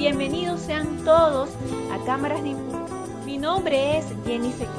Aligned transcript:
Bienvenidos 0.00 0.62
sean 0.62 1.04
todos 1.04 1.50
a 1.92 2.02
Cámaras 2.06 2.42
de 2.42 2.48
Impulso. 2.48 3.06
Mi 3.26 3.36
nombre 3.36 3.98
es 3.98 4.06
Jenny 4.24 4.50
Sequer. 4.50 4.70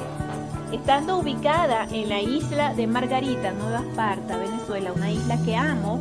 Estando 0.72 1.18
ubicada 1.18 1.86
en 1.92 2.08
la 2.08 2.20
isla 2.20 2.74
de 2.74 2.88
Margarita, 2.88 3.52
Nueva 3.52 3.82
Esparta, 3.88 4.36
Venezuela, 4.36 4.92
una 4.92 5.12
isla 5.12 5.40
que 5.44 5.54
amo, 5.54 6.00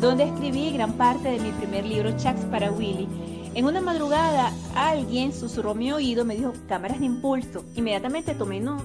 donde 0.00 0.22
escribí 0.22 0.70
gran 0.70 0.92
parte 0.92 1.32
de 1.32 1.40
mi 1.40 1.50
primer 1.50 1.84
libro, 1.84 2.16
Chats 2.16 2.44
para 2.44 2.70
Willy, 2.70 3.08
en 3.56 3.64
una 3.64 3.80
madrugada 3.80 4.52
alguien 4.76 5.32
susurró 5.32 5.74
mi 5.74 5.90
oído, 5.90 6.24
me 6.24 6.36
dijo 6.36 6.52
cámaras 6.68 7.00
de 7.00 7.06
impulso. 7.06 7.64
Inmediatamente 7.74 8.36
tomé 8.36 8.60
nota. 8.60 8.84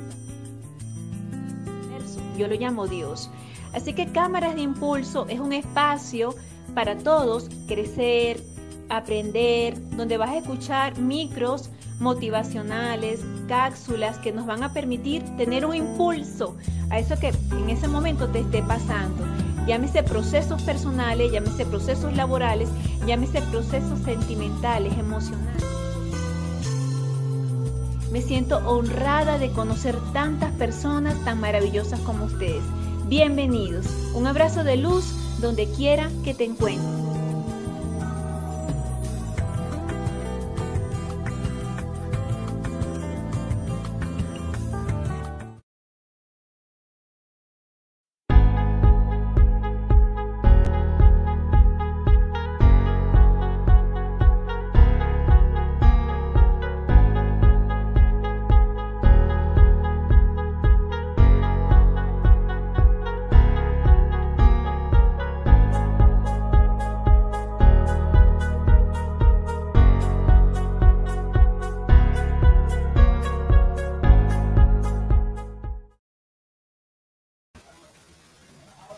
Yo 2.40 2.48
lo 2.48 2.56
llamo 2.56 2.88
Dios. 2.88 3.30
Así 3.72 3.94
que 3.94 4.12
cámaras 4.12 4.56
de 4.56 4.62
impulso 4.62 5.28
es 5.30 5.40
un 5.40 5.54
espacio 5.54 6.34
para 6.74 6.98
todos 6.98 7.50
crecer, 7.68 8.42
aprender, 8.90 9.76
donde 9.92 10.18
vas 10.18 10.30
a 10.30 10.38
escuchar 10.38 10.98
micros 10.98 11.70
motivacionales, 12.00 13.22
cápsulas 13.48 14.18
que 14.20 14.32
nos 14.32 14.46
van 14.46 14.64
a 14.64 14.74
permitir 14.74 15.24
tener 15.38 15.66
un 15.66 15.76
impulso 15.76 16.56
a 16.90 17.00
eso 17.00 17.18
que 17.20 17.34
en 17.52 17.70
ese 17.70 17.88
momento 17.88 18.28
te 18.30 18.40
esté 18.40 18.62
pasando. 18.64 19.24
Llámese 19.68 20.04
procesos 20.04 20.62
personales, 20.62 21.32
llámese 21.32 21.66
procesos 21.66 22.16
laborales, 22.16 22.70
llámese 23.08 23.42
procesos 23.44 24.00
sentimentales, 24.00 24.96
emocionales. 24.98 25.64
Me 28.12 28.22
siento 28.22 28.58
honrada 28.60 29.38
de 29.40 29.52
conocer 29.52 29.98
tantas 30.14 30.52
personas 30.54 31.16
tan 31.26 31.40
maravillosas 31.40 32.00
como 32.02 32.26
ustedes. 32.26 32.64
Bienvenidos. 33.08 33.88
Un 34.14 34.28
abrazo 34.28 34.64
de 34.64 34.78
luz 34.78 35.14
donde 35.42 35.68
quiera 35.72 36.10
que 36.24 36.34
te 36.34 36.46
encuentres. 36.46 37.15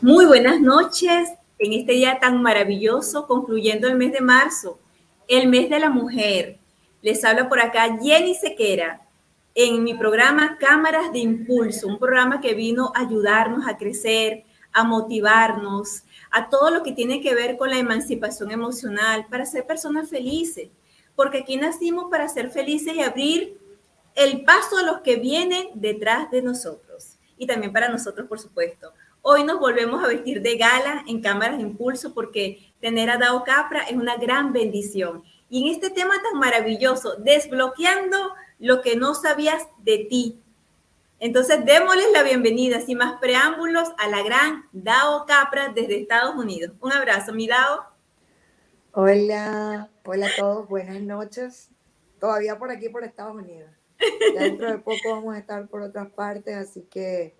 Muy 0.02 0.28
buenas 0.28 0.62
noches 0.62 1.30
en 1.58 1.73
este 1.73 1.94
día 1.94 2.20
tan 2.20 2.40
maravilloso, 2.44 3.26
concluyendo 3.26 3.88
el 3.88 3.95
mes 3.95 4.12
de 4.12 4.22
marzo, 4.22 4.80
el 5.28 5.48
mes 5.48 5.72
de 5.72 5.80
la 5.80 5.89
mujer. 5.89 6.59
Les 7.02 7.26
habla 7.26 7.50
por 7.50 7.59
acá 7.59 7.98
Jenny 8.00 8.36
Sequera 8.36 9.02
en 9.56 9.84
mi 9.84 9.95
programa 9.95 10.58
Cámaras 10.59 11.12
de 11.12 11.17
Impulso, 11.17 11.88
un 11.88 11.98
programa 11.98 12.42
que 12.42 12.54
vino 12.54 12.92
a 12.94 13.08
ayudarnos 13.08 13.67
a 13.67 13.78
crecer, 13.78 14.45
a 14.72 14.84
motivarnos, 14.84 16.04
a 16.30 16.48
todo 16.48 16.70
lo 16.70 16.84
que 16.84 16.92
tiene 16.92 17.20
que 17.20 17.34
ver 17.34 17.58
con 17.58 17.72
la 17.72 17.80
emancipación 17.80 18.52
emocional, 18.52 19.26
para 19.32 19.48
ser 19.48 19.66
personas 19.66 20.08
felices, 20.08 20.70
porque 21.16 21.39
aquí 21.39 21.58
nacimos 21.58 22.06
para 22.11 22.30
ser 22.30 22.52
felices 22.52 22.94
y 22.95 23.02
abrir 23.02 23.60
el 24.14 24.44
paso 24.44 24.77
a 24.77 24.83
los 24.83 25.02
que 25.02 25.16
vienen 25.16 25.70
detrás 25.73 26.30
de 26.30 26.44
nosotros 26.44 27.17
y 27.36 27.48
también 27.48 27.73
para 27.73 27.89
nosotros, 27.89 28.27
por 28.27 28.39
supuesto. 28.39 28.92
Hoy 29.30 29.43
nos 29.43 29.60
volvemos 29.60 30.02
a 30.02 30.08
vestir 30.08 30.42
de 30.42 30.55
gala 30.55 31.04
en 31.05 31.21
Cámaras 31.21 31.58
de 31.58 31.64
Impulso 31.64 32.14
porque 32.14 32.71
tener 32.80 33.10
a 33.10 33.17
Dao 33.17 33.43
Capra 33.43 33.83
es 33.83 33.98
una 33.98 34.15
gran 34.15 34.54
bendición. 34.54 35.21
Y 35.49 35.64
en 35.64 35.76
este 35.76 35.89
tema 35.89 36.14
tan 36.23 36.39
maravilloso, 36.39 37.17
desbloqueando 37.17 38.33
lo 38.58 38.82
que 38.82 38.95
no 38.95 39.15
sabías 39.15 39.67
de 39.80 40.08
ti. 40.10 40.42
Entonces, 41.20 41.65
démosles 41.65 42.10
la 42.14 42.23
bienvenida, 42.23 42.80
sin 42.80 42.99
más 42.99 43.20
preámbulos, 43.20 43.89
a 43.98 44.08
la 44.08 44.23
gran 44.23 44.64
Dao 44.71 45.26
Capra 45.26 45.73
desde 45.76 45.99
Estados 45.99 46.33
Unidos. 46.36 46.77
Un 46.80 46.94
abrazo, 46.94 47.33
mi 47.33 47.48
Dao. 47.48 47.83
Hola, 48.94 49.89
hola 50.05 50.27
a 50.27 50.36
todos, 50.38 50.70
buenas 50.70 51.02
noches. 51.02 51.70
Todavía 52.17 52.58
por 52.58 52.71
aquí, 52.71 52.88
por 52.88 53.04
Estados 53.04 53.36
Unidos. 53.36 53.71
dentro 54.39 54.71
de 54.71 54.77
poco 54.77 55.11
vamos 55.11 55.36
a 55.36 55.39
estar 55.39 55.67
por 55.67 55.82
otras 55.82 56.09
partes, 56.11 56.55
así 56.55 56.88
que 56.89 57.36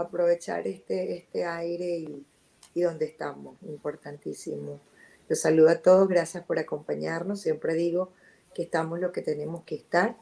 aprovechar 0.00 0.66
este, 0.66 1.16
este 1.16 1.44
aire 1.44 1.98
y, 1.98 2.26
y 2.74 2.82
donde 2.82 3.06
estamos, 3.06 3.56
importantísimo. 3.62 4.80
Los 5.28 5.40
saludo 5.40 5.68
a 5.68 5.76
todos, 5.76 6.08
gracias 6.08 6.44
por 6.44 6.58
acompañarnos. 6.58 7.40
Siempre 7.40 7.74
digo 7.74 8.12
que 8.54 8.62
estamos 8.62 8.98
lo 8.98 9.12
que 9.12 9.22
tenemos 9.22 9.62
que 9.64 9.74
estar 9.74 10.16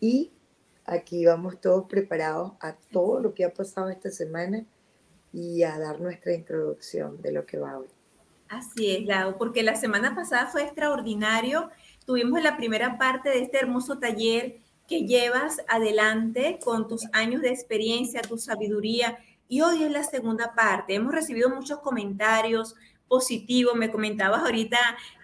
y 0.00 0.32
aquí 0.84 1.24
vamos 1.24 1.60
todos 1.60 1.86
preparados 1.86 2.52
a 2.60 2.74
todo 2.92 3.20
lo 3.20 3.34
que 3.34 3.44
ha 3.44 3.54
pasado 3.54 3.90
esta 3.90 4.10
semana 4.10 4.64
y 5.32 5.62
a 5.62 5.78
dar 5.78 6.00
nuestra 6.00 6.32
introducción 6.32 7.20
de 7.22 7.32
lo 7.32 7.46
que 7.46 7.58
va 7.58 7.78
hoy. 7.78 7.88
Así 8.48 8.94
es, 8.94 9.04
Lau, 9.04 9.36
porque 9.38 9.62
la 9.62 9.74
semana 9.74 10.14
pasada 10.14 10.46
fue 10.46 10.62
extraordinario. 10.62 11.70
Tuvimos 12.06 12.42
la 12.42 12.56
primera 12.56 12.98
parte 12.98 13.30
de 13.30 13.42
este 13.42 13.58
hermoso 13.58 13.98
taller 13.98 14.58
que 14.88 15.06
llevas 15.06 15.58
adelante 15.68 16.58
con 16.62 16.88
tus 16.88 17.06
años 17.12 17.42
de 17.42 17.50
experiencia, 17.50 18.22
tu 18.22 18.38
sabiduría. 18.38 19.18
Y 19.48 19.60
hoy 19.60 19.82
es 19.82 19.90
la 19.90 20.04
segunda 20.04 20.54
parte. 20.54 20.94
Hemos 20.94 21.14
recibido 21.14 21.50
muchos 21.50 21.80
comentarios 21.80 22.74
positivos. 23.08 23.74
Me 23.76 23.90
comentabas 23.90 24.42
ahorita 24.42 24.78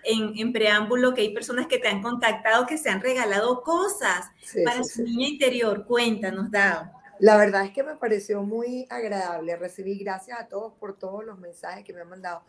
en, 0.04 0.52
preámbulo 0.52 1.14
que 1.14 1.22
hay 1.22 1.34
personas 1.34 1.66
que 1.66 1.78
te 1.78 1.88
han 1.88 2.02
contactado, 2.02 2.66
que 2.66 2.78
se 2.78 2.90
han 2.90 3.00
regalado 3.00 3.62
cosas 3.62 4.26
para 4.64 4.84
su 4.84 5.02
niña 5.02 5.28
interior. 5.28 5.84
Cuéntanos, 5.86 6.50
Dao. 6.50 6.90
La 7.18 7.36
verdad 7.36 7.66
es 7.66 7.72
que 7.72 7.82
me 7.82 7.96
pareció 7.96 8.42
muy 8.42 8.86
agradable. 8.88 9.56
Recibí 9.56 9.98
gracias 9.98 10.40
a 10.40 10.48
todos 10.48 10.72
por 10.74 10.98
todos 10.98 11.22
los 11.22 11.38
mensajes 11.38 11.84
que 11.84 11.92
me 11.92 12.00
han 12.00 12.08
mandado. 12.08 12.42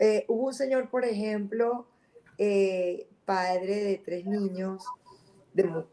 Eh, 0.00 0.24
hubo 0.26 0.48
un 0.48 0.54
señor, 0.54 0.90
por 0.90 1.04
ejemplo, 1.04 1.86
eh, 2.36 3.06
padre 3.24 3.84
de 3.84 4.02
tres 4.04 4.26
niños, 4.26 4.84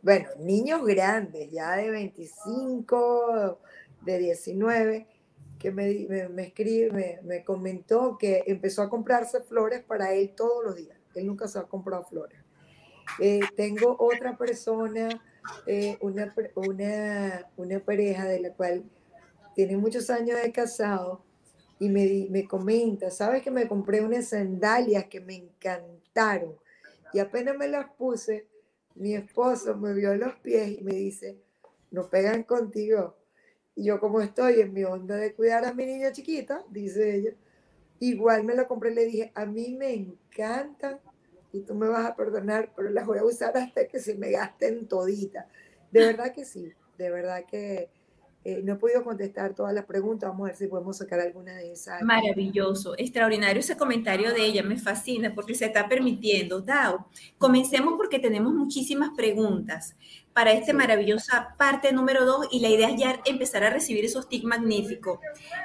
bueno, 0.01 0.29
niños 0.39 0.85
grandes, 0.85 1.51
ya 1.51 1.75
de 1.75 1.89
25, 1.89 3.59
de 4.05 4.17
19, 4.19 5.07
que 5.57 5.71
me, 5.71 6.07
me, 6.29 6.43
escribe, 6.43 7.19
me, 7.23 7.43
comentó 7.43 8.17
que 8.17 8.43
empezó 8.45 8.83
a 8.83 8.89
comprarse 8.89 9.41
flores 9.41 9.83
para 9.83 10.13
él 10.13 10.33
todos 10.35 10.63
los 10.63 10.75
días. 10.75 10.97
Él 11.15 11.25
nunca 11.25 11.47
se 11.47 11.57
ha 11.57 11.63
comprado 11.63 12.03
flores. 12.03 12.39
Eh, 13.19 13.39
tengo 13.55 13.95
otra 13.99 14.37
persona, 14.37 15.09
eh, 15.65 15.97
una, 16.01 16.33
una, 16.55 17.49
una, 17.55 17.79
pareja 17.79 18.25
de 18.25 18.39
la 18.41 18.53
cual 18.53 18.83
tiene 19.55 19.77
muchos 19.77 20.09
años 20.09 20.39
de 20.41 20.51
casado 20.51 21.23
y 21.79 21.89
me, 21.89 22.27
me 22.29 22.47
comenta, 22.47 23.09
sabes 23.09 23.41
que 23.41 23.49
me 23.49 23.67
compré 23.67 24.01
unas 24.01 24.29
sandalias 24.29 25.05
que 25.05 25.21
me 25.21 25.35
encantaron 25.35 26.55
y 27.13 27.19
apenas 27.19 27.57
me 27.57 27.67
las 27.67 27.89
puse, 27.93 28.45
mi 28.97 29.15
esposo 29.15 29.77
me 29.77 29.93
vio 29.93 30.15
los 30.15 30.35
pies 30.35 30.79
y 30.79 30.83
me 30.83 30.93
dice, 30.93 31.37
no 31.91 32.09
pegan 32.09 32.43
contigo. 32.43 33.15
Y 33.75 33.85
yo 33.85 33.99
como 33.99 34.21
estoy 34.21 34.61
en 34.61 34.73
mi 34.73 34.83
onda 34.83 35.15
de 35.15 35.33
cuidar 35.33 35.65
a 35.65 35.73
mi 35.73 35.85
niña 35.85 36.11
chiquita, 36.11 36.63
dice 36.69 37.15
ella, 37.15 37.31
igual 37.99 38.43
me 38.43 38.55
lo 38.55 38.67
compré 38.67 38.91
y 38.91 38.95
le 38.95 39.05
dije, 39.05 39.31
a 39.35 39.45
mí 39.45 39.75
me 39.77 39.93
encantan 39.93 40.99
y 41.53 41.61
tú 41.61 41.75
me 41.75 41.87
vas 41.87 42.05
a 42.05 42.15
perdonar, 42.15 42.73
pero 42.75 42.89
las 42.89 43.05
voy 43.05 43.19
a 43.19 43.23
usar 43.23 43.55
hasta 43.57 43.87
que 43.87 43.99
se 43.99 44.15
me 44.15 44.31
gasten 44.31 44.87
todita. 44.87 45.47
De 45.91 46.05
verdad 46.05 46.33
que 46.33 46.43
sí, 46.43 46.73
de 46.97 47.09
verdad 47.09 47.45
que 47.45 47.89
eh, 48.47 48.61
no 48.63 48.71
he 48.71 48.75
podido 48.77 49.03
contestar 49.03 49.53
todas 49.53 49.73
las 49.73 49.83
preguntas, 49.83 50.29
vamos 50.29 50.45
a 50.45 50.47
ver 50.51 50.55
si 50.55 50.67
podemos 50.67 50.95
sacar 50.95 51.19
alguna 51.19 51.53
de 51.55 51.73
esas. 51.73 52.01
Maravilloso, 52.01 52.95
extraordinario 52.97 53.59
ese 53.59 53.75
comentario 53.75 54.33
de 54.33 54.45
ella, 54.45 54.63
me 54.63 54.77
fascina 54.77 55.35
porque 55.35 55.53
se 55.53 55.65
está 55.65 55.89
permitiendo. 55.89 56.61
Dao, 56.61 57.09
comencemos 57.37 57.95
porque 57.97 58.19
tenemos 58.19 58.53
muchísimas 58.53 59.09
preguntas 59.17 59.97
para 60.31 60.53
esta 60.53 60.71
maravillosa 60.71 61.55
parte 61.57 61.91
número 61.91 62.23
dos 62.25 62.47
y 62.49 62.61
la 62.61 62.69
idea 62.69 62.89
es 62.89 62.97
ya 62.97 63.19
empezar 63.25 63.65
a 63.65 63.69
recibir 63.69 64.05
esos 64.05 64.29
tics 64.29 64.45
magníficos. 64.45 65.19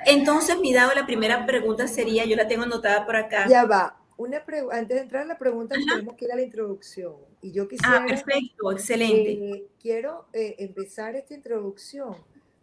Entonces, 0.05 0.58
mi 0.58 0.75
Dao, 0.75 0.93
la 0.93 1.06
primera 1.06 1.46
pregunta 1.46 1.87
sería, 1.87 2.25
yo 2.25 2.35
la 2.35 2.49
tengo 2.49 2.64
anotada 2.64 3.06
por 3.06 3.14
acá. 3.14 3.46
Ya 3.49 3.64
va, 3.64 3.96
una 4.17 4.43
antes 4.73 4.96
de 4.96 5.02
entrar 5.02 5.23
a 5.23 5.26
la 5.26 5.38
pregunta, 5.38 5.76
tenemos 5.76 6.17
que 6.17 6.25
ir 6.25 6.32
a 6.32 6.35
la 6.35 6.43
introducción. 6.43 7.14
Y 7.43 7.52
yo 7.52 7.69
quisiera... 7.69 8.02
Ah, 8.02 8.06
perfecto, 8.08 8.73
excelente. 8.73 9.69
quiero 9.81 10.26
eh, 10.32 10.56
empezar 10.58 11.14
esta 11.14 11.32
introducción 11.32 12.17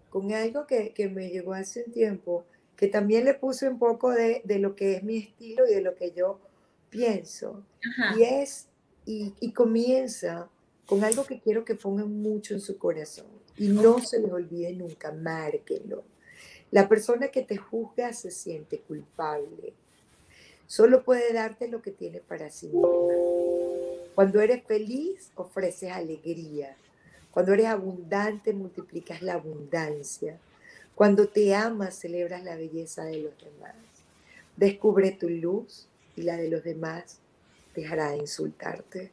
con 0.10 0.32
algo 0.34 0.66
que, 0.66 0.94
que, 0.94 1.10
me 1.10 1.30
llegó 1.30 1.54
hace 1.54 1.84
un 1.86 1.92
tiempo, 1.92 2.46
que 2.76 2.88
también 2.88 3.26
le 3.26 3.34
puse 3.34 3.68
un 3.68 3.80
poco 3.80 4.12
de, 4.12 4.42
de, 4.44 4.60
lo 4.60 4.76
que 4.76 4.96
es 4.96 5.04
mi 5.04 5.18
estilo 5.18 5.68
y 5.68 5.74
de 5.74 5.82
lo 5.82 5.96
que 5.96 6.12
yo 6.12 6.40
pienso. 6.90 7.64
Y 8.18 8.24
es 8.24 8.70
y, 9.12 9.52
comienza 9.54 10.50
con 10.86 11.04
algo 11.04 11.26
que 11.26 11.40
quiero 11.40 11.66
que 11.66 11.76
pongan 11.76 12.22
mucho 12.22 12.54
en 12.54 12.62
su 12.62 12.78
corazón 12.78 13.28
y 13.58 13.68
no 13.68 14.00
se 14.00 14.20
les 14.20 14.32
olvide 14.32 14.72
nunca, 14.74 15.12
márquenlo. 15.12 16.04
La 16.72 16.88
persona 16.88 17.30
que 17.30 17.42
te 17.42 17.58
juzga 17.58 18.14
se 18.14 18.30
siente 18.30 18.80
culpable. 18.82 19.74
Solo 20.68 21.04
puede 21.04 21.34
darte 21.34 21.68
lo 21.68 21.82
que 21.82 21.92
tiene 21.92 22.20
para 22.20 22.52
sí 22.52 22.68
misma. 22.68 22.88
Cuando 24.14 24.40
eres 24.40 24.64
feliz, 24.64 25.32
ofreces 25.36 25.92
alegría. 25.92 26.78
Cuando 27.32 27.54
eres 27.54 27.68
abundante, 27.68 28.54
multiplicas 28.54 29.22
la 29.22 29.34
abundancia. 29.34 30.38
Cuando 30.96 31.28
te 31.28 31.56
amas, 31.56 31.96
celebras 31.96 32.44
la 32.44 32.56
belleza 32.56 33.06
de 33.06 33.20
los 33.20 33.34
demás. 33.38 33.76
Descubre 34.58 35.12
tu 35.12 35.30
luz 35.30 35.88
y 36.16 36.24
la 36.24 36.38
de 36.38 36.50
los 36.50 36.64
demás 36.64 37.20
dejará 37.76 38.12
de 38.12 38.18
insultarte. 38.18 39.12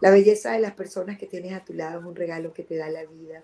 La 0.00 0.10
belleza 0.10 0.52
de 0.52 0.60
las 0.60 0.74
personas 0.74 1.18
que 1.18 1.26
tienes 1.26 1.52
a 1.52 1.64
tu 1.64 1.72
lado 1.72 2.00
es 2.00 2.06
un 2.06 2.16
regalo 2.16 2.52
que 2.52 2.62
te 2.62 2.76
da 2.76 2.88
la 2.88 3.04
vida 3.04 3.42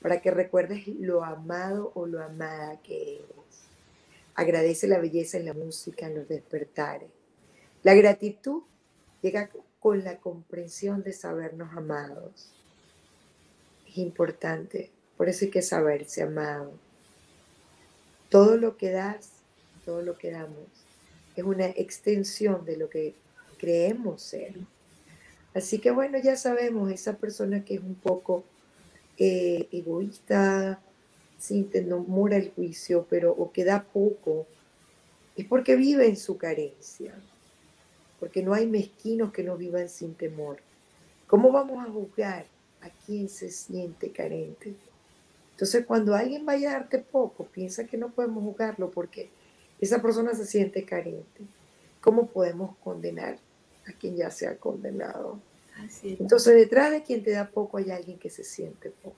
para 0.00 0.20
que 0.20 0.30
recuerdes 0.30 0.86
lo 0.88 1.24
amado 1.24 1.92
o 1.94 2.06
lo 2.06 2.22
amada 2.22 2.80
que 2.82 3.16
eres. 3.16 3.68
Agradece 4.34 4.86
la 4.86 4.98
belleza 4.98 5.38
en 5.38 5.46
la 5.46 5.54
música, 5.54 6.06
en 6.06 6.14
los 6.14 6.28
despertares. 6.28 7.10
La 7.82 7.94
gratitud 7.94 8.62
llega 9.22 9.50
con 9.80 10.04
la 10.04 10.18
comprensión 10.18 11.02
de 11.02 11.12
sabernos 11.12 11.76
amados. 11.76 12.52
Es 13.88 13.98
importante, 13.98 14.90
por 15.16 15.28
eso 15.28 15.46
hay 15.46 15.50
que 15.50 15.62
saberse 15.62 16.22
amado. 16.22 16.72
Todo 18.28 18.56
lo 18.56 18.76
que 18.76 18.90
das, 18.90 19.30
todo 19.84 20.02
lo 20.02 20.18
que 20.18 20.30
damos, 20.30 20.66
es 21.34 21.44
una 21.44 21.66
extensión 21.66 22.64
de 22.64 22.76
lo 22.76 22.90
que 22.90 23.14
creemos 23.56 24.22
ser. 24.22 24.54
Así 25.54 25.78
que 25.78 25.90
bueno, 25.90 26.18
ya 26.18 26.36
sabemos, 26.36 26.92
esa 26.92 27.16
persona 27.16 27.64
que 27.64 27.74
es 27.74 27.80
un 27.80 27.94
poco 27.94 28.44
eh, 29.16 29.68
egoísta, 29.72 30.80
sin 31.38 31.70
no 31.88 32.00
mora 32.00 32.36
el 32.36 32.50
juicio, 32.50 33.06
pero 33.08 33.32
o 33.32 33.52
que 33.52 33.64
da 33.64 33.84
poco, 33.84 34.46
es 35.36 35.46
porque 35.46 35.76
vive 35.76 36.06
en 36.06 36.16
su 36.16 36.36
carencia, 36.36 37.14
porque 38.20 38.42
no 38.42 38.52
hay 38.52 38.66
mezquinos 38.66 39.32
que 39.32 39.44
no 39.44 39.56
vivan 39.56 39.88
sin 39.88 40.14
temor. 40.14 40.58
¿Cómo 41.26 41.52
vamos 41.52 41.86
a 41.86 41.90
juzgar 41.90 42.46
a 42.80 42.90
quien 42.90 43.28
se 43.28 43.50
siente 43.50 44.10
carente? 44.10 44.74
Entonces, 45.52 45.84
cuando 45.86 46.14
alguien 46.14 46.46
vaya 46.46 46.70
a 46.70 46.72
darte 46.74 46.98
poco, 46.98 47.44
piensa 47.46 47.84
que 47.84 47.96
no 47.96 48.10
podemos 48.10 48.44
juzgarlo 48.44 48.90
porque 48.90 49.28
esa 49.80 50.00
persona 50.00 50.34
se 50.34 50.46
siente 50.46 50.84
carente. 50.84 51.42
¿Cómo 52.00 52.28
podemos 52.28 52.76
condenar 52.78 53.38
a 53.86 53.92
quien 53.92 54.16
ya 54.16 54.30
se 54.30 54.46
ha 54.46 54.56
condenado? 54.56 55.40
Entonces, 56.02 56.54
detrás 56.54 56.90
de 56.90 57.02
quien 57.02 57.22
te 57.22 57.32
da 57.32 57.48
poco 57.48 57.78
hay 57.78 57.90
alguien 57.90 58.18
que 58.18 58.30
se 58.30 58.44
siente 58.44 58.90
poco. 58.90 59.16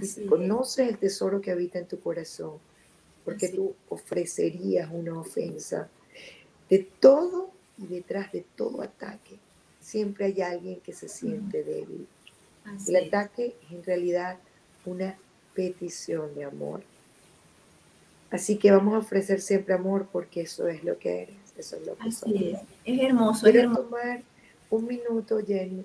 y 0.00 0.26
conoces 0.26 0.88
el 0.88 0.98
tesoro 0.98 1.40
que 1.40 1.50
habita 1.50 1.78
en 1.78 1.86
tu 1.86 1.98
corazón, 2.00 2.58
porque 3.24 3.48
tú 3.48 3.74
ofrecerías 3.88 4.88
una 4.92 5.18
ofensa. 5.18 5.88
De 6.68 6.88
todo 7.00 7.50
y 7.76 7.86
detrás 7.86 8.30
de 8.30 8.44
todo 8.54 8.82
ataque, 8.82 9.38
siempre 9.80 10.26
hay 10.26 10.42
alguien 10.42 10.80
que 10.80 10.92
se 10.92 11.08
siente 11.08 11.64
débil. 11.64 12.06
El 12.86 12.96
ataque 12.96 13.56
es 13.64 13.72
en 13.72 13.82
realidad 13.84 14.38
una 14.84 15.16
petición 15.54 16.34
de 16.34 16.44
amor. 16.44 16.82
Así 18.30 18.58
que 18.58 18.70
vamos 18.70 18.94
a 18.94 18.98
ofrecer 18.98 19.40
siempre 19.40 19.74
amor 19.74 20.08
porque 20.12 20.42
eso 20.42 20.68
es 20.68 20.84
lo 20.84 20.98
que 20.98 21.22
eres, 21.22 21.36
eso 21.56 21.76
es 21.76 21.86
lo 21.86 21.96
que 21.96 22.08
Así 22.08 22.48
es. 22.54 22.60
es 22.84 23.00
hermoso. 23.02 23.42
Quiero 23.42 23.58
es 23.58 23.64
hermoso. 23.64 23.82
tomar 23.82 24.22
un 24.70 24.86
minuto, 24.86 25.40
Jenny, 25.44 25.84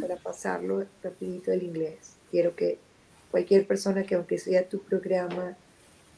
para 0.00 0.16
pasarlo 0.16 0.84
rapidito 1.02 1.50
el 1.50 1.62
inglés. 1.62 2.16
Quiero 2.30 2.54
que 2.54 2.78
cualquier 3.30 3.66
persona 3.66 4.02
que 4.04 4.14
aunque 4.16 4.38
sea 4.38 4.68
tu 4.68 4.80
programa 4.82 5.56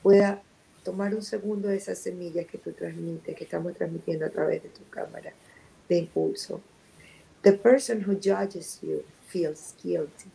pueda 0.02 0.42
tomar 0.82 1.14
un 1.14 1.22
segundo 1.22 1.69
de 1.69 1.76
esa 1.76 1.94
semilla 1.94 2.44
que 2.44 2.58
tú 2.58 2.72
transmites, 2.72 3.37
que 3.37 3.44
estamos 3.44 3.75
transmitiendo 3.75 4.26
a 4.26 4.30
través 4.30 4.62
de 4.62 4.69
tu 4.70 4.84
cámara 4.90 5.32
de 5.88 5.98
impulso. 5.98 6.60
The 7.42 7.52
person 7.52 8.02
who 8.06 8.14
judges 8.14 8.80
you 8.82 9.04
feels 9.34 9.75
guilty. 9.82 10.31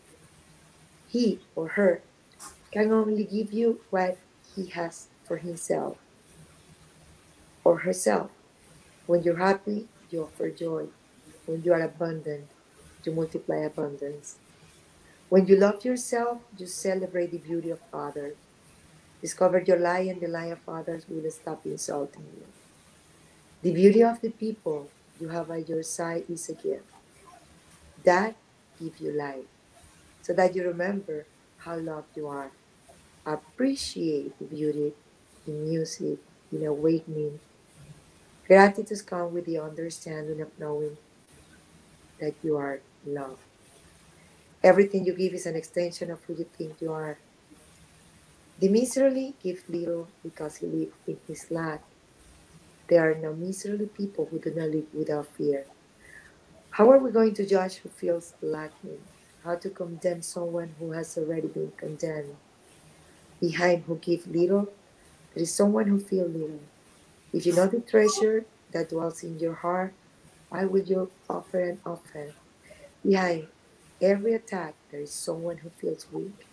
He 1.07 1.39
or 1.55 1.69
her 1.79 2.01
can 2.71 2.91
only 2.91 3.23
give 3.23 3.53
you 3.53 3.79
what 3.89 4.17
he 4.53 4.67
has 4.77 5.07
for 5.23 5.37
himself 5.37 5.95
or 7.63 7.79
herself. 7.79 8.29
When 9.07 9.23
you're 9.23 9.37
happy, 9.37 9.87
you 10.09 10.23
offer 10.23 10.49
joy. 10.49 10.87
When 11.45 11.63
you 11.63 11.71
are 11.73 11.81
abundant, 11.81 12.49
you 13.05 13.13
multiply 13.13 13.59
abundance. 13.71 14.35
When 15.29 15.47
you 15.47 15.55
love 15.55 15.85
yourself, 15.85 16.39
you 16.57 16.67
celebrate 16.67 17.31
the 17.31 17.37
beauty 17.37 17.69
of 17.69 17.79
others. 17.93 18.35
Discover 19.21 19.59
your 19.59 19.79
lie, 19.79 20.09
and 20.11 20.19
the 20.19 20.27
lie 20.27 20.51
of 20.57 20.59
others 20.67 21.05
will 21.07 21.29
stop 21.31 21.65
insulting 21.65 22.27
you. 22.37 22.45
The 23.61 23.73
beauty 23.73 24.03
of 24.03 24.19
the 24.21 24.31
people 24.31 24.89
you 25.19 25.29
have 25.29 25.49
at 25.51 25.69
your 25.69 25.83
side 25.83 26.25
is 26.29 26.49
a 26.49 26.53
gift. 26.53 26.85
That 28.03 28.35
gives 28.79 29.01
you 29.01 29.11
life, 29.11 29.45
so 30.21 30.33
that 30.33 30.55
you 30.55 30.63
remember 30.63 31.25
how 31.57 31.77
loved 31.77 32.15
you 32.15 32.27
are 32.27 32.51
appreciate 33.25 34.37
the 34.39 34.45
beauty 34.45 34.93
in 35.45 35.69
music, 35.69 36.17
in 36.51 36.65
awakening. 36.65 37.39
Gratitude 38.47 39.05
comes 39.05 39.33
with 39.33 39.45
the 39.45 39.59
understanding 39.59 40.41
of 40.41 40.49
knowing 40.59 40.97
that 42.19 42.33
you 42.43 42.57
are 42.57 42.79
loved. 43.05 43.39
Everything 44.63 45.05
you 45.05 45.13
give 45.13 45.33
is 45.33 45.45
an 45.45 45.55
extension 45.55 46.11
of 46.11 46.23
who 46.23 46.33
you 46.33 46.45
think 46.57 46.81
you 46.81 46.91
are. 46.91 47.17
The 48.59 48.67
miserly 48.67 49.35
give 49.41 49.63
little 49.69 50.07
because 50.23 50.57
he 50.57 50.65
lives 50.65 50.95
in 51.07 51.17
his 51.27 51.49
lack. 51.49 51.81
There 52.87 53.09
are 53.09 53.15
no 53.15 53.33
miserly 53.33 53.85
people 53.85 54.27
who 54.29 54.39
do 54.39 54.51
not 54.51 54.69
live 54.69 54.87
without 54.93 55.27
fear. 55.27 55.65
How 56.79 56.89
are 56.91 56.97
we 56.97 57.11
going 57.11 57.33
to 57.33 57.45
judge 57.45 57.75
who 57.79 57.89
feels 57.89 58.35
lacking? 58.41 59.01
How 59.43 59.55
to 59.55 59.69
condemn 59.69 60.21
someone 60.21 60.75
who 60.79 60.93
has 60.93 61.17
already 61.17 61.49
been 61.49 61.73
condemned? 61.75 62.37
Behind 63.41 63.83
who 63.83 63.97
give 63.97 64.25
little, 64.25 64.71
there 65.33 65.43
is 65.43 65.53
someone 65.53 65.87
who 65.87 65.99
feels 65.99 66.33
little. 66.33 66.61
If 67.33 67.45
you 67.45 67.53
know 67.53 67.67
the 67.67 67.81
treasure 67.81 68.45
that 68.71 68.91
dwells 68.91 69.23
in 69.23 69.39
your 69.39 69.55
heart, 69.55 69.93
why 70.47 70.63
would 70.63 70.87
you 70.87 71.11
offer 71.29 71.59
an 71.59 71.81
offer. 71.85 72.33
Behind 73.05 73.47
every 74.01 74.33
attack, 74.33 74.73
there 74.89 75.01
is 75.01 75.11
someone 75.11 75.57
who 75.57 75.71
feels 75.71 76.07
weak. 76.13 76.47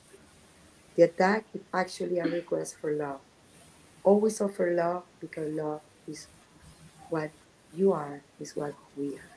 The 0.97 1.04
attack 1.04 1.45
is 1.54 1.61
actually 1.73 2.18
a 2.18 2.25
request 2.25 2.78
for 2.80 2.90
love. 2.90 3.21
Always 4.02 4.40
offer 4.40 4.75
love 4.75 5.04
because 5.21 5.54
love 5.54 5.83
is 6.09 6.26
what 7.11 7.30
you 7.73 7.92
are, 7.92 8.23
is 8.40 8.56
what 8.56 8.75
we 8.97 9.14
are. 9.14 9.36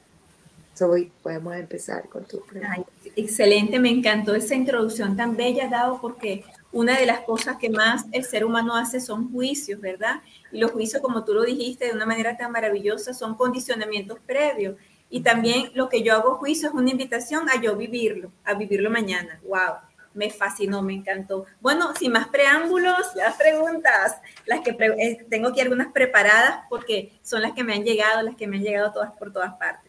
Hoy 0.82 1.12
podemos 1.22 1.56
empezar 1.56 2.08
con 2.08 2.26
tu 2.26 2.42
pregunta. 2.42 2.84
excelente, 3.16 3.80
me 3.80 3.90
encantó 3.90 4.34
esa 4.36 4.56
introducción 4.56 5.18
tan 5.18 5.36
bella, 5.36 5.68
Dado, 5.68 6.00
porque 6.00 6.46
una 6.72 6.98
de 6.98 7.06
las 7.06 7.22
cosas 7.22 7.58
que 7.58 7.70
más 7.70 8.06
el 8.12 8.24
ser 8.24 8.46
humano 8.46 8.76
hace 8.76 9.02
son 9.02 9.32
juicios, 9.32 9.82
¿verdad? 9.82 10.22
Y 10.52 10.60
los 10.60 10.72
juicios, 10.72 11.02
como 11.02 11.26
tú 11.26 11.34
lo 11.34 11.44
dijiste 11.44 11.86
de 11.86 11.92
una 11.92 12.06
manera 12.06 12.38
tan 12.38 12.52
maravillosa, 12.52 13.14
son 13.14 13.36
condicionamientos 13.36 14.20
previos. 14.26 14.76
Y 15.10 15.22
también 15.22 15.72
lo 15.74 15.90
que 15.90 16.04
yo 16.04 16.14
hago 16.14 16.36
juicio 16.36 16.70
es 16.70 16.76
una 16.76 16.92
invitación 16.92 17.50
a 17.50 17.60
yo 17.60 17.76
vivirlo, 17.76 18.32
a 18.46 18.54
vivirlo 18.54 18.90
mañana. 18.92 19.40
¡Wow! 19.44 19.78
Me 20.14 20.30
fascinó, 20.30 20.82
me 20.82 20.94
encantó. 20.94 21.46
Bueno, 21.60 21.94
sin 21.96 22.12
más 22.12 22.28
preámbulos, 22.28 23.08
las 23.16 23.36
preguntas, 23.36 24.18
las 24.46 24.62
que 24.62 24.72
eh, 24.72 25.26
tengo 25.30 25.50
aquí 25.50 25.62
algunas 25.62 25.92
preparadas 25.92 26.62
porque 26.70 27.20
son 27.24 27.42
las 27.42 27.54
que 27.54 27.64
me 27.64 27.74
han 27.74 27.84
llegado, 27.84 28.22
las 28.22 28.36
que 28.36 28.48
me 28.48 28.58
han 28.58 28.64
llegado 28.64 28.92
todas 28.92 29.12
por 29.14 29.34
todas 29.34 29.54
partes. 29.56 29.89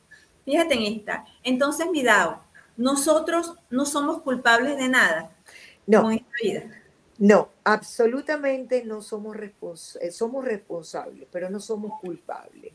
Fíjate 0.50 0.74
en 0.74 0.82
esta. 0.82 1.24
Entonces, 1.44 1.86
mi 1.92 2.04
nosotros 2.76 3.54
no 3.70 3.86
somos 3.86 4.22
culpables 4.22 4.76
de 4.78 4.88
nada. 4.88 5.30
No. 5.86 6.10
No, 7.18 7.50
absolutamente 7.62 8.82
no 8.84 9.00
somos, 9.00 9.36
responsables, 9.36 10.16
somos 10.16 10.44
responsables, 10.44 11.28
pero 11.30 11.50
no 11.50 11.60
somos 11.60 12.00
culpables. 12.00 12.72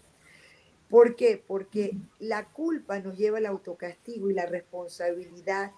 ¿Por 0.87 1.15
qué? 1.17 1.43
Porque 1.45 1.97
la 2.19 2.45
culpa 2.45 2.99
nos 2.99 3.17
lleva 3.17 3.39
al 3.39 3.47
autocastigo 3.47 4.29
y 4.29 4.33
la 4.33 4.45
responsabilidad 4.45 5.71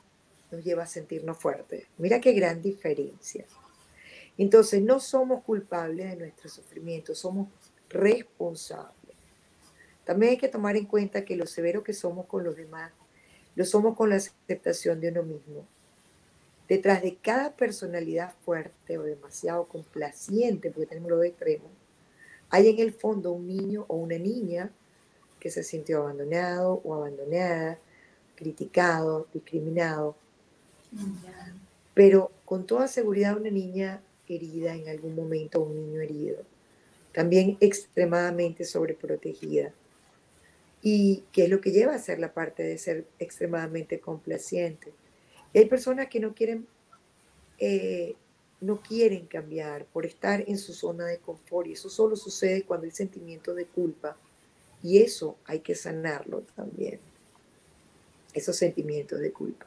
nos 0.52 0.64
lleva 0.64 0.84
a 0.84 0.88
sentirnos 0.88 1.38
fuertes. 1.38 1.88
Mira 1.98 2.22
qué 2.22 2.34
gran 2.34 2.62
diferencia. 2.62 3.46
Entonces, 4.38 4.84
no 4.84 5.00
somos 5.00 5.44
culpables 5.44 6.12
de 6.12 6.18
nuestro 6.18 6.48
sufrimiento, 6.50 7.16
somos 7.16 7.48
responsables. 7.90 8.97
También 10.08 10.32
hay 10.32 10.38
que 10.38 10.48
tomar 10.48 10.78
en 10.78 10.86
cuenta 10.86 11.26
que 11.26 11.36
lo 11.36 11.46
severo 11.46 11.84
que 11.84 11.92
somos 11.92 12.28
con 12.28 12.46
los 12.46 12.56
demás, 12.56 12.94
lo 13.56 13.66
somos 13.66 13.94
con 13.98 14.10
la 14.10 14.16
aceptación 14.16 15.02
de 15.02 15.10
uno 15.10 15.24
mismo. 15.24 15.66
Detrás 16.70 17.02
de 17.02 17.18
cada 17.18 17.52
personalidad 17.52 18.34
fuerte 18.46 18.98
o 18.98 19.04
demasiado 19.04 19.68
complaciente, 19.68 20.72
porque 20.72 20.88
tenemos 20.88 21.12
los 21.12 21.26
extremos, 21.26 21.70
hay 22.50 22.70
en 22.70 22.80
el 22.80 22.94
fondo 22.94 23.34
un 23.34 23.48
niño 23.48 23.84
o 23.90 23.98
una 23.98 24.18
niña 24.18 24.72
que 25.42 25.50
se 25.50 25.62
sintió 25.62 26.04
abandonado 26.04 26.80
o 26.86 26.96
abandonada, 26.96 27.78
criticado, 28.36 29.28
discriminado. 29.34 30.16
Pero 31.94 32.32
con 32.46 32.66
toda 32.66 32.88
seguridad 32.88 33.36
una 33.36 33.50
niña 33.50 34.02
herida 34.30 34.74
en 34.74 34.88
algún 34.88 35.16
momento, 35.16 35.60
un 35.60 35.76
niño 35.76 36.00
herido, 36.00 36.44
también 37.12 37.58
extremadamente 37.60 38.64
sobreprotegida. 38.64 39.74
Y 40.82 41.24
que 41.32 41.46
es 41.46 41.50
lo 41.50 41.60
que 41.60 41.72
lleva 41.72 41.96
a 41.96 42.00
ser 42.00 42.20
la 42.20 42.34
parte 42.34 42.64
de 42.64 42.78
ser 42.78 43.06
extremadamente 43.20 44.00
complaciente. 44.00 44.94
hay 45.54 45.66
personas 45.66 46.08
que 46.08 46.20
no 46.20 46.36
quieren, 46.36 46.68
eh, 47.58 48.16
no 48.62 48.82
quieren 48.82 49.26
cambiar 49.26 49.86
por 49.86 50.06
estar 50.06 50.44
en 50.48 50.58
su 50.58 50.74
zona 50.74 51.06
de 51.06 51.18
confort 51.18 51.68
y 51.68 51.74
eso 51.74 51.90
solo 51.90 52.16
sucede 52.16 52.64
cuando 52.64 52.86
hay 52.86 52.92
sentimiento 52.92 53.56
de 53.56 53.66
culpa 53.66 54.18
y 54.84 55.00
eso 55.00 55.38
hay 55.46 55.60
que 55.60 55.76
sanarlo 55.76 56.42
también, 56.56 57.00
esos 58.34 58.56
sentimientos 58.56 59.20
de 59.20 59.32
culpa. 59.32 59.66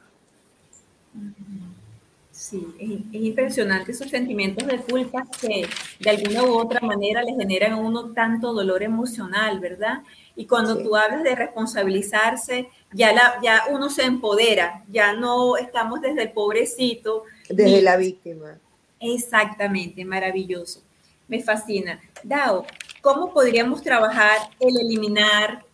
Sí, 2.31 2.65
es, 2.79 3.21
impresionante 3.21 3.91
esos 3.91 4.09
sentimientos 4.09 4.65
de 4.65 4.77
culpa 4.77 5.27
que 5.39 5.67
de 5.99 6.09
alguna 6.09 6.43
u 6.43 6.57
otra 6.57 6.79
manera 6.79 7.21
le 7.23 7.33
generan 7.33 7.73
a 7.73 7.77
uno 7.77 8.13
tanto 8.13 8.53
dolor 8.53 8.83
emocional, 8.83 9.59
¿verdad? 9.59 10.03
Y 10.35 10.45
cuando 10.45 10.81
tú 10.81 10.95
hablas 10.95 11.23
de 11.23 11.35
responsabilizarse, 11.35 12.69
ya, 12.93 13.11
la, 13.11 13.39
ya 13.43 13.63
uno 13.69 13.89
se 13.89 14.03
empodera, 14.03 14.85
ya 14.89 15.13
no 15.13 15.57
estamos 15.57 15.99
desde 15.99 16.23
el 16.23 16.31
pobrecito. 16.31 17.25
Desde 17.49 17.81
la 17.81 17.97
víctima. 17.97 18.57
Exactamente, 18.99 20.05
maravilloso. 20.05 20.81
Me 21.27 21.41
fascina. 21.43 21.99
Dao, 22.23 22.65
¿cómo 23.01 23.33
podríamos 23.33 23.81
trabajar 23.81 24.37
el 24.59 24.79
eliminar 24.79 25.65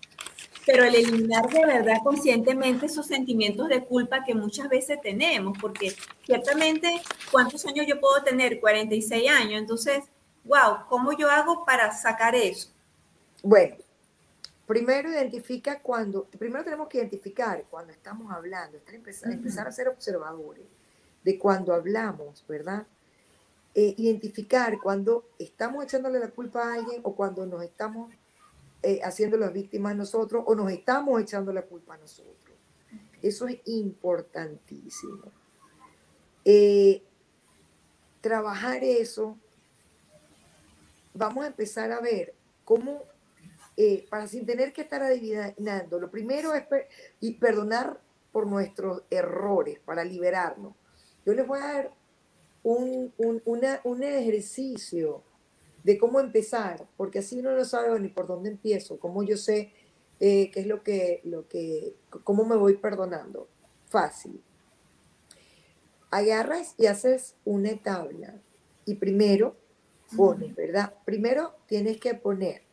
pero 0.68 0.84
el 0.84 0.96
eliminar 0.96 1.50
de 1.50 1.66
verdad 1.66 1.96
conscientemente 2.04 2.88
esos 2.88 3.08
sentimientos 3.08 3.70
de 3.70 3.86
culpa 3.86 4.26
que 4.26 4.36
muchas 4.36 4.68
veces 4.68 5.00
tenemos, 5.02 5.58
porque 5.62 5.96
ciertamente, 6.26 7.02
¿cuántos 7.32 7.66
años 7.66 7.86
yo 7.88 8.02
puedo 8.02 8.22
tener? 8.22 8.60
46 8.60 9.32
años, 9.32 9.62
entonces, 9.62 10.04
wow, 10.44 10.86
¿cómo 10.90 11.18
yo 11.18 11.30
hago 11.30 11.64
para 11.64 11.94
sacar 11.94 12.36
eso? 12.36 12.70
Bueno, 13.42 13.78
primero 14.66 15.10
identifica 15.10 15.80
cuando, 15.80 16.26
primero 16.26 16.66
tenemos 16.66 16.90
que 16.90 16.98
identificar 16.98 17.64
cuando 17.70 17.94
estamos 17.94 18.30
hablando, 18.30 18.78
empezar, 18.92 19.32
empezar 19.32 19.70
a 19.70 19.72
ser 19.72 19.88
observadores 19.88 20.66
de 21.24 21.40
cuando 21.40 21.74
hablamos, 21.74 22.44
¿verdad? 22.46 22.86
Eh, 23.74 23.96
identificar 23.98 24.78
cuando 24.84 25.30
estamos 25.40 25.86
echándole 25.86 26.20
la 26.20 26.30
culpa 26.30 26.62
a 26.64 26.74
alguien 26.74 27.00
o 27.04 27.16
cuando 27.16 27.46
nos 27.46 27.64
estamos 27.64 28.12
eh, 28.84 29.00
haciendo 29.04 29.38
las 29.38 29.52
víctimas 29.52 29.96
nosotros 29.96 30.44
o 30.46 30.54
nos 30.54 30.72
estamos 30.72 31.22
echando 31.22 31.52
la 31.52 31.64
culpa 31.64 31.96
a 31.96 31.98
nosotros. 31.98 32.56
Eso 33.22 33.48
es 33.48 33.60
importantísimo. 33.66 35.32
Eh, 36.46 37.04
trabajar 38.22 38.84
eso, 38.84 39.38
vamos 41.14 41.44
a 41.44 41.48
empezar 41.48 41.92
a 41.92 42.00
ver 42.00 42.36
cómo, 42.64 43.04
eh, 43.76 44.06
para 44.10 44.28
sin 44.28 44.46
tener 44.46 44.72
que 44.72 44.82
estar 44.82 45.02
adivinando, 45.02 46.00
lo 46.00 46.12
primero 46.12 46.54
es 46.54 46.66
y 47.20 47.34
perdonar 47.34 48.00
por 48.32 48.46
nuestros 48.46 49.04
errores, 49.10 49.80
para 49.80 50.04
liberarnos. 50.04 50.76
Yo 51.26 51.34
les 51.34 51.48
voy 51.48 51.60
a 51.60 51.74
dar 51.74 51.94
un, 52.64 53.12
un, 53.18 53.42
un 53.84 54.04
ejercicio 54.04 55.24
de 55.84 55.98
cómo 55.98 56.20
empezar, 56.20 56.88
porque 56.98 57.20
así 57.20 57.40
uno 57.40 57.56
no 57.56 57.66
sabe 57.66 58.00
ni 58.00 58.10
por 58.10 58.28
dónde 58.28 58.50
empiezo, 58.50 59.00
cómo 59.00 59.24
yo 59.24 59.38
sé 59.38 59.72
eh, 60.20 60.50
qué 60.52 60.62
es 60.62 60.68
lo 60.68 60.84
que, 60.84 61.22
lo 61.24 61.48
que, 61.48 61.96
cómo 62.24 62.46
me 62.46 62.56
voy 62.56 62.78
perdonando. 62.78 63.48
Fácil. 63.86 64.42
Agarras 66.10 66.76
y 66.78 66.88
haces 66.88 67.36
una 67.46 67.76
tabla 67.78 68.42
y 68.86 68.96
primero 68.96 69.56
pones, 70.16 70.56
¿verdad? 70.56 70.94
Primero 71.06 71.54
tienes 71.68 72.00
que 72.00 72.14
poner 72.14 72.64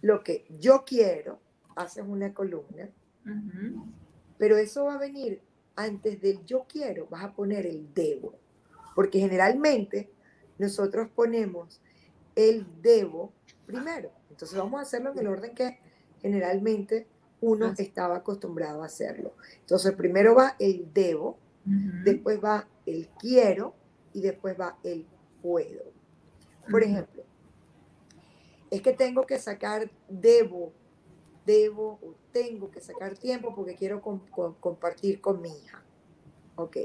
lo 0.00 0.22
que 0.22 0.44
yo 0.60 0.84
quiero, 0.84 1.38
haces 1.74 2.04
una 2.06 2.32
columna, 2.32 2.88
pero 4.38 4.56
eso 4.56 4.84
va 4.84 4.94
a 4.94 4.98
venir 4.98 5.40
antes 5.76 6.20
del 6.20 6.44
yo 6.44 6.66
quiero, 6.68 7.06
vas 7.08 7.24
a 7.24 7.34
poner 7.34 7.66
el 7.66 7.92
debo, 7.94 8.34
porque 8.94 9.18
generalmente 9.20 10.10
nosotros 10.58 11.08
ponemos 11.14 11.80
el 12.34 12.66
debo 12.80 13.32
primero. 13.66 14.10
Entonces 14.30 14.56
vamos 14.56 14.78
a 14.78 14.82
hacerlo 14.82 15.12
en 15.12 15.18
el 15.18 15.26
orden 15.26 15.54
que 15.54 15.78
generalmente 16.20 17.06
uno 17.40 17.74
estaba 17.76 18.16
acostumbrado 18.16 18.82
a 18.82 18.86
hacerlo. 18.86 19.34
Entonces 19.60 19.92
primero 19.92 20.34
va 20.34 20.56
el 20.58 20.88
debo, 20.92 21.38
después 21.64 22.42
va 22.42 22.68
el 22.86 23.08
quiero 23.18 23.74
y 24.12 24.20
después 24.20 24.58
va 24.58 24.78
el 24.84 25.06
puedo. 25.42 25.82
Por 26.70 26.82
ejemplo, 26.82 27.24
es 28.70 28.80
que 28.80 28.92
tengo 28.92 29.26
que 29.26 29.38
sacar, 29.38 29.90
debo, 30.08 30.72
debo 31.44 31.98
o 32.02 32.14
tengo 32.32 32.70
que 32.70 32.80
sacar 32.80 33.18
tiempo 33.18 33.54
porque 33.54 33.74
quiero 33.74 34.00
compartir 34.00 35.20
con 35.20 35.40
mi 35.40 35.50
hija. 35.50 35.82
Ok. 36.54 36.76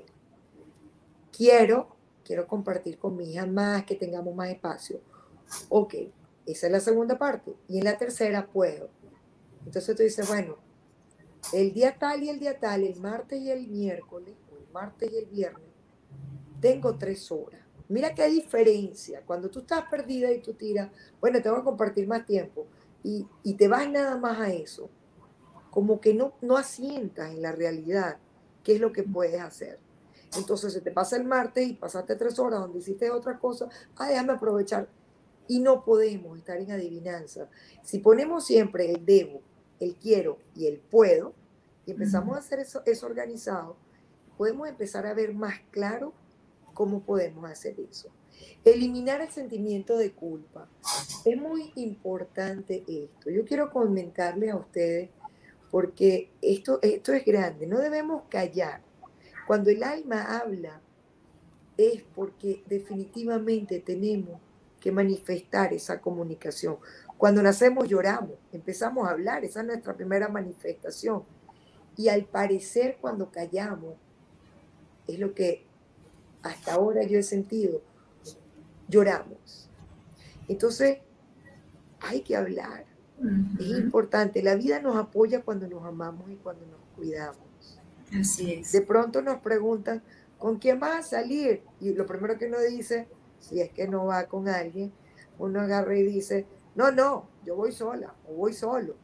Quiero, 1.31 1.95
quiero 2.25 2.47
compartir 2.47 2.97
con 2.97 3.15
mi 3.15 3.31
hija 3.31 3.45
más, 3.45 3.83
que 3.83 3.95
tengamos 3.95 4.33
más 4.35 4.49
espacio 4.49 4.99
Ok, 5.69 5.95
esa 6.45 6.67
es 6.67 6.71
la 6.71 6.79
segunda 6.79 7.17
parte. 7.17 7.55
Y 7.67 7.77
en 7.77 7.85
la 7.85 7.97
tercera 7.97 8.47
puedo. 8.47 8.89
Entonces 9.65 9.95
tú 9.95 10.03
dices, 10.03 10.27
bueno, 10.27 10.57
el 11.53 11.73
día 11.73 11.97
tal 11.97 12.23
y 12.23 12.29
el 12.29 12.39
día 12.39 12.59
tal, 12.59 12.83
el 12.83 12.99
martes 12.99 13.41
y 13.41 13.51
el 13.51 13.67
miércoles, 13.67 14.35
o 14.51 14.57
el 14.57 14.71
martes 14.71 15.11
y 15.11 15.17
el 15.17 15.25
viernes, 15.25 15.69
tengo 16.59 16.97
tres 16.97 17.31
horas. 17.31 17.61
Mira 17.89 18.13
qué 18.13 18.27
diferencia. 18.27 19.21
Cuando 19.25 19.49
tú 19.49 19.59
estás 19.59 19.85
perdida 19.89 20.31
y 20.31 20.41
tú 20.41 20.53
tiras, 20.53 20.89
bueno, 21.21 21.41
tengo 21.41 21.57
que 21.57 21.63
compartir 21.63 22.07
más 22.07 22.25
tiempo, 22.25 22.67
y, 23.03 23.25
y 23.43 23.53
te 23.53 23.67
vas 23.67 23.89
nada 23.89 24.17
más 24.17 24.39
a 24.39 24.51
eso, 24.51 24.89
como 25.69 26.01
que 26.01 26.13
no, 26.13 26.33
no 26.41 26.57
asientas 26.57 27.31
en 27.31 27.41
la 27.41 27.51
realidad 27.51 28.17
qué 28.63 28.75
es 28.75 28.81
lo 28.81 28.91
que 28.91 29.03
puedes 29.03 29.39
hacer. 29.39 29.79
Entonces 30.35 30.73
se 30.73 30.81
te 30.81 30.91
pasa 30.91 31.15
el 31.15 31.23
martes 31.23 31.67
y 31.67 31.73
pasaste 31.73 32.15
tres 32.15 32.37
horas 32.39 32.59
donde 32.59 32.79
hiciste 32.79 33.09
otra 33.11 33.39
cosa, 33.39 33.69
ah, 33.95 34.09
déjame 34.09 34.33
aprovechar 34.33 34.89
y 35.47 35.59
no 35.59 35.83
podemos 35.83 36.37
estar 36.37 36.57
en 36.57 36.71
adivinanza. 36.71 37.49
Si 37.83 37.99
ponemos 37.99 38.45
siempre 38.45 38.91
el 38.91 39.05
debo, 39.05 39.41
el 39.79 39.95
quiero 39.95 40.39
y 40.55 40.67
el 40.67 40.79
puedo, 40.79 41.33
y 41.85 41.91
empezamos 41.91 42.35
a 42.35 42.39
hacer 42.39 42.59
eso, 42.59 42.81
eso 42.85 43.05
organizado, 43.05 43.77
podemos 44.37 44.67
empezar 44.67 45.05
a 45.07 45.13
ver 45.13 45.33
más 45.33 45.59
claro 45.71 46.13
cómo 46.73 47.01
podemos 47.01 47.49
hacer 47.49 47.79
eso. 47.79 48.09
Eliminar 48.63 49.21
el 49.21 49.29
sentimiento 49.29 49.97
de 49.97 50.11
culpa. 50.11 50.69
Es 51.25 51.37
muy 51.41 51.71
importante 51.75 52.83
esto. 52.87 53.29
Yo 53.29 53.45
quiero 53.45 53.71
comentarles 53.71 54.51
a 54.51 54.57
ustedes, 54.57 55.09
porque 55.71 56.29
esto, 56.41 56.79
esto 56.81 57.13
es 57.13 57.25
grande, 57.25 57.67
no 57.67 57.79
debemos 57.79 58.23
callar. 58.29 58.81
Cuando 59.47 59.69
el 59.69 59.83
alma 59.83 60.37
habla, 60.37 60.81
es 61.77 62.03
porque 62.15 62.63
definitivamente 62.67 63.79
tenemos 63.79 64.39
que 64.79 64.91
manifestar 64.91 65.73
esa 65.73 65.99
comunicación. 65.99 66.77
Cuando 67.17 67.41
nacemos 67.41 67.87
lloramos, 67.87 68.35
empezamos 68.51 69.07
a 69.07 69.11
hablar, 69.11 69.43
esa 69.43 69.61
es 69.61 69.67
nuestra 69.67 69.95
primera 69.95 70.27
manifestación. 70.27 71.23
Y 71.95 72.09
al 72.09 72.25
parecer 72.25 72.97
cuando 73.01 73.31
callamos, 73.31 73.95
es 75.07 75.19
lo 75.19 75.33
que 75.33 75.65
hasta 76.43 76.73
ahora 76.73 77.03
yo 77.03 77.17
he 77.17 77.23
sentido, 77.23 77.81
lloramos. 78.87 79.69
Entonces, 80.47 80.99
hay 81.99 82.21
que 82.21 82.35
hablar. 82.35 82.85
Es 83.59 83.79
importante. 83.79 84.43
La 84.43 84.55
vida 84.55 84.79
nos 84.79 84.95
apoya 84.95 85.41
cuando 85.41 85.67
nos 85.67 85.83
amamos 85.83 86.29
y 86.29 86.35
cuando 86.35 86.65
nos 86.67 86.79
cuidamos. 86.95 87.79
Así 88.13 88.53
es. 88.53 88.71
De 88.71 88.81
pronto 88.81 89.21
nos 89.21 89.39
preguntan, 89.39 90.03
¿con 90.37 90.57
quién 90.57 90.79
vas 90.79 90.99
a 90.99 91.17
salir? 91.17 91.63
Y 91.79 91.93
lo 91.93 92.05
primero 92.05 92.37
que 92.37 92.45
uno 92.45 92.59
dice, 92.59 93.07
si 93.39 93.61
es 93.61 93.71
que 93.71 93.87
no 93.87 94.05
va 94.05 94.25
con 94.25 94.47
alguien, 94.47 94.91
uno 95.39 95.61
agarra 95.61 95.95
y 95.97 96.03
dice, 96.03 96.45
no, 96.75 96.91
no, 96.91 97.27
yo 97.45 97.55
voy 97.55 97.71
sola 97.71 98.13
o 98.27 98.33
voy 98.33 98.53
solo. 98.53 98.95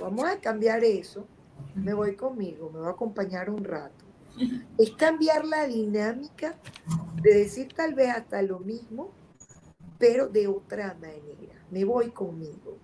vamos 0.00 0.24
a 0.24 0.40
cambiar 0.40 0.84
eso, 0.84 1.26
me 1.74 1.94
voy 1.94 2.16
conmigo, 2.16 2.70
me 2.70 2.80
voy 2.80 2.88
a 2.88 2.92
acompañar 2.92 3.50
un 3.50 3.64
rato. 3.64 4.04
Es 4.78 4.90
cambiar 4.92 5.44
la 5.44 5.66
dinámica 5.66 6.56
de 7.22 7.34
decir 7.34 7.72
tal 7.74 7.94
vez 7.94 8.10
hasta 8.10 8.42
lo 8.42 8.58
mismo, 8.58 9.12
pero 9.98 10.28
de 10.28 10.48
otra 10.48 10.94
manera. 10.94 11.54
Me 11.70 11.84
voy 11.84 12.10
conmigo. 12.10 12.78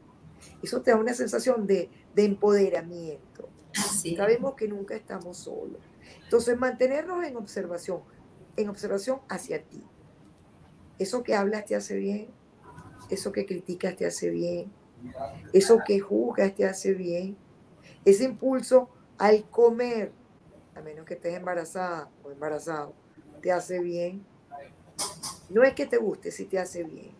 Eso 0.62 0.80
te 0.80 0.90
da 0.90 0.96
una 0.96 1.14
sensación 1.14 1.66
de, 1.66 1.90
empoderamiento. 2.16 3.48
Sabemos 4.16 4.54
que 4.54 4.68
nunca 4.68 4.94
estamos 4.94 5.38
solos. 5.38 5.80
Entonces, 6.24 6.58
mantenernos 6.58 7.24
en 7.24 7.36
observación, 7.36 8.00
en 8.56 8.68
observación 8.68 9.20
hacia 9.28 9.62
ti. 9.62 9.82
Eso 11.00 11.22
que 11.22 11.34
hablas 11.34 11.64
te 11.64 11.74
hace 11.74 11.96
bien, 11.96 12.28
eso 13.08 13.32
que 13.32 13.46
criticas 13.46 13.96
te 13.96 14.04
hace 14.04 14.28
bien, 14.28 14.70
Eso 15.54 15.78
que 15.82 15.98
juzgas 15.98 16.54
te 16.54 16.66
hace 16.66 16.92
bien. 16.92 17.38
Ese 18.04 18.24
impulso 18.24 18.90
al 19.16 19.48
comer, 19.48 20.12
a 20.74 20.82
menos 20.82 21.06
que 21.06 21.14
estés 21.14 21.34
embarazada 21.34 22.10
o 22.22 22.30
embarazado, 22.30 22.92
te 23.40 23.50
hace 23.50 23.80
bien. 23.80 24.26
No 25.48 25.64
es 25.64 25.72
que 25.72 25.86
te 25.86 25.96
guste, 25.96 26.30
si 26.30 26.44
te 26.44 26.58
hace 26.58 26.84
bien. 26.84 27.12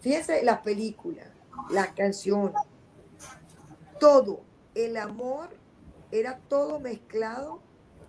Fíjense 0.00 0.42
las 0.42 0.60
películas, 0.60 1.28
las 1.70 1.88
canciones, 1.88 2.54
todo. 4.00 4.40
El 4.74 4.96
amor 4.96 5.50
era 6.10 6.38
todo 6.48 6.80
mezclado 6.80 7.60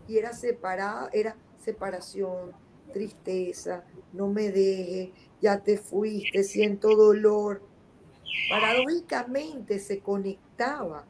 y 0.08 0.18
era 0.18 0.32
separado, 0.32 1.10
era 1.12 1.36
separación, 1.58 2.62
tristeza, 2.92 3.84
no 4.12 4.28
me 4.28 4.52
deje, 4.52 5.13
ya 5.42 5.62
te 5.62 5.78
fuiste, 5.78 6.44
siento 6.44 6.96
dolor. 6.96 7.62
Paradójicamente 8.50 9.80
se 9.80 10.00
conectaba 10.00 11.06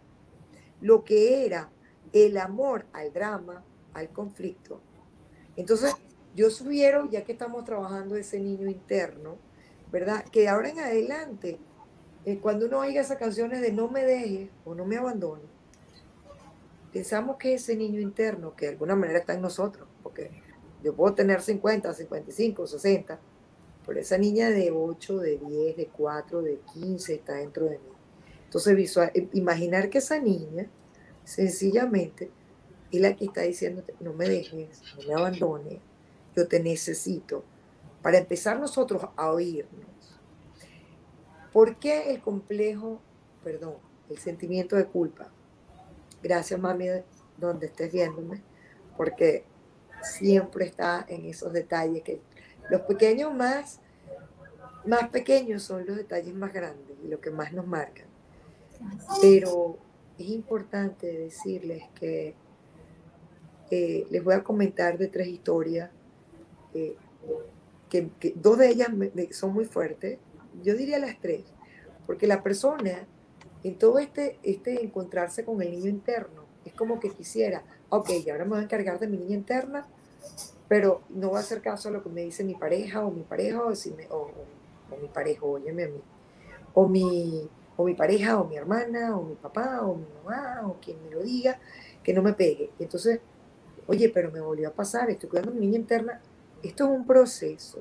lo 0.82 1.04
que 1.04 1.46
era 1.46 1.70
el 2.12 2.38
amor 2.38 2.86
al 2.94 3.12
drama, 3.14 3.64
al 3.94 4.10
conflicto. 4.10 4.82
Entonces, 5.56 5.96
yo 6.36 6.50
sugiero, 6.50 7.10
ya 7.10 7.24
que 7.24 7.32
estamos 7.32 7.64
trabajando 7.64 8.16
ese 8.16 8.40
niño 8.40 8.68
interno, 8.68 9.38
¿verdad? 9.92 10.26
Que 10.26 10.50
ahora 10.50 10.70
en 10.70 10.80
adelante, 10.80 11.60
eh, 12.26 12.40
cuando 12.40 12.66
uno 12.66 12.80
oiga 12.80 13.02
esas 13.02 13.18
canciones 13.18 13.62
de 13.62 13.72
no 13.72 13.88
me 13.88 14.04
deje 14.04 14.50
o 14.66 14.74
no 14.74 14.86
me 14.86 14.98
abandone, 14.98 15.44
pensamos 16.92 17.38
que 17.38 17.54
ese 17.54 17.76
niño 17.76 18.00
interno, 18.00 18.56
que 18.56 18.66
de 18.66 18.72
alguna 18.74 18.96
manera 18.96 19.20
está 19.20 19.34
en 19.34 19.42
nosotros, 19.42 19.88
yo 20.84 20.94
puedo 20.94 21.16
tener 21.16 21.42
50, 21.42 21.94
55, 21.94 22.68
60, 22.68 23.20
pero 23.86 24.00
esa 24.00 24.18
niña 24.18 24.50
de 24.50 24.72
8, 24.72 25.18
de 25.18 25.38
10, 25.38 25.78
de 25.78 25.88
4, 25.88 26.42
de 26.42 26.60
15 26.74 27.14
está 27.14 27.36
dentro 27.36 27.66
de 27.66 27.78
mí. 27.78 27.94
Entonces, 28.46 28.76
visual, 28.76 29.12
eh, 29.14 29.30
imaginar 29.34 29.90
que 29.90 30.00
esa 30.00 30.20
niña, 30.20 30.68
sencillamente, 31.24 32.30
es 32.92 33.02
la 33.02 33.16
que 33.16 33.26
está 33.26 33.42
diciendo, 33.42 33.84
no 34.00 34.14
me 34.14 34.30
dejes, 34.30 34.82
no 34.98 35.08
me 35.08 35.14
abandones, 35.14 35.80
yo 36.36 36.48
te 36.48 36.62
necesito, 36.62 37.44
para 38.02 38.18
empezar 38.18 38.60
nosotros 38.60 39.04
a 39.16 39.32
oírnos. 39.32 40.20
¿Por 41.52 41.78
qué 41.78 42.12
el 42.12 42.22
complejo, 42.22 43.02
perdón, 43.44 43.76
el 44.10 44.18
sentimiento 44.18 44.76
de 44.76 44.86
culpa? 44.86 45.32
Gracias, 46.22 46.60
mami, 46.60 46.88
donde 47.38 47.68
estés 47.68 47.92
viéndome, 47.92 48.42
porque 48.98 49.46
siempre 50.04 50.66
está 50.66 51.06
en 51.08 51.26
esos 51.26 51.52
detalles 51.54 52.04
que 52.04 52.22
los 52.70 52.82
pequeños 52.82 53.34
más, 53.34 53.80
más 54.86 55.10
pequeños 55.10 55.64
son 55.64 55.86
los 55.86 55.98
detalles 55.98 56.34
más 56.34 56.54
grandes 56.54 56.98
y 57.04 57.08
lo 57.08 57.20
que 57.20 57.32
más 57.32 57.54
nos 57.54 57.66
marcan. 57.66 58.08
Pero 59.22 59.78
es 60.18 60.28
importante 60.28 61.08
decirles 61.12 61.84
que 61.96 62.36
eh, 63.72 64.06
les 64.10 64.24
voy 64.24 64.36
a 64.36 64.44
comentar 64.44 64.98
de 64.98 65.08
tres 65.08 65.28
historias, 65.28 65.90
eh, 66.74 66.96
que, 67.90 68.10
dos 68.36 68.58
de 68.58 68.70
ellas 68.70 68.90
son 69.32 69.54
muy 69.54 69.66
fuertes, 69.66 70.20
yo 70.64 70.76
diría 70.76 71.00
las 71.00 71.20
tres, 71.20 71.44
porque 72.06 72.28
la 72.28 72.44
persona 72.44 73.08
en 73.64 73.78
todo 73.78 74.00
este, 74.00 74.38
este 74.44 74.84
encontrarse 74.84 75.46
con 75.46 75.62
el 75.62 75.72
niño 75.72 75.90
interno, 75.90 76.44
es 76.66 76.74
como 76.74 77.00
que 77.00 77.10
quisiera, 77.10 77.64
ok, 77.96 78.10
ahora 78.32 78.44
me 78.44 78.52
voy 78.52 78.60
a 78.60 78.64
encargar 78.64 79.00
de 79.00 79.08
mi 79.08 79.18
niña 79.18 79.36
interna, 79.36 79.86
pero 80.68 81.04
no 81.10 81.30
voy 81.30 81.38
a 81.38 81.42
hacer 81.42 81.62
caso 81.62 81.90
a 81.90 81.92
lo 81.92 82.02
que 82.02 82.10
me 82.10 82.22
dice 82.22 82.44
mi 82.44 82.56
pareja 82.56 83.06
o 83.06 83.12
mi 83.12 83.22
pareja 83.22 83.62
o, 83.64 84.32
mi 85.00 85.08
pareja, 85.10 85.46
óyeme 85.46 85.84
a 85.84 85.88
mí, 85.90 86.02
o 86.74 86.88
mi, 86.88 87.48
o 87.78 87.86
mi 87.86 87.94
pareja 87.94 88.40
o 88.40 88.46
mi 88.46 88.56
hermana 88.56 89.16
o 89.16 89.24
mi 89.24 89.36
papá 89.36 89.82
o 89.84 89.96
mi 89.96 90.08
mamá 90.24 90.68
o 90.68 90.78
quien 90.82 91.04
me 91.04 91.12
lo 91.12 91.22
diga, 91.22 91.60
que 92.04 92.14
no 92.14 92.24
me 92.24 92.34
pegue. 92.34 92.72
Y 92.80 92.84
entonces, 92.84 93.20
oye, 93.86 94.10
pero 94.10 94.32
me 94.32 94.42
volvió 94.42 94.70
a 94.70 94.74
pasar, 94.74 95.12
estoy 95.12 95.30
cuidando 95.30 95.52
a 95.52 95.54
mi 95.54 95.62
niña 95.62 95.78
interna. 95.78 96.20
Esto 96.64 96.86
es 96.86 96.90
un 96.90 97.06
proceso. 97.06 97.80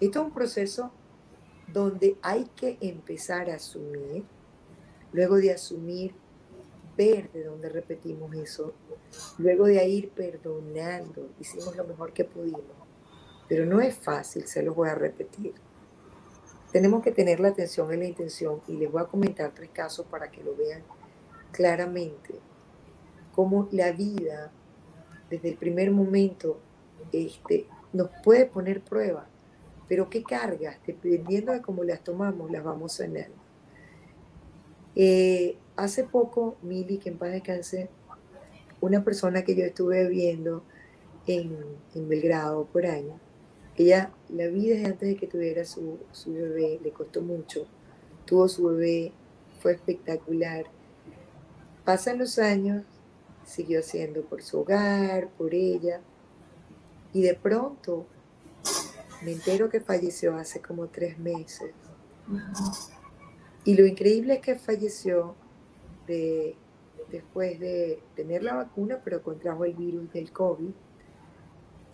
Esto 0.00 0.20
es 0.20 0.26
un 0.26 0.32
proceso 0.32 0.92
donde 1.72 2.18
hay 2.20 2.44
que 2.56 2.76
empezar 2.82 3.48
a 3.48 3.54
asumir, 3.54 4.24
luego 5.12 5.36
de 5.36 5.52
asumir, 5.52 6.14
ver 6.96 7.30
de 7.32 7.44
dónde 7.44 7.68
repetimos 7.68 8.34
eso, 8.34 8.72
luego 9.38 9.66
de 9.66 9.86
ir 9.86 10.10
perdonando, 10.10 11.30
hicimos 11.40 11.76
lo 11.76 11.84
mejor 11.84 12.12
que 12.12 12.24
pudimos. 12.24 12.62
Pero 13.48 13.66
no 13.66 13.80
es 13.80 13.94
fácil, 13.94 14.46
se 14.46 14.62
los 14.62 14.74
voy 14.74 14.88
a 14.88 14.94
repetir. 14.94 15.54
Tenemos 16.72 17.02
que 17.02 17.12
tener 17.12 17.40
la 17.40 17.48
atención 17.48 17.92
en 17.92 18.00
la 18.00 18.06
intención 18.06 18.60
y 18.66 18.72
les 18.76 18.90
voy 18.90 19.02
a 19.02 19.06
comentar 19.06 19.52
tres 19.54 19.70
casos 19.72 20.06
para 20.06 20.30
que 20.30 20.42
lo 20.42 20.56
vean 20.56 20.82
claramente. 21.52 22.34
Cómo 23.32 23.68
la 23.70 23.92
vida, 23.92 24.50
desde 25.30 25.50
el 25.50 25.56
primer 25.56 25.90
momento, 25.90 26.58
este, 27.12 27.66
nos 27.92 28.10
puede 28.22 28.46
poner 28.46 28.82
prueba, 28.82 29.26
pero 29.88 30.10
qué 30.10 30.22
cargas, 30.22 30.76
dependiendo 30.86 31.52
de 31.52 31.62
cómo 31.62 31.84
las 31.84 32.02
tomamos, 32.02 32.50
las 32.50 32.64
vamos 32.64 32.94
sanando. 32.94 33.36
Eh, 34.96 35.56
hace 35.76 36.04
poco, 36.04 36.56
Mili, 36.62 36.98
que 36.98 37.10
en 37.10 37.18
paz 37.18 37.32
descanse, 37.32 37.88
una 38.80 39.04
persona 39.04 39.42
que 39.44 39.54
yo 39.54 39.64
estuve 39.64 40.08
viendo 40.08 40.62
en, 41.26 41.56
Belgrado 42.08 42.66
por 42.66 42.86
año, 42.86 43.18
ella 43.76 44.12
la 44.28 44.46
vi 44.46 44.68
desde 44.68 44.86
antes 44.86 45.08
de 45.08 45.16
que 45.16 45.26
tuviera 45.26 45.64
su, 45.64 45.98
su 46.12 46.32
bebé, 46.32 46.78
le 46.82 46.90
costó 46.90 47.22
mucho, 47.22 47.66
tuvo 48.24 48.48
su 48.48 48.66
bebé, 48.66 49.12
fue 49.60 49.72
espectacular. 49.72 50.66
Pasan 51.84 52.18
los 52.18 52.38
años, 52.38 52.84
siguió 53.44 53.80
haciendo 53.80 54.22
por 54.22 54.42
su 54.42 54.60
hogar, 54.60 55.28
por 55.30 55.54
ella, 55.54 56.00
y 57.12 57.22
de 57.22 57.34
pronto 57.34 58.06
me 59.22 59.32
entero 59.32 59.70
que 59.70 59.80
falleció 59.80 60.36
hace 60.36 60.60
como 60.60 60.88
tres 60.88 61.18
meses. 61.18 61.70
Y 63.64 63.74
lo 63.76 63.86
increíble 63.86 64.34
es 64.34 64.40
que 64.40 64.56
falleció 64.56 65.34
de, 66.06 66.56
después 67.10 67.58
de 67.60 68.00
tener 68.14 68.42
la 68.42 68.54
vacuna, 68.54 69.00
pero 69.04 69.22
contrajo 69.22 69.64
el 69.64 69.74
virus 69.74 70.12
del 70.12 70.32
COVID. 70.32 70.70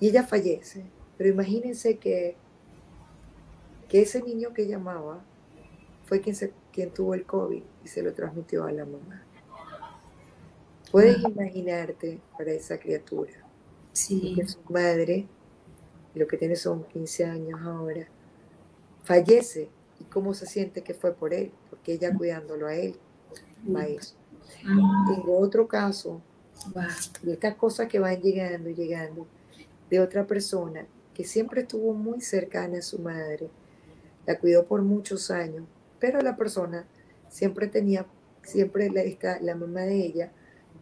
Y 0.01 0.09
ella 0.09 0.25
fallece. 0.25 0.85
Pero 1.17 1.31
imagínense 1.31 1.99
que, 1.99 2.37
que 3.89 4.03
ese 4.03 4.23
niño 4.23 4.55
que 4.55 4.67
llamaba 4.67 5.23
fue 6.05 6.21
quien, 6.21 6.35
se, 6.35 6.53
quien 6.73 6.91
tuvo 6.91 7.15
el 7.15 7.25
COVID 7.25 7.63
y 7.85 7.89
se 7.89 8.03
lo 8.03 8.13
transmitió 8.15 8.65
a 8.65 8.73
la 8.73 8.85
mamá. 8.85 9.23
Puedes 10.91 11.23
imaginarte 11.23 12.21
para 12.37 12.51
esa 12.51 12.79
criatura. 12.79 13.33
Sí. 13.93 14.35
Que 14.35 14.47
su 14.47 14.61
madre, 14.69 15.29
lo 16.15 16.27
que 16.27 16.37
tiene 16.37 16.57
son 16.57 16.85
15 16.85 17.25
años 17.27 17.61
ahora, 17.63 18.09
fallece 19.05 19.69
y 20.01 20.05
cómo 20.05 20.35
se 20.35 20.47
siente 20.47 20.83
que 20.83 20.95
fue 20.95 21.15
por 21.15 21.35
él, 21.35 21.53
porque 21.69 21.93
ella 21.93 22.13
cuidándolo 22.17 22.67
a 22.67 22.75
él, 22.75 22.97
va 23.69 23.87
eso. 23.87 24.15
Tengo 24.63 25.39
otro 25.39 25.67
caso 25.67 26.21
de 27.23 27.33
estas 27.33 27.55
cosas 27.55 27.89
que 27.89 27.99
van 27.99 28.21
llegando 28.21 28.69
y 28.69 28.75
llegando 28.75 29.27
de 29.89 30.01
otra 30.01 30.27
persona 30.27 30.87
que 31.15 31.25
siempre 31.25 31.63
estuvo 31.63 31.93
muy 31.93 32.21
cercana 32.21 32.79
a 32.79 32.83
su 32.83 32.99
madre, 32.99 33.49
la 34.27 34.39
cuidó 34.39 34.65
por 34.65 34.83
muchos 34.83 35.31
años, 35.31 35.65
pero 35.99 36.21
la 36.21 36.37
persona 36.37 36.87
siempre 37.29 37.67
tenía, 37.67 38.07
siempre 38.43 38.91
la, 38.91 39.39
la 39.41 39.55
mamá 39.55 39.83
de 39.83 39.97
ella 39.97 40.33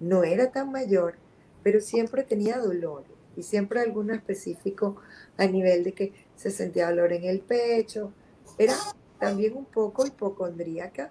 no 0.01 0.25
era 0.25 0.51
tan 0.51 0.71
mayor, 0.71 1.15
pero 1.63 1.81
siempre 1.81 2.23
tenía 2.23 2.59
dolor 2.59 3.05
y 3.37 3.43
siempre 3.43 3.81
alguno 3.81 4.15
específico 4.15 4.97
a 5.37 5.47
nivel 5.47 5.85
de 5.85 5.93
que 5.93 6.13
se 6.37 6.51
sentía 6.51 6.89
dolor 6.89 7.13
en 7.13 7.25
el 7.25 7.41
pecho, 7.41 8.13
era 8.59 8.75
también 9.19 9.57
un 9.57 9.65
poco 9.65 10.07
hipocondríaca 10.07 11.11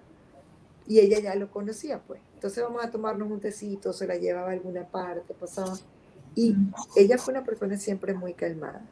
y 0.88 1.00
ella 1.00 1.20
ya 1.20 1.34
lo 1.34 1.50
conocía, 1.50 2.00
pues. 2.00 2.20
Entonces 2.34 2.64
vamos 2.64 2.82
a 2.82 2.90
tomarnos 2.90 3.30
un 3.30 3.40
tecito, 3.40 3.92
se 3.92 4.06
la 4.06 4.16
llevaba 4.16 4.48
a 4.48 4.52
alguna 4.52 4.88
parte, 4.88 5.34
pasaba. 5.34 5.78
Y 6.34 6.56
ella 6.96 7.18
fue 7.18 7.34
una 7.34 7.44
persona 7.44 7.76
siempre 7.76 8.14
muy 8.14 8.32
calmada. 8.32 8.84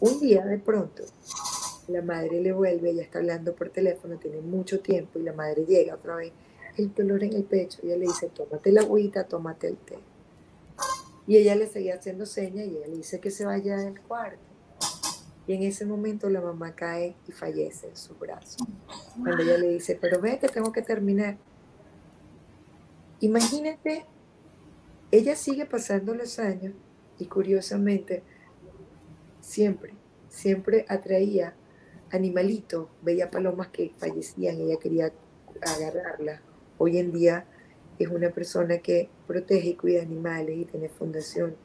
Un 0.00 0.18
día 0.20 0.44
de 0.44 0.58
pronto, 0.58 1.02
la 1.88 2.02
madre 2.02 2.40
le 2.40 2.52
vuelve, 2.52 2.90
ella 2.90 3.02
está 3.02 3.18
hablando 3.18 3.54
por 3.54 3.68
teléfono, 3.68 4.16
tiene 4.16 4.40
mucho 4.40 4.80
tiempo, 4.80 5.18
y 5.18 5.22
la 5.22 5.32
madre 5.32 5.66
llega 5.66 5.96
otra 5.96 6.16
vez, 6.16 6.32
el 6.78 6.94
dolor 6.94 7.22
en 7.24 7.34
el 7.34 7.44
pecho, 7.44 7.80
y 7.82 7.88
ella 7.88 7.98
le 7.98 8.06
dice, 8.06 8.28
tómate 8.28 8.72
la 8.72 8.80
agüita, 8.80 9.24
tómate 9.24 9.68
el 9.68 9.76
té. 9.76 9.98
Y 11.26 11.36
ella 11.36 11.54
le 11.56 11.66
seguía 11.66 11.96
haciendo 11.96 12.26
señas 12.26 12.66
y 12.66 12.76
ella 12.76 12.88
le 12.88 12.96
dice 12.96 13.20
que 13.20 13.30
se 13.30 13.44
vaya 13.44 13.76
del 13.76 14.00
cuarto. 14.00 14.51
Y 15.46 15.54
en 15.54 15.62
ese 15.64 15.84
momento 15.84 16.30
la 16.30 16.40
mamá 16.40 16.74
cae 16.74 17.16
y 17.26 17.32
fallece 17.32 17.88
en 17.88 17.96
su 17.96 18.14
brazo. 18.14 18.64
Cuando 19.20 19.42
ella 19.42 19.58
le 19.58 19.70
dice, 19.70 19.98
pero 20.00 20.20
ve 20.20 20.38
que 20.38 20.48
tengo 20.48 20.72
que 20.72 20.82
terminar. 20.82 21.36
Imagínate, 23.20 24.06
ella 25.10 25.34
sigue 25.34 25.66
pasando 25.66 26.14
los 26.14 26.38
años 26.38 26.74
y 27.18 27.26
curiosamente 27.26 28.22
siempre, 29.40 29.94
siempre 30.28 30.86
atraía 30.88 31.54
animalitos, 32.10 32.88
veía 33.02 33.30
palomas 33.30 33.68
que 33.68 33.92
fallecían, 33.96 34.60
ella 34.60 34.76
quería 34.78 35.12
agarrarlas. 35.60 36.40
Hoy 36.78 36.98
en 36.98 37.12
día 37.12 37.46
es 37.98 38.08
una 38.08 38.30
persona 38.30 38.78
que 38.78 39.08
protege 39.26 39.70
y 39.70 39.74
cuida 39.74 40.02
animales 40.02 40.56
y 40.56 40.64
tiene 40.64 40.88
fundación. 40.88 41.56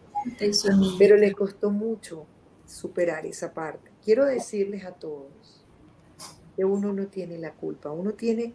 Pero 0.98 1.16
le 1.16 1.32
costó 1.34 1.70
mucho 1.70 2.26
superar 2.68 3.26
esa 3.26 3.54
parte. 3.54 3.90
Quiero 4.04 4.26
decirles 4.26 4.86
a 4.86 4.92
todos 4.92 5.66
que 6.56 6.66
uno 6.66 6.94
no 6.94 7.08
tiene 7.08 7.38
la 7.38 7.54
culpa, 7.54 7.92
uno 7.92 8.14
tiene, 8.14 8.54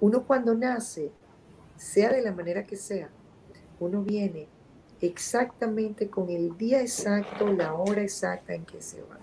uno 0.00 0.26
cuando 0.26 0.54
nace, 0.54 1.10
sea 1.76 2.12
de 2.12 2.22
la 2.22 2.32
manera 2.32 2.64
que 2.64 2.76
sea, 2.76 3.10
uno 3.78 4.02
viene 4.02 4.48
exactamente 5.00 6.08
con 6.08 6.30
el 6.30 6.56
día 6.56 6.80
exacto, 6.80 7.52
la 7.52 7.74
hora 7.74 8.02
exacta 8.02 8.54
en 8.54 8.64
que 8.64 8.80
se 8.82 9.02
va. 9.02 9.18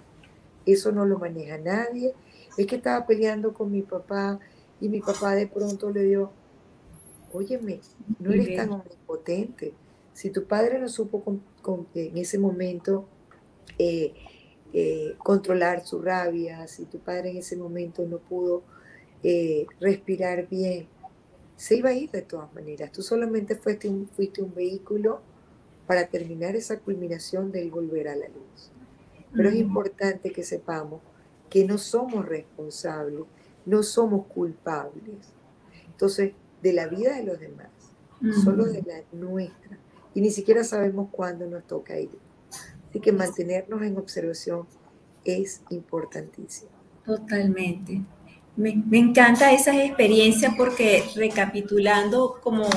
Eso 0.66 0.92
no 0.92 1.06
lo 1.06 1.18
maneja 1.18 1.58
nadie. 1.58 2.14
Es 2.58 2.68
que 2.68 2.76
estaba 2.76 3.06
peleando 3.08 3.54
con 3.54 3.72
mi 3.72 3.82
papá 3.82 4.40
y 4.82 4.90
mi 4.90 5.00
papá 5.00 5.36
de 5.36 5.48
pronto 5.48 5.90
le 5.90 6.04
dio, 6.04 6.32
óyeme, 7.32 7.80
no 8.20 8.34
eres 8.34 8.56
tan 8.56 8.72
omnipotente. 8.72 9.74
Si 10.14 10.30
tu 10.30 10.46
padre 10.46 10.80
no 10.80 10.90
supo 10.90 11.24
en 11.96 12.18
ese 12.18 12.38
momento 12.38 13.08
eh, 13.78 14.14
eh, 14.74 15.16
controlar 15.18 15.86
su 15.86 16.02
rabia, 16.02 16.68
si 16.68 16.86
tu 16.86 17.00
padre 17.00 17.32
en 17.32 17.38
ese 17.38 17.58
momento 17.58 18.06
no 18.06 18.20
pudo 18.20 18.64
eh, 19.24 19.66
respirar 19.80 20.48
bien, 20.48 20.88
se 21.56 21.76
iba 21.76 21.90
a 21.90 21.94
ir 21.94 22.12
de 22.12 22.22
todas 22.22 22.54
maneras. 22.54 22.92
Tú 22.92 23.02
solamente 23.02 23.56
fuiste 23.56 23.90
un, 23.90 24.08
fuiste 24.08 24.42
un 24.42 24.54
vehículo 24.54 25.22
para 25.88 26.08
terminar 26.08 26.56
esa 26.56 26.80
culminación 26.80 27.52
del 27.52 27.72
volver 27.72 28.08
a 28.08 28.16
la 28.16 28.28
luz. 28.28 28.72
Pero 29.34 29.50
es 29.50 29.56
importante 29.56 30.32
que 30.32 30.44
sepamos 30.44 31.02
que 31.50 31.66
no 31.66 31.78
somos 31.78 32.26
responsables, 32.26 33.24
no 33.66 33.84
somos 33.84 34.28
culpables. 34.28 35.34
Entonces, 35.86 36.34
de 36.62 36.74
la 36.74 36.88
vida 36.88 37.16
de 37.16 37.24
los 37.24 37.40
demás, 37.40 37.70
solo 38.44 38.66
de 38.66 38.84
la 38.84 39.02
nuestra. 39.12 39.78
Y 40.14 40.22
ni 40.22 40.32
siquiera 40.32 40.64
sabemos 40.64 41.10
cuándo 41.12 41.48
nos 41.48 41.66
toca 41.66 42.00
ir. 42.00 42.10
Así 42.90 43.00
que 43.00 43.12
mantenernos 43.12 43.82
en 43.82 43.98
observación 43.98 44.68
es 45.24 45.62
importantísimo. 45.70 46.72
Totalmente. 47.06 48.02
Me, 48.56 48.76
me 48.76 48.98
encanta 48.98 49.52
esas 49.52 49.76
experiencias 49.76 50.54
porque 50.58 51.04
recapitulando 51.16 52.40
como 52.42 52.68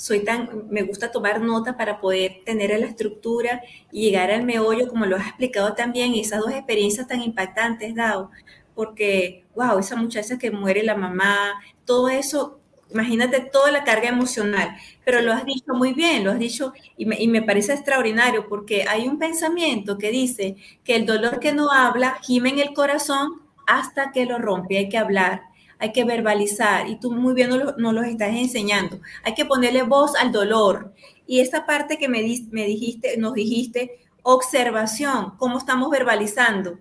soy 0.00 0.24
tan, 0.24 0.66
me 0.70 0.82
gusta 0.82 1.12
tomar 1.12 1.42
nota 1.42 1.76
para 1.76 2.00
poder 2.00 2.38
tener 2.46 2.70
la 2.80 2.86
estructura 2.86 3.60
y 3.92 4.06
llegar 4.06 4.30
al 4.30 4.44
meollo, 4.44 4.88
como 4.88 5.04
lo 5.04 5.16
has 5.16 5.26
explicado 5.26 5.74
también, 5.74 6.14
esas 6.14 6.40
dos 6.40 6.52
experiencias 6.52 7.06
tan 7.06 7.20
impactantes, 7.20 7.94
Dao, 7.94 8.30
porque, 8.74 9.44
wow, 9.54 9.78
esa 9.78 9.96
muchacha 9.96 10.38
que 10.38 10.50
muere 10.50 10.82
la 10.82 10.96
mamá, 10.96 11.52
todo 11.84 12.08
eso, 12.08 12.59
imagínate 12.92 13.40
toda 13.40 13.70
la 13.70 13.84
carga 13.84 14.08
emocional, 14.08 14.76
pero 15.04 15.20
lo 15.20 15.32
has 15.32 15.44
dicho 15.44 15.74
muy 15.74 15.92
bien, 15.92 16.24
lo 16.24 16.30
has 16.30 16.38
dicho 16.38 16.72
y 16.96 17.06
me, 17.06 17.20
y 17.20 17.28
me 17.28 17.42
parece 17.42 17.72
extraordinario 17.72 18.48
porque 18.48 18.84
hay 18.88 19.08
un 19.08 19.18
pensamiento 19.18 19.98
que 19.98 20.10
dice 20.10 20.56
que 20.84 20.96
el 20.96 21.06
dolor 21.06 21.40
que 21.40 21.52
no 21.52 21.70
habla 21.70 22.18
gime 22.22 22.50
en 22.50 22.58
el 22.58 22.72
corazón 22.74 23.42
hasta 23.66 24.12
que 24.12 24.26
lo 24.26 24.38
rompe, 24.38 24.78
hay 24.78 24.88
que 24.88 24.98
hablar 24.98 25.50
hay 25.80 25.92
que 25.92 26.04
verbalizar 26.04 26.88
y 26.88 26.96
tú 27.00 27.10
muy 27.10 27.34
bien 27.34 27.48
nos, 27.48 27.74
lo, 27.78 27.92
los 27.92 28.04
estás 28.04 28.28
enseñando. 28.28 29.00
Hay 29.24 29.34
que 29.34 29.46
ponerle 29.46 29.82
voz 29.82 30.14
al 30.14 30.30
dolor. 30.30 30.92
Y 31.26 31.40
esta 31.40 31.64
parte 31.64 31.96
que 31.96 32.06
me, 32.08 32.18
me 32.50 32.66
dijiste, 32.66 33.16
nos 33.16 33.32
dijiste, 33.32 33.98
observación, 34.22 35.32
cómo 35.38 35.58
estamos 35.58 35.90
verbalizando. 35.90 36.78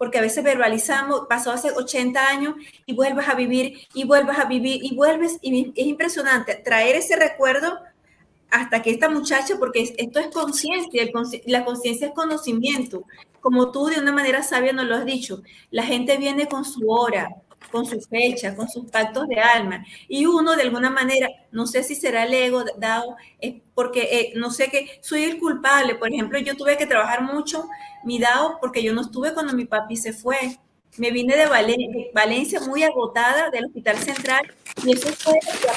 Porque 0.00 0.18
a 0.18 0.22
veces 0.22 0.42
verbalizamos, 0.42 1.26
pasó 1.28 1.52
hace 1.52 1.70
80 1.70 2.26
años 2.26 2.54
y 2.86 2.94
vuelves 2.94 3.28
a 3.28 3.34
vivir 3.34 3.86
y 3.92 4.04
vuelves 4.04 4.38
a 4.38 4.46
vivir 4.46 4.82
y 4.82 4.96
vuelves. 4.96 5.38
Y 5.42 5.72
es 5.76 5.86
impresionante 5.86 6.54
traer 6.54 6.96
ese 6.96 7.16
recuerdo 7.16 7.78
hasta 8.50 8.80
que 8.80 8.90
esta 8.90 9.10
muchacha, 9.10 9.56
porque 9.58 9.94
esto 9.96 10.18
es 10.18 10.28
conciencia, 10.28 11.04
la 11.46 11.64
conciencia 11.64 12.06
es 12.08 12.14
conocimiento, 12.14 13.04
como 13.40 13.70
tú 13.70 13.86
de 13.86 14.00
una 14.00 14.12
manera 14.12 14.42
sabia 14.42 14.72
nos 14.72 14.86
lo 14.86 14.96
has 14.96 15.04
dicho, 15.04 15.42
la 15.70 15.84
gente 15.84 16.16
viene 16.16 16.48
con 16.48 16.64
su 16.64 16.90
hora, 16.90 17.28
con 17.70 17.86
su 17.86 18.00
fecha, 18.00 18.54
con 18.56 18.68
sus 18.68 18.90
pactos 18.90 19.28
de 19.28 19.40
alma. 19.40 19.84
Y 20.08 20.26
uno, 20.26 20.56
de 20.56 20.62
alguna 20.62 20.90
manera, 20.90 21.28
no 21.52 21.66
sé 21.66 21.82
si 21.82 21.94
será 21.94 22.24
el 22.24 22.34
ego 22.34 22.64
dado, 22.78 23.16
porque 23.74 24.08
eh, 24.10 24.32
no 24.36 24.50
sé 24.50 24.68
que 24.68 24.98
soy 25.02 25.24
el 25.24 25.38
culpable. 25.38 25.94
Por 25.94 26.12
ejemplo, 26.12 26.38
yo 26.38 26.56
tuve 26.56 26.76
que 26.76 26.86
trabajar 26.86 27.22
mucho 27.22 27.68
mi 28.04 28.18
DAO 28.18 28.58
porque 28.60 28.82
yo 28.82 28.92
no 28.92 29.02
estuve 29.02 29.34
cuando 29.34 29.52
mi 29.52 29.64
papi 29.64 29.96
se 29.96 30.12
fue. 30.12 30.58
Me 30.96 31.12
vine 31.12 31.36
de, 31.36 31.46
Valencia 32.12 32.60
muy 32.60 32.82
agotada 32.82 33.50
del 33.50 33.66
Hospital 33.66 33.96
Central 33.98 34.42
y 34.84 34.92
eso 34.92 35.08
fue 35.12 35.34
ya 35.62 35.72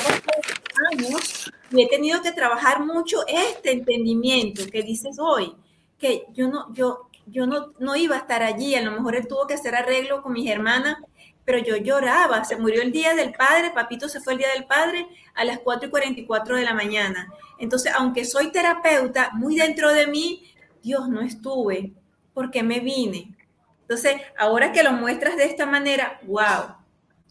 años 0.91 1.51
y 1.73 1.83
he 1.83 1.87
tenido 1.87 2.21
que 2.21 2.31
trabajar 2.31 2.85
mucho 2.85 3.23
este 3.27 3.71
entendimiento 3.71 4.63
que 4.71 4.83
dices 4.83 5.17
hoy, 5.19 5.53
que 5.97 6.25
yo 6.33 6.47
no, 6.47 6.71
yo, 6.73 7.09
yo 7.25 7.47
no, 7.47 7.73
no 7.79 7.95
iba 7.95 8.15
a 8.15 8.19
estar 8.19 8.43
allí, 8.43 8.75
a 8.75 8.81
lo 8.81 8.91
mejor 8.91 9.15
él 9.15 9.27
tuvo 9.27 9.47
que 9.47 9.55
hacer 9.55 9.75
arreglo 9.75 10.21
con 10.21 10.33
mis 10.33 10.49
hermanas 10.49 10.97
pero 11.45 11.59
yo 11.59 11.77
lloraba, 11.77 12.43
se 12.45 12.55
murió 12.55 12.81
el 12.81 12.91
día 12.91 13.15
del 13.15 13.33
padre, 13.33 13.71
papito 13.73 14.07
se 14.07 14.21
fue 14.21 14.33
el 14.33 14.39
día 14.39 14.49
del 14.53 14.65
padre 14.65 15.07
a 15.33 15.43
las 15.43 15.59
4 15.59 15.87
y 15.87 15.91
44 15.91 16.57
de 16.57 16.63
la 16.63 16.73
mañana. 16.73 17.31
Entonces, 17.59 17.91
aunque 17.95 18.25
soy 18.25 18.51
terapeuta, 18.51 19.31
muy 19.33 19.55
dentro 19.55 19.91
de 19.91 20.07
mí, 20.07 20.43
Dios, 20.81 21.09
no 21.09 21.21
estuve, 21.21 21.93
porque 22.33 22.63
me 22.63 22.79
vine. 22.79 23.35
Entonces, 23.81 24.15
ahora 24.37 24.71
que 24.71 24.83
lo 24.83 24.93
muestras 24.93 25.37
de 25.37 25.45
esta 25.45 25.65
manera, 25.65 26.19
wow, 26.23 26.75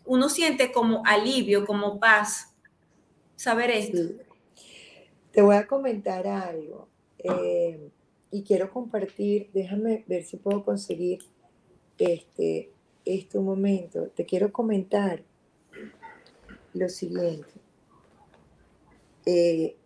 uno 0.05 0.29
siente 0.29 0.73
como 0.73 1.03
alivio, 1.07 1.65
como 1.65 1.99
paz, 1.99 2.55
saber 3.37 3.71
esto. 3.71 4.25
Te 5.33 5.43
voy 5.43 5.57
a 5.57 5.67
comentar 5.67 6.27
algo 6.27 6.89
eh, 7.19 7.91
y 8.31 8.43
quiero 8.43 8.71
compartir, 8.71 9.51
déjame 9.53 10.05
ver 10.07 10.25
si 10.25 10.37
puedo 10.37 10.65
conseguir 10.65 11.21
este, 11.99 12.71
este 13.05 13.39
momento, 13.39 14.09
te 14.09 14.25
quiero 14.25 14.53
comentar 14.53 15.23
lo 16.75 16.89
siguiente. 16.89 17.51
Eh, 19.27 19.77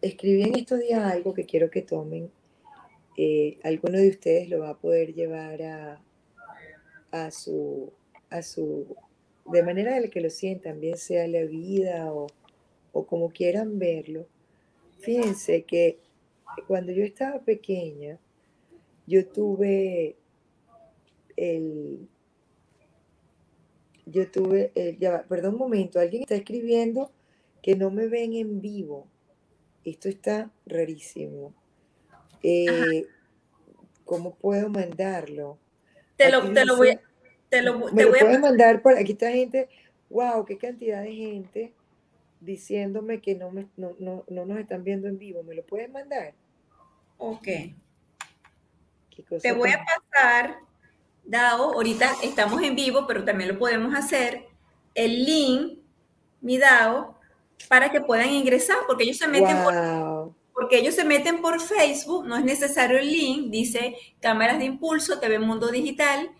escribí 0.00 0.42
en 0.42 0.56
estos 0.56 0.80
días 0.80 1.00
algo 1.12 1.34
que 1.34 1.44
quiero 1.44 1.70
que 1.70 1.82
tomen. 1.82 2.30
Eh, 3.16 3.58
alguno 3.62 3.98
de 3.98 4.08
ustedes 4.08 4.48
lo 4.48 4.60
va 4.60 4.70
a 4.70 4.78
poder 4.78 5.14
llevar 5.14 5.62
a, 5.62 6.02
a, 7.10 7.30
su, 7.30 7.92
a 8.30 8.42
su, 8.42 8.96
de 9.46 9.62
manera 9.62 10.00
de 10.00 10.08
que 10.08 10.20
lo 10.20 10.30
sientan, 10.30 10.80
bien 10.80 10.96
sea 10.96 11.26
la 11.28 11.44
vida 11.44 12.12
o, 12.12 12.28
o 12.92 13.06
como 13.06 13.30
quieran 13.30 13.78
verlo. 13.78 14.26
Fíjense 15.00 15.64
que 15.64 15.98
cuando 16.66 16.92
yo 16.92 17.04
estaba 17.04 17.40
pequeña, 17.40 18.18
yo 19.06 19.26
tuve 19.26 20.16
el, 21.36 22.08
yo 24.10 24.30
tuve, 24.30 24.72
eh, 24.74 24.96
ya 24.98 25.24
perdón 25.24 25.54
un 25.54 25.60
momento, 25.60 26.00
alguien 26.00 26.22
está 26.22 26.34
escribiendo 26.34 27.10
que 27.62 27.76
no 27.76 27.90
me 27.90 28.06
ven 28.06 28.34
en 28.34 28.60
vivo. 28.60 29.06
Esto 29.84 30.08
está 30.08 30.50
rarísimo. 30.66 31.54
Eh, 32.42 33.06
¿Cómo 34.04 34.34
puedo 34.34 34.68
mandarlo? 34.68 35.58
Te 36.16 36.30
lo, 36.30 36.52
te 36.52 36.64
lo 36.64 36.76
voy, 36.76 36.98
te 37.48 37.62
lo, 37.62 37.78
me 37.92 38.02
lo 38.04 38.10
puedes 38.10 38.40
mandar 38.40 38.82
por 38.82 38.96
aquí 38.98 39.12
está 39.12 39.30
gente, 39.30 39.68
wow, 40.10 40.44
qué 40.44 40.58
cantidad 40.58 41.02
de 41.02 41.14
gente 41.14 41.72
diciéndome 42.40 43.20
que 43.20 43.34
no, 43.34 43.50
me, 43.50 43.68
no, 43.76 43.94
no, 43.98 44.24
no 44.28 44.46
nos 44.46 44.58
están 44.58 44.82
viendo 44.84 45.08
en 45.08 45.18
vivo. 45.18 45.42
¿Me 45.42 45.54
lo 45.54 45.64
puedes 45.64 45.90
mandar? 45.90 46.34
Ok. 47.18 47.48
Te 49.42 49.52
voy 49.52 49.70
a 49.70 49.84
pasar 49.84 50.58
Dao, 51.24 51.74
ahorita 51.74 52.10
estamos 52.22 52.62
en 52.62 52.74
vivo, 52.74 53.06
pero 53.06 53.24
también 53.24 53.50
lo 53.50 53.58
podemos 53.58 53.94
hacer, 53.94 54.46
el 54.94 55.24
link, 55.24 55.78
mi 56.40 56.58
Dao, 56.58 57.18
para 57.68 57.90
que 57.90 58.00
puedan 58.00 58.30
ingresar, 58.30 58.78
porque 58.86 59.04
ellos 59.04 59.18
se 59.18 59.28
meten 59.28 59.62
por 59.62 59.74
porque 60.52 60.78
ellos 60.78 60.94
se 60.94 61.04
meten 61.04 61.40
por 61.40 61.58
Facebook, 61.58 62.26
no 62.26 62.36
es 62.36 62.44
necesario 62.44 62.98
el 62.98 63.10
link, 63.10 63.50
dice 63.50 63.96
cámaras 64.20 64.58
de 64.58 64.66
impulso, 64.66 65.18
TV 65.18 65.38
Mundo 65.38 65.68
Digital, 65.68 66.30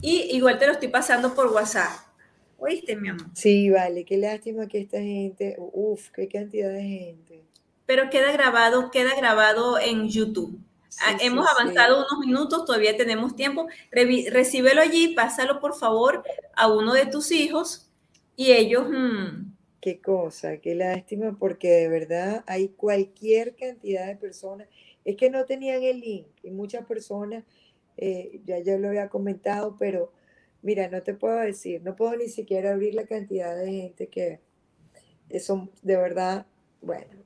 y 0.00 0.36
igual 0.36 0.58
te 0.58 0.66
lo 0.66 0.72
estoy 0.72 0.88
pasando 0.88 1.32
por 1.32 1.46
WhatsApp. 1.52 2.08
¿Oíste, 2.58 2.96
mi 2.96 3.08
amor? 3.08 3.26
Sí, 3.34 3.70
vale, 3.70 4.04
qué 4.04 4.16
lástima 4.16 4.66
que 4.66 4.80
esta 4.80 4.98
gente, 4.98 5.54
uff, 5.58 6.08
qué 6.10 6.26
cantidad 6.26 6.70
de 6.70 6.82
gente. 6.82 7.44
Pero 7.86 8.10
queda 8.10 8.32
grabado, 8.32 8.90
queda 8.90 9.14
grabado 9.16 9.78
en 9.78 10.08
YouTube. 10.08 10.58
Ah, 11.00 11.16
hemos 11.20 11.46
avanzado 11.48 11.98
unos 11.98 12.26
minutos, 12.26 12.64
todavía 12.64 12.96
tenemos 12.96 13.36
tiempo. 13.36 13.68
recíbelo 13.90 14.80
allí, 14.80 15.14
pásalo 15.14 15.60
por 15.60 15.74
favor 15.74 16.22
a 16.54 16.68
uno 16.72 16.94
de 16.94 17.06
tus 17.06 17.30
hijos 17.32 17.90
y 18.36 18.52
ellos... 18.52 18.88
Mm, 18.88 19.52
qué 19.80 20.00
cosa, 20.00 20.58
qué 20.58 20.74
lástima, 20.74 21.36
porque 21.38 21.68
de 21.68 21.88
verdad 21.88 22.44
hay 22.46 22.68
cualquier 22.68 23.54
cantidad 23.56 24.06
de 24.06 24.16
personas. 24.16 24.68
Es 25.04 25.16
que 25.16 25.30
no 25.30 25.44
tenían 25.44 25.82
el 25.82 26.00
link 26.00 26.26
y 26.42 26.50
muchas 26.50 26.84
personas, 26.84 27.44
eh, 27.96 28.40
ya 28.44 28.58
yo 28.58 28.78
lo 28.78 28.88
había 28.88 29.08
comentado, 29.08 29.76
pero 29.78 30.12
Mira, 30.62 30.88
no 30.88 31.02
te 31.02 31.14
puedo 31.14 31.38
decir, 31.38 31.82
no 31.82 31.94
puedo 31.94 32.16
ni 32.16 32.28
siquiera 32.28 32.72
abrir 32.72 32.94
la 32.94 33.06
cantidad 33.06 33.56
de 33.56 33.70
gente 33.70 34.08
que 34.08 34.40
son 35.40 35.70
de 35.82 35.96
verdad, 35.96 36.46
bueno, 36.82 37.24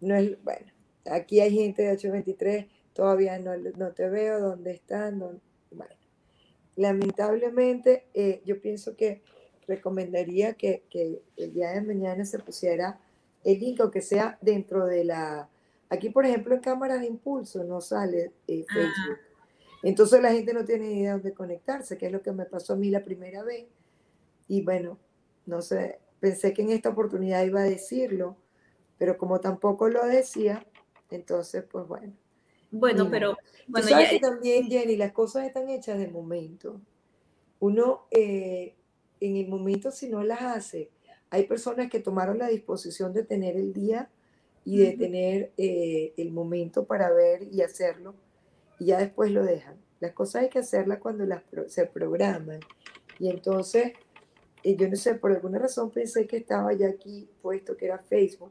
no 0.00 0.16
es, 0.16 0.42
bueno, 0.42 0.66
aquí 1.06 1.40
hay 1.40 1.54
gente 1.54 1.82
de 1.82 1.92
823, 1.92 2.66
todavía 2.94 3.38
no, 3.38 3.54
no 3.56 3.92
te 3.92 4.08
veo, 4.08 4.40
¿dónde 4.40 4.72
están? 4.72 5.18
bueno, 5.18 5.94
lamentablemente 6.76 8.06
eh, 8.14 8.40
yo 8.46 8.60
pienso 8.60 8.96
que 8.96 9.22
recomendaría 9.66 10.54
que, 10.54 10.84
que, 10.88 11.22
el 11.36 11.52
día 11.52 11.72
de 11.72 11.82
mañana 11.82 12.24
se 12.24 12.38
pusiera 12.38 12.98
el 13.44 13.60
link, 13.60 13.80
aunque 13.80 14.00
sea 14.00 14.38
dentro 14.40 14.86
de 14.86 15.04
la, 15.04 15.48
aquí 15.90 16.08
por 16.08 16.24
ejemplo 16.24 16.54
en 16.54 16.60
cámaras 16.60 17.00
de 17.00 17.06
impulso 17.06 17.62
no 17.64 17.80
sale 17.80 18.32
eh, 18.46 18.64
Facebook. 18.72 19.18
Entonces 19.82 20.22
la 20.22 20.32
gente 20.32 20.54
no 20.54 20.64
tiene 20.64 20.92
idea 20.92 21.10
de 21.10 21.12
dónde 21.12 21.34
conectarse, 21.34 21.98
que 21.98 22.06
es 22.06 22.12
lo 22.12 22.22
que 22.22 22.32
me 22.32 22.46
pasó 22.46 22.72
a 22.72 22.76
mí 22.76 22.88
la 22.88 23.04
primera 23.04 23.42
vez. 23.42 23.66
Y 24.48 24.62
bueno, 24.62 24.98
no 25.44 25.60
sé, 25.60 25.98
pensé 26.20 26.54
que 26.54 26.62
en 26.62 26.70
esta 26.70 26.88
oportunidad 26.88 27.44
iba 27.44 27.60
a 27.60 27.64
decirlo, 27.64 28.36
pero 28.96 29.18
como 29.18 29.40
tampoco 29.40 29.88
lo 29.88 30.06
decía, 30.06 30.64
entonces 31.10 31.64
pues 31.70 31.86
bueno. 31.86 32.14
Bueno, 32.76 33.08
pero 33.08 33.36
bueno, 33.68 33.88
sabes 33.88 34.10
que 34.10 34.18
también, 34.18 34.66
Jenny, 34.66 34.96
las 34.96 35.12
cosas 35.12 35.46
están 35.46 35.68
hechas 35.68 35.96
de 35.96 36.08
momento. 36.08 36.80
Uno, 37.60 38.06
eh, 38.10 38.74
en 39.20 39.36
el 39.36 39.46
momento, 39.46 39.92
si 39.92 40.08
no 40.08 40.24
las 40.24 40.42
hace, 40.42 40.90
hay 41.30 41.44
personas 41.44 41.88
que 41.88 42.00
tomaron 42.00 42.38
la 42.38 42.48
disposición 42.48 43.12
de 43.12 43.22
tener 43.22 43.56
el 43.56 43.72
día 43.72 44.10
y 44.64 44.78
de 44.78 44.92
tener 44.92 45.52
eh, 45.56 46.14
el 46.16 46.32
momento 46.32 46.84
para 46.84 47.12
ver 47.12 47.44
y 47.44 47.62
hacerlo 47.62 48.14
y 48.80 48.86
ya 48.86 48.98
después 48.98 49.30
lo 49.30 49.44
dejan. 49.44 49.76
Las 50.00 50.12
cosas 50.12 50.42
hay 50.42 50.48
que 50.48 50.58
hacerlas 50.58 50.98
cuando 50.98 51.24
las 51.26 51.42
se 51.68 51.86
programan. 51.86 52.58
Y 53.20 53.30
entonces, 53.30 53.92
eh, 54.64 54.74
yo 54.74 54.88
no 54.88 54.96
sé, 54.96 55.14
por 55.14 55.30
alguna 55.30 55.60
razón 55.60 55.90
pensé 55.90 56.26
que 56.26 56.38
estaba 56.38 56.72
ya 56.72 56.88
aquí 56.88 57.28
puesto 57.40 57.76
que 57.76 57.86
era 57.86 57.98
Facebook. 57.98 58.50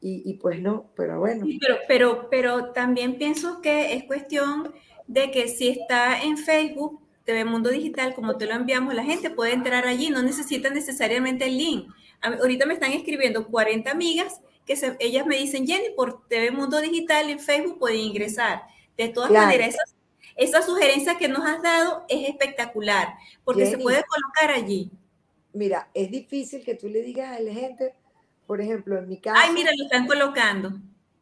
Y, 0.00 0.22
y 0.24 0.34
pues 0.34 0.60
no, 0.60 0.90
pero 0.96 1.18
bueno. 1.18 1.46
pero, 1.60 1.76
pero, 1.86 2.28
pero 2.30 2.72
también 2.72 3.18
pienso 3.18 3.60
que 3.60 3.94
es 3.94 4.04
cuestión 4.04 4.72
de 5.06 5.30
que 5.30 5.48
si 5.48 5.68
está 5.68 6.22
en 6.22 6.38
Facebook, 6.38 7.00
TV 7.24 7.44
Mundo 7.44 7.70
Digital, 7.70 8.14
como 8.14 8.36
te 8.36 8.46
lo 8.46 8.54
enviamos, 8.54 8.94
la 8.94 9.04
gente 9.04 9.30
puede 9.30 9.52
entrar 9.52 9.86
allí, 9.86 10.10
no 10.10 10.22
necesita 10.22 10.70
necesariamente 10.70 11.46
el 11.46 11.58
link. 11.58 11.92
ahorita 12.20 12.66
me 12.66 12.74
están 12.74 12.92
escribiendo 12.92 13.46
40 13.46 13.90
amigas 13.90 14.40
que 14.64 14.96
ellas 15.00 15.26
me 15.26 15.36
dicen, 15.36 15.66
Jenny, 15.66 15.90
por 15.96 16.26
TV 16.28 16.50
Mundo 16.50 16.80
Digital 16.80 17.28
en 17.28 17.40
Facebook 17.40 17.78
pueden 17.78 18.00
ingresar. 18.00 18.62
De 18.96 19.08
todas 19.08 19.30
maneras, 19.30 19.76
esa, 20.36 20.62
sugerencia 20.62 21.16
que 21.16 21.28
nos 21.28 21.44
has 21.44 21.62
dado 21.62 22.04
es 22.08 22.28
espectacular, 22.28 23.14
porque 23.44 23.66
se 23.66 23.78
puede 23.78 24.04
colocar 24.04 24.50
allí. 24.50 24.90
Mira, 25.52 25.90
es 25.94 26.10
difícil 26.10 26.64
que 26.64 26.74
tú 26.74 26.88
le 26.88 27.02
digas 27.02 27.36
a 27.36 27.40
la 27.40 27.52
gente, 27.52 27.94
por 28.50 28.60
ejemplo, 28.60 28.98
en 28.98 29.08
mi 29.08 29.20
caso. 29.20 29.38
Ay, 29.40 29.54
mira, 29.54 29.70
lo 29.78 29.84
están 29.84 30.08
colocando. 30.08 30.72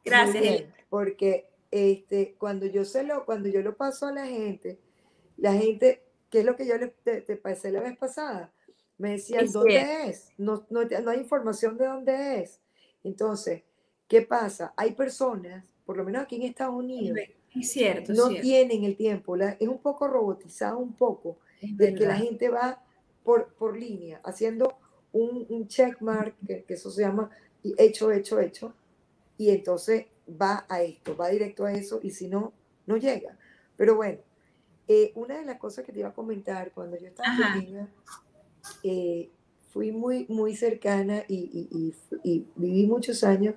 Gracias. 0.02 0.64
porque 0.88 1.50
este, 1.70 2.36
cuando 2.38 2.64
yo 2.64 2.86
se 2.86 3.02
lo, 3.02 3.26
cuando 3.26 3.50
yo 3.50 3.60
lo 3.60 3.76
paso 3.76 4.06
a 4.06 4.12
la 4.12 4.24
gente, 4.24 4.78
la 5.36 5.52
gente, 5.52 6.04
¿qué 6.30 6.38
es 6.38 6.46
lo 6.46 6.56
que 6.56 6.66
yo 6.66 6.78
le, 6.78 6.86
te, 6.86 7.36
pasé 7.36 7.70
la 7.70 7.82
vez 7.82 7.98
pasada? 7.98 8.50
Me 8.96 9.10
decían, 9.10 9.52
¿dónde 9.52 10.08
es? 10.08 10.30
No, 10.38 10.64
no, 10.70 10.84
no 10.84 11.10
hay 11.10 11.18
información 11.18 11.76
de 11.76 11.84
dónde 11.84 12.40
es. 12.40 12.62
Entonces, 13.04 13.62
¿qué 14.06 14.22
pasa? 14.22 14.72
Hay 14.74 14.92
personas, 14.92 15.66
por 15.84 15.98
lo 15.98 16.04
menos 16.04 16.22
aquí 16.22 16.36
en 16.36 16.44
Estados 16.44 16.76
Unidos, 16.76 17.18
es 17.54 17.70
cierto, 17.70 18.14
no 18.14 18.30
tienen 18.30 18.84
el 18.84 18.96
tiempo, 18.96 19.36
es 19.36 19.68
un 19.68 19.82
poco 19.82 20.08
robotizado, 20.08 20.78
un 20.78 20.94
poco, 20.94 21.36
de 21.60 21.92
que 21.92 22.06
la 22.06 22.16
gente 22.16 22.48
va 22.48 22.82
por, 23.22 23.52
por 23.52 23.76
línea, 23.76 24.18
haciendo 24.24 24.78
un, 25.12 25.46
un 25.48 25.68
check 25.68 26.00
mark, 26.00 26.34
que, 26.46 26.64
eso 26.68 26.90
se 26.90 27.02
llama 27.02 27.30
hecho, 27.76 28.10
hecho, 28.10 28.40
hecho, 28.40 28.74
y 29.36 29.50
entonces 29.50 30.06
va 30.28 30.66
a 30.68 30.82
esto, 30.82 31.16
va 31.16 31.28
directo 31.28 31.64
a 31.64 31.72
eso, 31.72 32.00
y 32.02 32.10
si 32.10 32.28
no, 32.28 32.52
no 32.86 32.96
llega. 32.96 33.36
Pero 33.76 33.96
bueno, 33.96 34.18
eh, 34.86 35.12
una 35.14 35.38
de 35.38 35.44
las 35.44 35.58
cosas 35.58 35.84
que 35.84 35.92
te 35.92 36.00
iba 36.00 36.08
a 36.08 36.14
comentar, 36.14 36.72
cuando 36.72 36.96
yo 36.98 37.08
estaba 37.08 37.54
pequeña, 37.54 37.88
eh, 38.82 39.30
fui 39.70 39.92
muy, 39.92 40.26
muy 40.28 40.56
cercana 40.56 41.24
y, 41.28 41.68
y, 41.70 41.94
y, 42.22 42.46
viví 42.56 42.86
muchos 42.86 43.24
años 43.24 43.54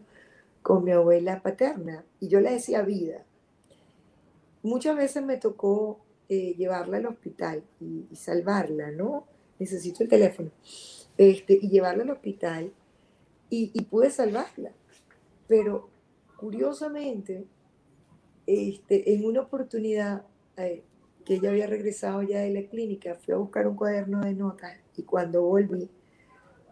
con 0.62 0.84
mi 0.84 0.92
abuela 0.92 1.42
paterna, 1.42 2.04
y 2.20 2.28
yo 2.28 2.40
le 2.40 2.52
decía 2.52 2.82
vida 2.84 3.26
muchas 4.64 4.96
veces 4.96 5.24
me 5.24 5.38
tocó 5.38 6.00
eh, 6.30 6.56
llevarla 6.58 6.98
al 6.98 7.08
hospital 7.08 7.64
y, 7.80 8.16
salvarla, 8.16 8.92
¿no? 8.92 9.26
Necesito 9.60 10.04
el 10.04 10.10
teléfono. 10.10 10.50
Este, 11.22 11.60
y 11.62 11.70
llevarla 11.70 12.02
al 12.02 12.10
hospital 12.10 12.74
y, 13.48 13.80
pude 13.84 14.10
salvarla. 14.10 14.72
Pero 15.48 15.88
curiosamente, 16.36 17.46
este, 18.48 19.14
en 19.14 19.26
una 19.26 19.42
oportunidad 19.42 20.24
eh, 20.58 20.84
que 21.24 21.36
ella 21.36 21.52
había 21.52 21.68
regresado 21.68 22.24
ya 22.24 22.40
de 22.40 22.50
la 22.50 22.68
clínica, 22.68 23.14
fui 23.14 23.36
a 23.36 23.38
buscar 23.38 23.68
un 23.68 23.76
cuaderno 23.76 24.22
de 24.22 24.34
notas 24.34 24.76
y 24.98 25.04
cuando 25.04 25.44
volví, 25.44 25.92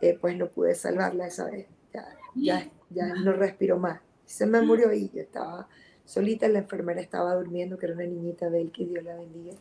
eh, 0.02 0.18
pues 0.20 0.36
no 0.36 0.50
pude 0.50 0.74
salvarla 0.74 1.28
esa 1.28 1.46
vez. 1.46 1.68
Ya, 1.94 2.08
ya, 2.34 2.72
ya 2.90 3.14
no 3.24 3.34
respiró 3.34 3.78
más. 3.78 4.02
Se 4.26 4.48
me 4.48 4.64
murió 4.64 4.92
y 4.92 5.12
yo 5.12 5.22
estaba 5.22 5.70
solita, 6.06 6.48
la 6.48 6.58
enfermera 6.58 7.02
estaba 7.02 7.36
durmiendo, 7.36 7.78
que 7.78 7.86
era 7.86 7.94
una 7.94 8.06
niñita 8.06 8.50
de 8.50 8.62
él, 8.62 8.72
que 8.72 8.88
Dios 8.88 9.04
la 9.04 9.14
bendiga, 9.14 9.54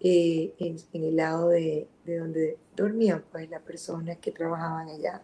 eh, 0.00 0.54
en, 0.58 1.04
el 1.04 1.16
lado 1.16 1.48
de, 1.48 1.88
donde 2.04 2.56
dormían 2.76 3.24
pues 3.30 3.50
las 3.50 3.62
personas 3.62 4.18
que 4.18 4.30
trabajaban 4.30 4.88
allá. 4.88 5.22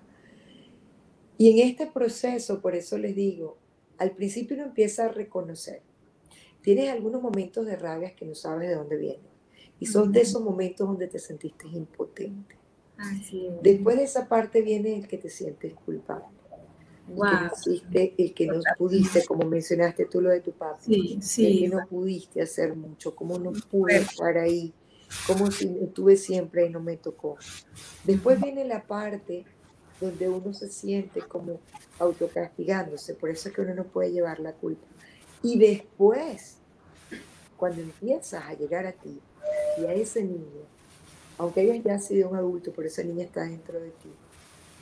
Y 1.38 1.50
en 1.50 1.68
este 1.68 1.86
proceso, 1.86 2.60
por 2.60 2.74
eso 2.74 2.98
les 2.98 3.14
digo, 3.14 3.56
al 3.98 4.12
principio 4.12 4.56
uno 4.56 4.66
empieza 4.66 5.06
a 5.06 5.08
reconocer. 5.08 5.82
Tienes 6.62 6.90
algunos 6.90 7.22
momentos 7.22 7.66
de 7.66 7.76
rabia 7.76 8.14
que 8.14 8.24
no 8.24 8.34
sabes 8.34 8.68
de 8.68 8.74
dónde 8.74 8.96
vienen. 8.96 9.34
Y 9.78 9.86
son 9.86 10.12
de 10.12 10.22
esos 10.22 10.42
momentos 10.42 10.86
donde 10.86 11.08
te 11.08 11.18
sentiste 11.18 11.66
impotente. 11.68 12.56
Después 13.62 13.96
de 13.96 14.04
esa 14.04 14.28
parte 14.28 14.62
viene 14.62 14.96
el 14.96 15.08
que 15.08 15.18
te 15.18 15.28
sientes 15.28 15.74
culpable. 15.74 16.33
Wow. 17.06 17.50
el 17.92 18.34
que 18.34 18.46
no 18.46 18.60
pudiste, 18.78 19.24
como 19.26 19.46
mencionaste 19.46 20.06
tú 20.06 20.22
lo 20.22 20.30
de 20.30 20.40
tu 20.40 20.52
papá, 20.52 20.78
sí, 20.80 21.18
sí. 21.20 21.60
que 21.60 21.68
no 21.68 21.86
pudiste 21.86 22.40
hacer 22.40 22.74
mucho, 22.74 23.14
como 23.14 23.38
no 23.38 23.52
pude 23.52 23.98
estar 23.98 24.38
ahí, 24.38 24.72
como 25.26 25.50
si 25.50 25.66
estuve 25.82 26.16
siempre 26.16 26.66
y 26.66 26.70
no 26.70 26.80
me 26.80 26.96
tocó. 26.96 27.36
Después 28.04 28.40
viene 28.40 28.64
la 28.64 28.82
parte 28.82 29.44
donde 30.00 30.28
uno 30.28 30.52
se 30.54 30.70
siente 30.70 31.20
como 31.20 31.60
autocastigándose, 31.98 33.14
por 33.14 33.30
eso 33.30 33.48
es 33.48 33.54
que 33.54 33.60
uno 33.60 33.74
no 33.74 33.84
puede 33.84 34.10
llevar 34.10 34.40
la 34.40 34.52
culpa. 34.52 34.86
Y 35.42 35.58
después, 35.58 36.56
cuando 37.56 37.82
empiezas 37.82 38.44
a 38.44 38.54
llegar 38.54 38.86
a 38.86 38.92
ti 38.92 39.20
y 39.78 39.84
a 39.84 39.92
ese 39.92 40.24
niño, 40.24 40.64
aunque 41.36 41.60
haya 41.60 41.76
ya 41.76 41.98
sido 41.98 42.30
un 42.30 42.36
adulto, 42.36 42.72
pero 42.74 42.88
esa 42.88 43.02
niña 43.02 43.24
está 43.24 43.42
dentro 43.42 43.78
de 43.78 43.90
ti, 43.90 44.10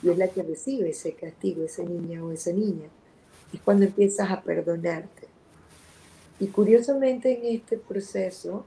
y 0.03 0.09
es 0.09 0.17
la 0.17 0.27
que 0.27 0.43
recibe 0.43 0.89
ese 0.89 1.13
castigo, 1.13 1.63
esa 1.63 1.83
niña 1.83 2.23
o 2.23 2.31
esa 2.31 2.51
niña, 2.51 2.89
es 3.53 3.61
cuando 3.61 3.85
empiezas 3.85 4.29
a 4.29 4.41
perdonarte. 4.41 5.27
Y 6.39 6.47
curiosamente 6.47 7.37
en 7.37 7.55
este 7.55 7.77
proceso, 7.77 8.65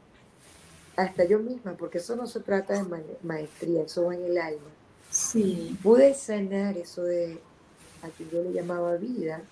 hasta 0.97 1.25
yo 1.25 1.39
misma, 1.39 1.75
porque 1.75 1.99
eso 1.99 2.17
no 2.17 2.27
se 2.27 2.41
trata 2.41 2.83
de 2.83 2.89
maestría, 3.23 3.83
eso 3.83 4.07
va 4.07 4.15
en 4.15 4.25
el 4.25 4.39
alma, 4.39 4.71
sí. 5.11 5.77
pude 5.83 6.15
sanar 6.15 6.79
eso 6.79 7.03
de 7.03 7.39
a 8.03 8.09
que 8.09 8.27
yo 8.33 8.43
le 8.43 8.53
llamaba 8.53 8.97
vida, 8.97 9.43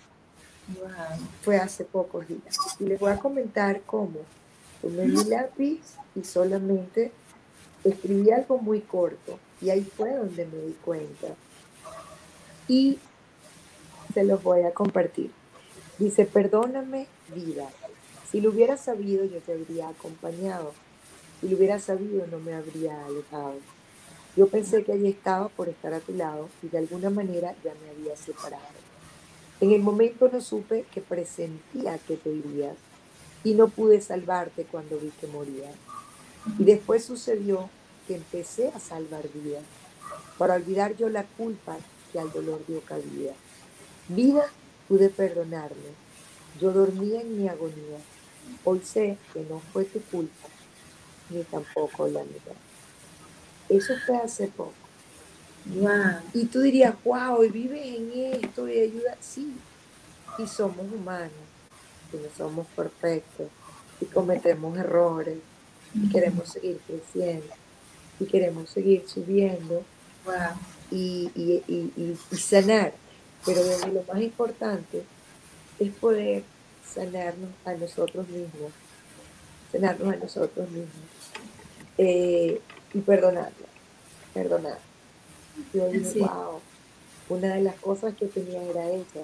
fue 1.41 1.57
hace 1.57 1.83
pocos 1.83 2.27
días. 2.27 2.57
Y 2.79 2.85
les 2.85 2.99
voy 2.99 3.11
a 3.11 3.19
comentar 3.19 3.81
cómo 3.85 4.21
tomé 4.81 5.05
mi 5.05 5.23
lápiz 5.25 5.81
y 6.15 6.23
solamente 6.23 7.11
escribí 7.83 8.31
algo 8.31 8.57
muy 8.57 8.81
corto. 8.81 9.37
Y 9.61 9.69
ahí 9.69 9.83
fue 9.83 10.15
donde 10.15 10.45
me 10.47 10.57
di 10.57 10.73
cuenta 10.83 11.35
y 12.67 12.97
se 14.13 14.23
los 14.23 14.41
voy 14.43 14.63
a 14.63 14.73
compartir. 14.73 15.31
Dice, 15.97 16.25
perdóname 16.25 17.07
vida. 17.33 17.69
Si 18.29 18.41
lo 18.41 18.49
hubiera 18.49 18.77
sabido, 18.77 19.25
yo 19.25 19.39
te 19.39 19.53
habría 19.53 19.89
acompañado. 19.89 20.73
Si 21.39 21.47
lo 21.47 21.57
hubiera 21.57 21.79
sabido, 21.79 22.25
no 22.27 22.39
me 22.39 22.53
habría 22.53 23.05
alejado. 23.05 23.55
Yo 24.35 24.47
pensé 24.47 24.83
que 24.83 24.91
allí 24.91 25.07
estaba 25.07 25.47
por 25.49 25.69
estar 25.69 25.93
a 25.93 26.01
tu 26.01 26.13
lado 26.13 26.49
y 26.61 26.67
de 26.67 26.79
alguna 26.79 27.09
manera 27.09 27.55
ya 27.63 27.73
me 27.81 27.89
había 27.89 28.17
separado. 28.17 28.63
En 29.61 29.71
el 29.71 29.81
momento 29.81 30.29
no 30.31 30.41
supe 30.41 30.85
que 30.93 30.99
presentía 30.99 31.97
que 31.99 32.17
te 32.17 32.29
irías 32.29 32.75
y 33.45 33.53
no 33.53 33.69
pude 33.69 34.01
salvarte 34.01 34.65
cuando 34.65 34.97
vi 34.97 35.11
que 35.21 35.27
morías. 35.27 35.73
Y 36.59 36.65
después 36.65 37.05
sucedió 37.05 37.69
que 38.07 38.15
empecé 38.15 38.69
a 38.69 38.79
salvar 38.79 39.23
vidas 39.33 39.63
para 40.37 40.55
olvidar 40.55 40.97
yo 40.97 41.07
la 41.07 41.23
culpa 41.23 41.77
al 42.17 42.31
dolor 42.31 42.61
dio 42.67 42.81
cabida. 42.81 43.33
Vida 44.07 44.45
pude 44.87 45.09
perdonarme. 45.09 45.91
Yo 46.59 46.71
dormía 46.71 47.21
en 47.21 47.41
mi 47.41 47.47
agonía. 47.47 47.97
Hoy 48.63 48.81
sé 48.83 49.17
que 49.33 49.41
no 49.49 49.59
fue 49.73 49.85
tu 49.85 49.99
culpa, 50.01 50.47
ni 51.29 51.43
tampoco 51.43 52.07
la 52.07 52.23
mía. 52.23 52.39
Eso 53.69 53.93
fue 54.05 54.17
hace 54.17 54.47
poco. 54.47 54.73
Y 56.33 56.45
tú 56.45 56.61
dirías, 56.61 56.93
wow, 57.03 57.43
y 57.43 57.49
vives 57.49 57.83
en 57.83 58.11
esto 58.43 58.67
y 58.67 58.79
ayuda. 58.79 59.17
Sí, 59.19 59.55
y 60.37 60.47
somos 60.47 60.85
humanos, 60.93 61.31
y 62.13 62.17
no 62.17 62.27
somos 62.37 62.67
perfectos, 62.67 63.47
y 63.99 64.05
cometemos 64.05 64.77
errores, 64.77 65.39
y 65.93 66.09
queremos 66.09 66.49
seguir 66.49 66.79
creciendo, 66.85 67.53
y 68.19 68.25
queremos 68.25 68.69
seguir 68.69 69.07
subiendo, 69.07 69.83
y, 70.91 71.31
y, 71.35 72.37
sanar. 72.37 72.93
Pero 73.45 73.61
lo 73.93 74.03
más 74.11 74.21
importante 74.21 75.03
es 75.79 75.93
poder 75.95 76.43
sanarnos 76.93 77.49
a 77.65 77.73
nosotros 77.73 78.27
mismos, 78.27 78.71
sanarnos 79.71 80.13
a 80.13 80.17
nosotros 80.17 80.69
mismos, 80.69 80.89
eh, 81.97 82.61
y 82.93 82.99
perdonarnos, 82.99 83.69
perdonar. 84.33 84.79
Yo 85.73 85.83
wow, 86.19 86.59
una 87.29 87.55
de 87.55 87.61
las 87.61 87.75
cosas 87.75 88.15
que 88.15 88.27
tenía 88.27 88.63
era 88.63 88.89
esa. 88.91 89.21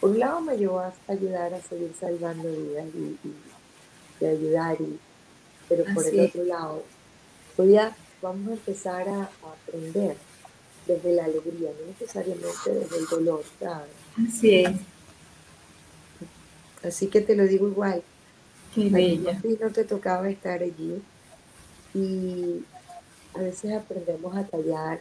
Por 0.00 0.10
un 0.10 0.18
lado 0.18 0.40
me 0.40 0.56
llevó 0.56 0.80
a 0.80 0.92
ayudar 1.08 1.52
a 1.54 1.60
seguir 1.60 1.92
salvando 1.98 2.48
vidas 2.50 2.86
y, 2.94 4.24
ayudar, 4.24 4.76
pero 5.68 5.84
por 5.94 6.06
el 6.06 6.20
otro 6.20 6.44
lado, 6.44 6.82
hoy 7.56 7.72
ya 7.72 7.96
vamos 8.20 8.48
a 8.48 8.52
empezar 8.52 9.08
a, 9.08 9.30
aprender 9.52 10.16
desde 10.86 11.14
la 11.14 11.24
alegría, 11.24 11.70
no 11.70 11.86
necesariamente 11.86 12.70
desde 12.70 12.98
el 12.98 13.06
dolor, 13.06 13.42
¿sabes? 13.58 13.90
Así 14.28 14.54
es. 14.56 14.70
Así 16.82 17.08
que 17.08 17.20
te 17.20 17.36
lo 17.36 17.44
digo 17.44 17.68
igual. 17.68 18.02
Qué 18.74 18.88
bella. 18.88 19.36
A 19.36 19.40
ti 19.40 19.58
no 19.60 19.70
te 19.70 19.84
tocaba 19.84 20.28
estar 20.30 20.62
allí 20.62 21.02
y 21.94 22.64
a 23.34 23.40
veces 23.40 23.72
aprendemos 23.72 24.36
a 24.36 24.44
tallar 24.44 25.00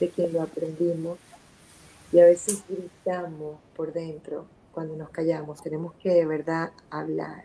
de 0.00 0.08
quien 0.08 0.32
lo 0.32 0.42
aprendimos 0.42 1.18
y 2.12 2.20
a 2.20 2.24
veces 2.24 2.62
gritamos 2.68 3.58
por 3.76 3.92
dentro 3.92 4.46
cuando 4.72 4.96
nos 4.96 5.10
callamos. 5.10 5.62
Tenemos 5.62 5.94
que 5.94 6.10
de 6.10 6.26
verdad 6.26 6.72
hablar. 6.90 7.44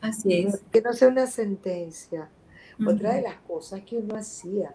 Así 0.00 0.46
es. 0.46 0.60
Que 0.72 0.80
no 0.80 0.92
sea 0.92 1.08
una 1.08 1.26
sentencia. 1.26 2.28
Otra 2.86 3.14
de 3.14 3.22
las 3.22 3.36
cosas 3.42 3.82
que 3.82 3.98
uno 3.98 4.16
hacía, 4.16 4.74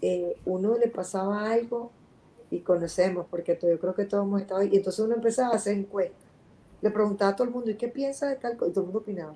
eh, 0.00 0.36
uno 0.44 0.76
le 0.76 0.88
pasaba 0.88 1.50
algo 1.50 1.90
y 2.50 2.60
conocemos, 2.60 3.26
porque 3.30 3.58
yo 3.60 3.78
creo 3.78 3.94
que 3.94 4.04
todos 4.04 4.26
hemos 4.26 4.42
estado 4.42 4.60
ahí, 4.60 4.68
y 4.72 4.76
entonces 4.76 5.04
uno 5.04 5.14
empezaba 5.14 5.52
a 5.52 5.56
hacer 5.56 5.76
encuestas. 5.76 6.30
Le 6.80 6.90
preguntaba 6.90 7.32
a 7.32 7.36
todo 7.36 7.46
el 7.46 7.54
mundo, 7.54 7.70
¿y 7.70 7.76
qué 7.76 7.88
piensa 7.88 8.28
de 8.28 8.36
tal 8.36 8.56
cosa? 8.56 8.70
Y 8.70 8.72
todo 8.72 8.82
el 8.82 8.86
mundo 8.86 8.98
opinaba. 9.00 9.34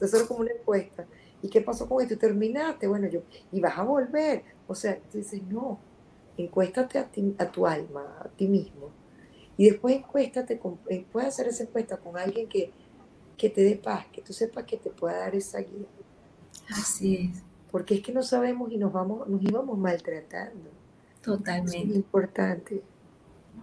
Eso 0.00 0.16
era 0.16 0.26
como 0.26 0.40
una 0.40 0.52
encuesta. 0.52 1.06
¿Y 1.42 1.48
qué 1.48 1.60
pasó 1.60 1.88
con 1.88 2.02
esto? 2.02 2.18
¿Terminaste? 2.18 2.86
Bueno, 2.86 3.08
yo, 3.08 3.22
y 3.50 3.60
vas 3.60 3.78
a 3.78 3.82
volver. 3.82 4.44
O 4.68 4.74
sea, 4.74 4.98
tú 5.10 5.18
dices, 5.18 5.42
no, 5.44 5.78
encuéstate 6.36 6.98
a, 6.98 7.10
a 7.38 7.50
tu 7.50 7.66
alma, 7.66 8.18
a 8.20 8.28
ti 8.28 8.46
mismo. 8.46 8.90
Y 9.56 9.70
después 9.70 9.96
encuéstate, 9.96 10.58
con, 10.58 10.78
eh, 10.88 11.04
puedes 11.10 11.28
hacer 11.28 11.48
esa 11.48 11.62
encuesta 11.62 11.96
con 11.96 12.18
alguien 12.18 12.48
que, 12.48 12.72
que 13.36 13.48
te 13.48 13.62
dé 13.62 13.76
paz, 13.76 14.06
que 14.12 14.20
tú 14.20 14.32
sepas 14.32 14.64
que 14.64 14.76
te 14.76 14.90
pueda 14.90 15.18
dar 15.18 15.34
esa 15.34 15.60
guía. 15.60 15.86
Así 16.70 17.16
es. 17.16 17.42
Porque 17.76 17.96
es 17.96 18.00
que 18.00 18.10
no 18.10 18.22
sabemos 18.22 18.72
y 18.72 18.78
nos 18.78 18.90
vamos, 18.90 19.28
nos 19.28 19.42
íbamos 19.42 19.76
maltratando. 19.76 20.70
Totalmente. 21.20 21.90
es 21.90 21.94
importante. 21.94 22.80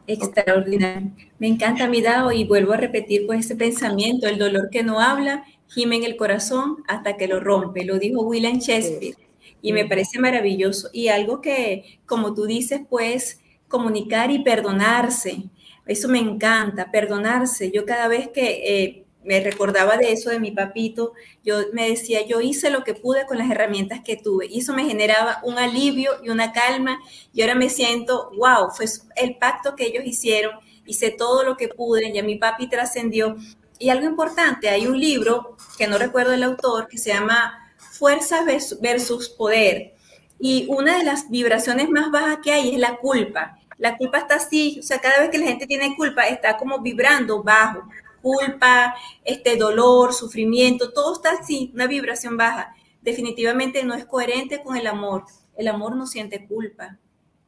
Extraordinario. 0.05 1.09
Me 1.39 1.47
encanta 1.47 1.87
mi 1.87 1.99
dado 1.99 2.31
y 2.31 2.45
vuelvo 2.45 2.73
a 2.73 2.77
repetir 2.77 3.25
pues 3.25 3.39
ese 3.39 3.55
pensamiento, 3.55 4.27
el 4.27 4.37
dolor 4.37 4.69
que 4.69 4.83
no 4.83 4.99
habla, 4.99 5.45
gime 5.65 5.95
en 5.95 6.03
el 6.03 6.15
corazón 6.15 6.83
hasta 6.87 7.17
que 7.17 7.27
lo 7.27 7.39
rompe. 7.39 7.85
Lo 7.85 7.97
dijo 7.97 8.21
William 8.21 8.59
Shakespeare 8.59 9.15
y 9.63 9.73
me 9.73 9.85
parece 9.85 10.19
maravilloso. 10.19 10.89
Y 10.93 11.07
algo 11.07 11.41
que, 11.41 11.99
como 12.05 12.35
tú 12.35 12.45
dices, 12.45 12.81
pues 12.87 13.41
comunicar 13.67 14.29
y 14.29 14.43
perdonarse. 14.43 15.45
Eso 15.87 16.07
me 16.07 16.19
encanta, 16.19 16.91
perdonarse. 16.91 17.71
Yo 17.71 17.83
cada 17.87 18.07
vez 18.07 18.27
que 18.27 18.83
eh, 18.83 19.02
me 19.25 19.39
recordaba 19.39 19.97
de 19.97 20.11
eso 20.11 20.29
de 20.29 20.39
mi 20.39 20.51
papito, 20.51 21.13
yo 21.43 21.57
me 21.73 21.89
decía, 21.89 22.25
yo 22.25 22.41
hice 22.41 22.69
lo 22.69 22.83
que 22.83 22.93
pude 22.93 23.25
con 23.25 23.37
las 23.37 23.49
herramientas 23.49 24.01
que 24.03 24.17
tuve. 24.17 24.47
Y 24.47 24.59
eso 24.59 24.73
me 24.73 24.85
generaba 24.85 25.39
un 25.43 25.57
alivio 25.57 26.11
y 26.23 26.29
una 26.29 26.51
calma. 26.51 26.99
Y 27.33 27.41
ahora 27.41 27.55
me 27.55 27.69
siento, 27.69 28.31
wow, 28.37 28.69
fue 28.71 28.85
el 29.15 29.37
pacto 29.37 29.75
que 29.75 29.85
ellos 29.85 30.03
hicieron. 30.05 30.53
Hice 30.85 31.11
todo 31.11 31.43
lo 31.43 31.57
que 31.57 31.69
pude, 31.69 32.11
ya 32.11 32.23
mi 32.23 32.35
papi 32.35 32.67
trascendió. 32.67 33.35
Y 33.79 33.89
algo 33.89 34.05
importante, 34.05 34.69
hay 34.69 34.87
un 34.87 34.99
libro 34.99 35.57
que 35.77 35.87
no 35.87 35.97
recuerdo 35.97 36.33
el 36.33 36.43
autor, 36.43 36.87
que 36.87 36.97
se 36.97 37.09
llama 37.09 37.59
fuerza 37.77 38.45
versus 38.81 39.29
poder. 39.29 39.93
Y 40.39 40.65
una 40.69 40.97
de 40.97 41.03
las 41.03 41.29
vibraciones 41.29 41.89
más 41.89 42.11
bajas 42.11 42.39
que 42.43 42.51
hay 42.51 42.73
es 42.73 42.79
la 42.79 42.97
culpa. 42.97 43.57
La 43.77 43.97
culpa 43.97 44.19
está 44.19 44.35
así, 44.35 44.77
o 44.79 44.83
sea, 44.83 44.99
cada 44.99 45.19
vez 45.19 45.29
que 45.29 45.37
la 45.37 45.47
gente 45.47 45.67
tiene 45.67 45.95
culpa 45.95 46.27
está 46.27 46.57
como 46.57 46.79
vibrando 46.79 47.43
bajo. 47.43 47.83
Culpa, 48.23 48.95
este 49.23 49.57
dolor, 49.57 50.13
sufrimiento, 50.13 50.93
todo 50.93 51.13
está 51.13 51.33
así, 51.33 51.71
una 51.75 51.85
vibración 51.85 52.37
baja. 52.37 52.73
Definitivamente 53.01 53.83
no 53.83 53.93
es 53.93 54.05
coherente 54.05 54.63
con 54.63 54.77
el 54.77 54.87
amor. 54.87 55.25
El 55.55 55.67
amor 55.67 55.95
no 55.95 56.07
siente 56.07 56.47
culpa. 56.47 56.97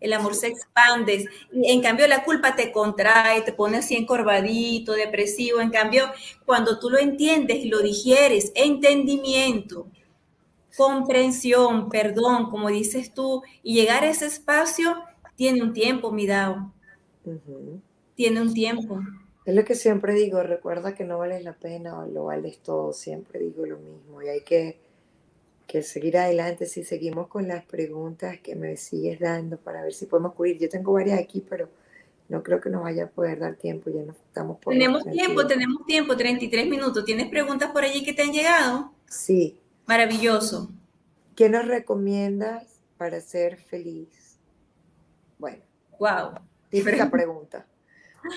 El 0.02 0.14
amor 0.14 0.36
se 0.36 0.48
expande. 0.48 1.30
En 1.52 1.82
cambio, 1.82 2.08
la 2.08 2.24
culpa 2.24 2.56
te 2.56 2.72
contrae, 2.72 3.42
te 3.42 3.54
pone 3.54 3.78
así 3.78 3.96
encorvadito, 3.96 4.92
depresivo. 4.92 5.62
En 5.62 5.72
cambio, 5.72 6.12
cuando 6.46 6.78
tú 6.78 6.90
lo 6.90 7.00
entiendes 7.00 7.58
y 7.58 7.70
lo 7.70 7.80
digieres, 7.80 8.52
entendimiento, 8.54 9.88
comprensión, 10.76 11.90
perdón, 11.90 12.50
como 12.50 12.70
dices 12.70 13.14
tú, 13.14 13.42
y 13.64 13.76
llegar 13.76 14.04
a 14.04 14.10
ese 14.10 14.26
espacio 14.26 14.98
tiene 15.36 15.64
un 15.64 15.74
tiempo, 15.74 16.12
mi 16.12 16.28
Dao. 16.28 16.74
Tiene 18.16 18.42
un 18.42 18.54
tiempo. 18.54 19.00
Es 19.46 19.56
lo 19.56 19.64
que 19.64 19.76
siempre 19.76 20.14
digo, 20.14 20.42
recuerda 20.42 20.96
que 20.96 21.04
no 21.04 21.20
vales 21.20 21.44
la 21.44 21.54
pena 21.54 22.00
o 22.00 22.08
lo 22.08 22.26
vales 22.26 22.60
todo, 22.60 22.94
siempre 22.94 23.40
digo 23.40 23.66
lo 23.66 23.78
mismo 23.78 24.22
y 24.22 24.30
hay 24.30 24.42
que, 24.42 24.80
que 25.68 25.84
seguir 25.84 26.18
adelante 26.18 26.66
si 26.66 26.84
seguimos 26.84 27.28
con 27.28 27.48
las 27.48 27.64
preguntas 27.64 28.40
que 28.40 28.56
me 28.56 28.76
sigues 28.76 29.20
dando 29.20 29.58
para 29.58 29.84
ver 29.84 29.94
si 29.94 30.08
podemos 30.08 30.34
cubrir. 30.34 30.58
Yo 30.58 30.68
tengo 30.68 30.94
varias 30.94 31.20
aquí, 31.20 31.46
pero 31.48 31.70
no 32.28 32.42
creo 32.42 32.60
que 32.60 32.72
nos 32.72 32.82
vaya 32.82 33.04
a 33.04 33.08
poder 33.08 33.40
dar 33.40 33.56
tiempo, 33.56 33.92
ya 33.92 34.02
no 34.02 34.14
estamos 34.14 34.58
por 34.58 34.74
Tenemos 34.74 35.04
tiempo, 35.04 35.46
tenemos 35.46 35.86
tiempo, 35.86 36.18
33 36.18 36.68
minutos. 36.68 37.06
¿Tienes 37.06 37.30
preguntas 37.30 37.72
por 37.72 37.84
allí 37.84 38.04
que 38.04 38.14
te 38.14 38.24
han 38.24 38.34
llegado? 38.34 38.92
Sí, 39.08 39.60
Maravilloso. 39.88 40.72
¿Qué 41.36 41.48
nos 41.48 41.68
recomiendas 41.68 42.82
para 42.98 43.22
ser 43.22 43.58
feliz? 43.58 44.40
Bueno. 45.38 45.64
Wow. 46.00 46.40
Típica 46.70 47.10
pregunta. 47.12 47.68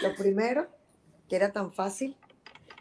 Lo 0.02 0.14
primero, 0.14 0.68
que 1.28 1.36
era 1.36 1.52
tan 1.52 1.72
fácil 1.72 2.16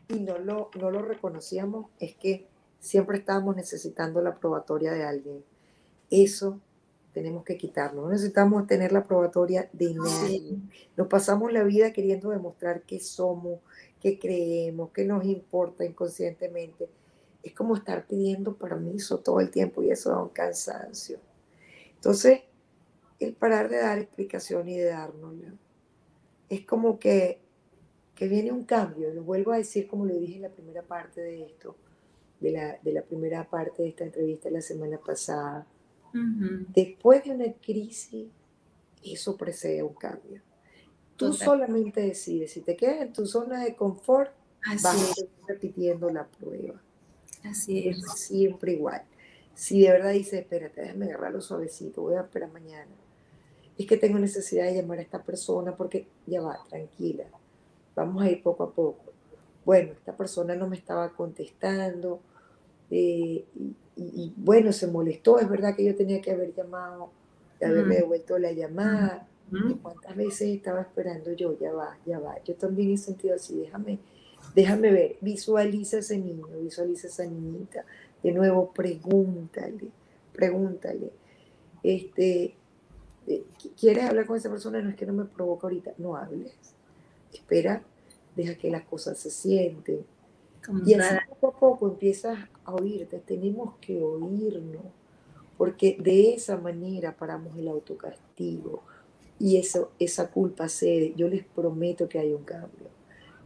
y 0.07 0.19
no 0.19 0.37
lo, 0.37 0.69
no 0.79 0.91
lo 0.91 1.01
reconocíamos, 1.01 1.87
es 1.99 2.15
que 2.15 2.47
siempre 2.79 3.17
estábamos 3.17 3.55
necesitando 3.55 4.21
la 4.21 4.35
probatoria 4.35 4.93
de 4.93 5.03
alguien. 5.03 5.43
Eso 6.09 6.59
tenemos 7.13 7.43
que 7.43 7.57
quitarlo. 7.57 8.03
No 8.03 8.09
necesitamos 8.09 8.67
tener 8.67 8.91
la 8.91 9.03
probatoria 9.03 9.69
de 9.73 9.93
nadie. 9.93 10.57
Nos 10.95 11.07
pasamos 11.07 11.51
la 11.51 11.63
vida 11.63 11.91
queriendo 11.91 12.29
demostrar 12.29 12.83
que 12.83 12.99
somos, 12.99 13.59
que 13.99 14.19
creemos, 14.19 14.91
que 14.91 15.03
nos 15.03 15.25
importa 15.25 15.83
inconscientemente 15.83 16.89
es 17.47 17.53
como 17.53 17.75
estar 17.75 18.05
pidiendo 18.05 18.57
permiso 18.57 19.19
todo 19.19 19.39
el 19.39 19.49
tiempo 19.49 19.81
y 19.81 19.89
eso 19.89 20.09
da 20.09 20.21
un 20.21 20.29
cansancio. 20.29 21.19
Entonces, 21.95 22.41
el 23.19 23.33
parar 23.33 23.69
de 23.69 23.77
dar 23.77 23.97
explicación 23.99 24.67
y 24.67 24.77
de 24.77 24.85
dárnosla, 24.85 25.53
es 26.49 26.65
como 26.65 26.99
que, 26.99 27.41
que 28.17 28.27
viene 28.27 28.51
un 28.51 28.63
cambio. 28.63 29.13
Lo 29.13 29.23
vuelvo 29.23 29.51
a 29.51 29.57
decir 29.57 29.87
como 29.87 30.05
lo 30.05 30.17
dije 30.17 30.37
en 30.37 30.41
la 30.41 30.49
primera 30.49 30.81
parte 30.81 31.21
de 31.21 31.43
esto, 31.43 31.75
de 32.39 32.51
la, 32.51 32.77
de 32.81 32.91
la 32.91 33.03
primera 33.03 33.47
parte 33.47 33.83
de 33.83 33.89
esta 33.89 34.03
entrevista 34.03 34.49
la 34.49 34.61
semana 34.61 34.97
pasada. 34.97 35.65
Después 36.73 37.23
de 37.23 37.31
una 37.31 37.53
crisis, 37.53 38.27
eso 39.03 39.37
precede 39.37 39.83
un 39.83 39.93
cambio. 39.93 40.41
Tú 41.15 41.31
solamente 41.31 42.01
decides, 42.01 42.51
si 42.51 42.61
te 42.61 42.75
quedas 42.75 43.01
en 43.01 43.13
tu 43.13 43.27
zona 43.27 43.63
de 43.63 43.75
confort, 43.75 44.31
vas 44.65 44.85
a 44.85 44.93
seguir 44.93 45.29
repitiendo 45.47 46.09
la 46.09 46.27
prueba. 46.27 46.81
Así 47.43 47.87
es. 47.87 48.01
Siempre 48.15 48.73
igual. 48.73 49.03
Si 49.53 49.81
de 49.81 49.91
verdad 49.91 50.11
dice, 50.11 50.39
espérate, 50.39 50.81
déjame 50.81 51.05
agarrarlo 51.05 51.41
suavecito, 51.41 52.01
voy 52.01 52.15
a 52.15 52.21
esperar 52.21 52.51
mañana. 52.51 52.91
Es 53.77 53.85
que 53.85 53.97
tengo 53.97 54.17
necesidad 54.17 54.65
de 54.65 54.75
llamar 54.75 54.97
a 54.99 55.03
esta 55.03 55.23
persona 55.23 55.75
porque 55.75 56.07
ya 56.25 56.41
va, 56.41 56.57
tranquila. 56.67 57.25
Vamos 57.97 58.23
a 58.23 58.29
ir 58.29 58.41
poco 58.41 58.63
a 58.63 58.71
poco. 58.71 59.11
Bueno, 59.65 59.91
esta 59.91 60.15
persona 60.15 60.55
no 60.55 60.67
me 60.67 60.77
estaba 60.77 61.09
contestando. 61.09 62.21
Eh, 62.89 63.43
y, 63.97 64.33
bueno, 64.37 64.71
se 64.71 64.87
molestó. 64.87 65.39
Es 65.39 65.49
verdad 65.49 65.75
que 65.75 65.83
yo 65.83 65.95
tenía 65.95 66.21
que 66.21 66.31
haber 66.31 66.53
llamado, 66.53 67.09
de 67.59 67.65
haberme 67.65 67.95
devuelto 67.95 68.39
la 68.39 68.53
llamada. 68.53 69.27
¿Cuántas 69.81 70.15
veces 70.15 70.55
estaba 70.55 70.81
esperando 70.81 71.33
yo? 71.33 71.57
Ya 71.59 71.73
va, 71.73 71.97
ya 72.05 72.19
va. 72.19 72.41
Yo 72.45 72.55
también 72.55 72.91
he 72.91 72.97
sentido 72.97 73.35
así. 73.35 73.57
Déjame 73.57 73.99
Déjame 74.55 74.91
ver, 74.91 75.17
visualiza 75.21 75.99
ese 75.99 76.17
niño, 76.17 76.47
visualiza 76.61 77.07
esa 77.07 77.25
niñita. 77.25 77.85
De 78.23 78.31
nuevo, 78.31 78.71
pregúntale, 78.71 79.89
pregúntale. 80.33 81.11
este, 81.83 82.55
eh, 83.27 83.43
¿quieres 83.79 84.05
hablar 84.05 84.25
con 84.25 84.37
esa 84.37 84.49
persona? 84.49 84.81
No 84.81 84.89
es 84.89 84.95
que 84.95 85.05
no 85.05 85.13
me 85.13 85.25
provoca 85.25 85.67
ahorita, 85.67 85.93
no 85.97 86.15
hables. 86.15 86.53
Espera, 87.33 87.83
deja 88.35 88.55
que 88.55 88.69
las 88.69 88.83
cosas 88.85 89.17
se 89.17 89.29
sienten. 89.29 90.05
y 90.85 90.93
así 90.93 91.15
poco 91.39 91.47
a 91.47 91.59
poco 91.59 91.87
empiezas 91.87 92.37
a 92.65 92.73
oírte, 92.73 93.19
tenemos 93.19 93.75
que 93.79 94.01
oírnos, 94.01 94.83
porque 95.57 95.97
de 95.99 96.33
esa 96.33 96.57
manera 96.57 97.15
paramos 97.15 97.57
el 97.57 97.67
autocastigo 97.67 98.83
y 99.39 99.57
eso, 99.57 99.91
esa 99.99 100.29
culpa 100.31 100.69
cede. 100.69 101.13
Yo 101.15 101.27
les 101.27 101.43
prometo 101.43 102.09
que 102.09 102.19
hay 102.19 102.33
un 102.33 102.43
cambio. 102.43 102.87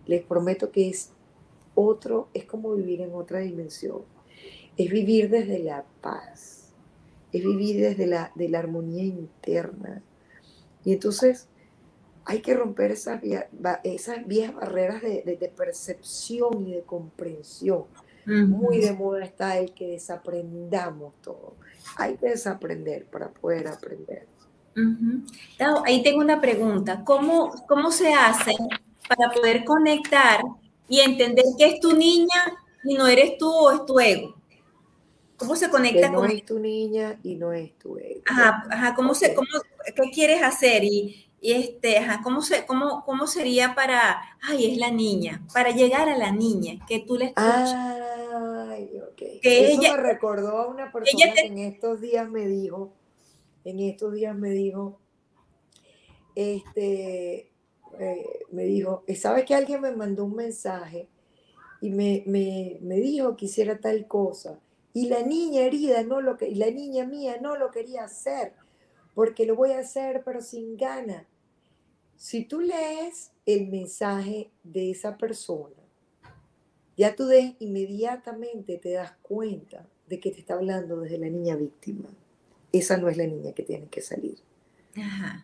Les 0.06 0.24
prometo 0.24 0.72
que 0.72 0.90
es 0.90 1.12
otro, 1.76 2.28
es 2.34 2.46
como 2.46 2.74
vivir 2.76 3.02
en 3.02 3.14
otra 3.14 3.40
dimensión. 3.40 4.02
Es 4.78 4.90
vivir 4.90 5.30
desde 5.30 5.60
la 5.60 5.86
paz, 6.02 6.72
es 7.32 7.44
vivir 7.44 7.82
desde 7.82 8.08
la, 8.08 8.32
de 8.36 8.50
la 8.50 8.60
armonía 8.60 9.04
interna. 9.04 10.02
Y 10.84 10.94
entonces 10.94 11.48
hay 12.26 12.42
que 12.42 12.54
romper 12.54 12.92
esas, 12.92 13.22
esas 13.84 14.28
viejas 14.28 14.56
barreras 14.56 15.02
de, 15.02 15.54
percepción 15.56 16.68
y 16.68 16.74
de 16.74 16.82
comprensión. 16.82 17.86
Muy 18.26 18.80
de 18.80 18.94
moda 18.94 19.24
está 19.26 19.58
el 19.58 19.74
que 19.74 19.88
desaprendamos 19.88 21.14
todo. 21.22 21.56
Hay 21.98 22.16
que 22.16 22.30
desaprender 22.30 23.06
para 23.06 23.30
poder 23.30 23.68
aprender. 23.68 24.28
ahí 25.86 26.04
tengo 26.04 26.20
una 26.20 26.40
pregunta. 26.40 27.04
¿Cómo, 27.04 27.52
¿Cómo 27.68 27.92
se 27.92 28.14
hace 28.14 28.54
para 29.10 29.32
poder 29.32 29.66
conectar 29.66 30.42
y 30.88 31.00
entender 31.00 31.46
que 31.58 31.66
es 31.66 31.80
tu 31.80 31.96
niña 31.96 32.54
y 32.84 32.94
no 32.94 33.08
eres 33.08 33.38
tú 33.38 33.50
o 33.50 33.72
es 33.72 33.86
tu 33.86 34.00
ego? 34.00 34.36
¿Cómo 35.36 35.56
se 35.56 35.72
conecta 35.72 36.08
que 36.08 36.14
no 36.14 36.24
es 36.26 36.46
tu 36.46 36.60
niña 36.60 37.20
y 37.24 37.34
no 37.34 37.52
es 37.52 37.76
tu 37.80 37.98
ego. 37.98 38.22
Ajá, 38.28 38.64
ajá 38.70 38.94
¿cómo 38.94 39.16
se, 39.16 39.34
cómo, 39.34 39.48
¿qué 39.96 40.12
quieres 40.14 40.44
hacer? 40.44 40.84
Y, 40.84 41.31
y 41.44 41.54
este, 41.54 41.98
ajá, 41.98 42.22
¿cómo, 42.24 42.44
se, 42.44 42.68
cómo, 42.68 43.04
¿cómo 43.04 43.26
sería 43.26 43.74
para, 43.74 44.22
ay, 44.44 44.72
es 44.72 44.78
la 44.78 44.92
niña, 44.92 45.44
para 45.52 45.72
llegar 45.72 46.08
a 46.08 46.16
la 46.16 46.32
niña, 46.32 46.86
que 46.88 47.00
tú 47.00 47.18
le 47.18 47.26
escuchas? 47.26 47.74
Ay, 47.74 48.92
ok. 49.00 49.42
Que 49.42 49.72
Eso 49.72 49.82
ella, 49.82 49.98
me 49.98 50.04
recordó 50.04 50.60
a 50.60 50.68
una 50.68 50.92
persona 50.92 51.34
que 51.34 51.48
en 51.48 51.58
estos 51.58 52.00
días 52.00 52.30
me 52.30 52.48
dijo, 52.48 52.94
en 53.66 53.80
estos 53.80 54.14
días 54.14 54.36
me 54.36 54.52
dijo, 54.52 55.00
este, 56.36 57.52
eh, 58.00 58.40
me 58.52 58.64
dijo, 58.66 59.04
¿sabes 59.16 59.44
que 59.46 59.56
alguien 59.56 59.82
me 59.82 59.96
mandó 59.96 60.26
un 60.26 60.36
mensaje 60.36 61.10
y 61.82 61.90
me, 61.90 62.24
me, 62.28 62.78
me 62.82 62.98
dijo 62.98 63.36
que 63.36 63.46
hiciera 63.46 63.80
tal 63.80 64.08
cosa? 64.08 64.60
Y 64.94 65.08
la 65.08 65.24
niña 65.24 65.62
herida 65.62 66.04
no 66.04 66.22
lo 66.22 66.38
que, 66.38 66.56
la 66.56 66.70
niña 66.70 67.04
mía 67.08 67.38
no 67.42 67.56
lo 67.56 67.72
quería 67.72 68.04
hacer, 68.04 68.54
porque 69.16 69.48
lo 69.48 69.56
voy 69.56 69.72
a 69.72 69.80
hacer 69.80 70.22
pero 70.24 70.42
sin 70.42 70.78
gana. 70.78 71.28
Si 72.22 72.46
tú 72.46 72.62
lees 72.62 73.32
el 73.48 73.70
mensaje 73.70 74.52
de 74.64 74.92
esa 74.92 75.18
persona, 75.18 75.76
ya 76.96 77.16
tú 77.16 77.26
de 77.26 77.56
inmediatamente 77.58 78.78
te 78.78 78.92
das 78.92 79.14
cuenta 79.24 79.90
de 80.08 80.20
que 80.20 80.30
te 80.30 80.42
está 80.42 80.54
hablando 80.54 81.00
desde 81.00 81.18
la 81.18 81.30
niña 81.30 81.56
víctima. 81.56 82.10
Esa 82.72 82.98
no 82.98 83.10
es 83.10 83.18
la 83.18 83.26
niña 83.26 83.54
que 83.54 83.64
tiene 83.64 83.88
que 83.88 84.02
salir. 84.02 84.38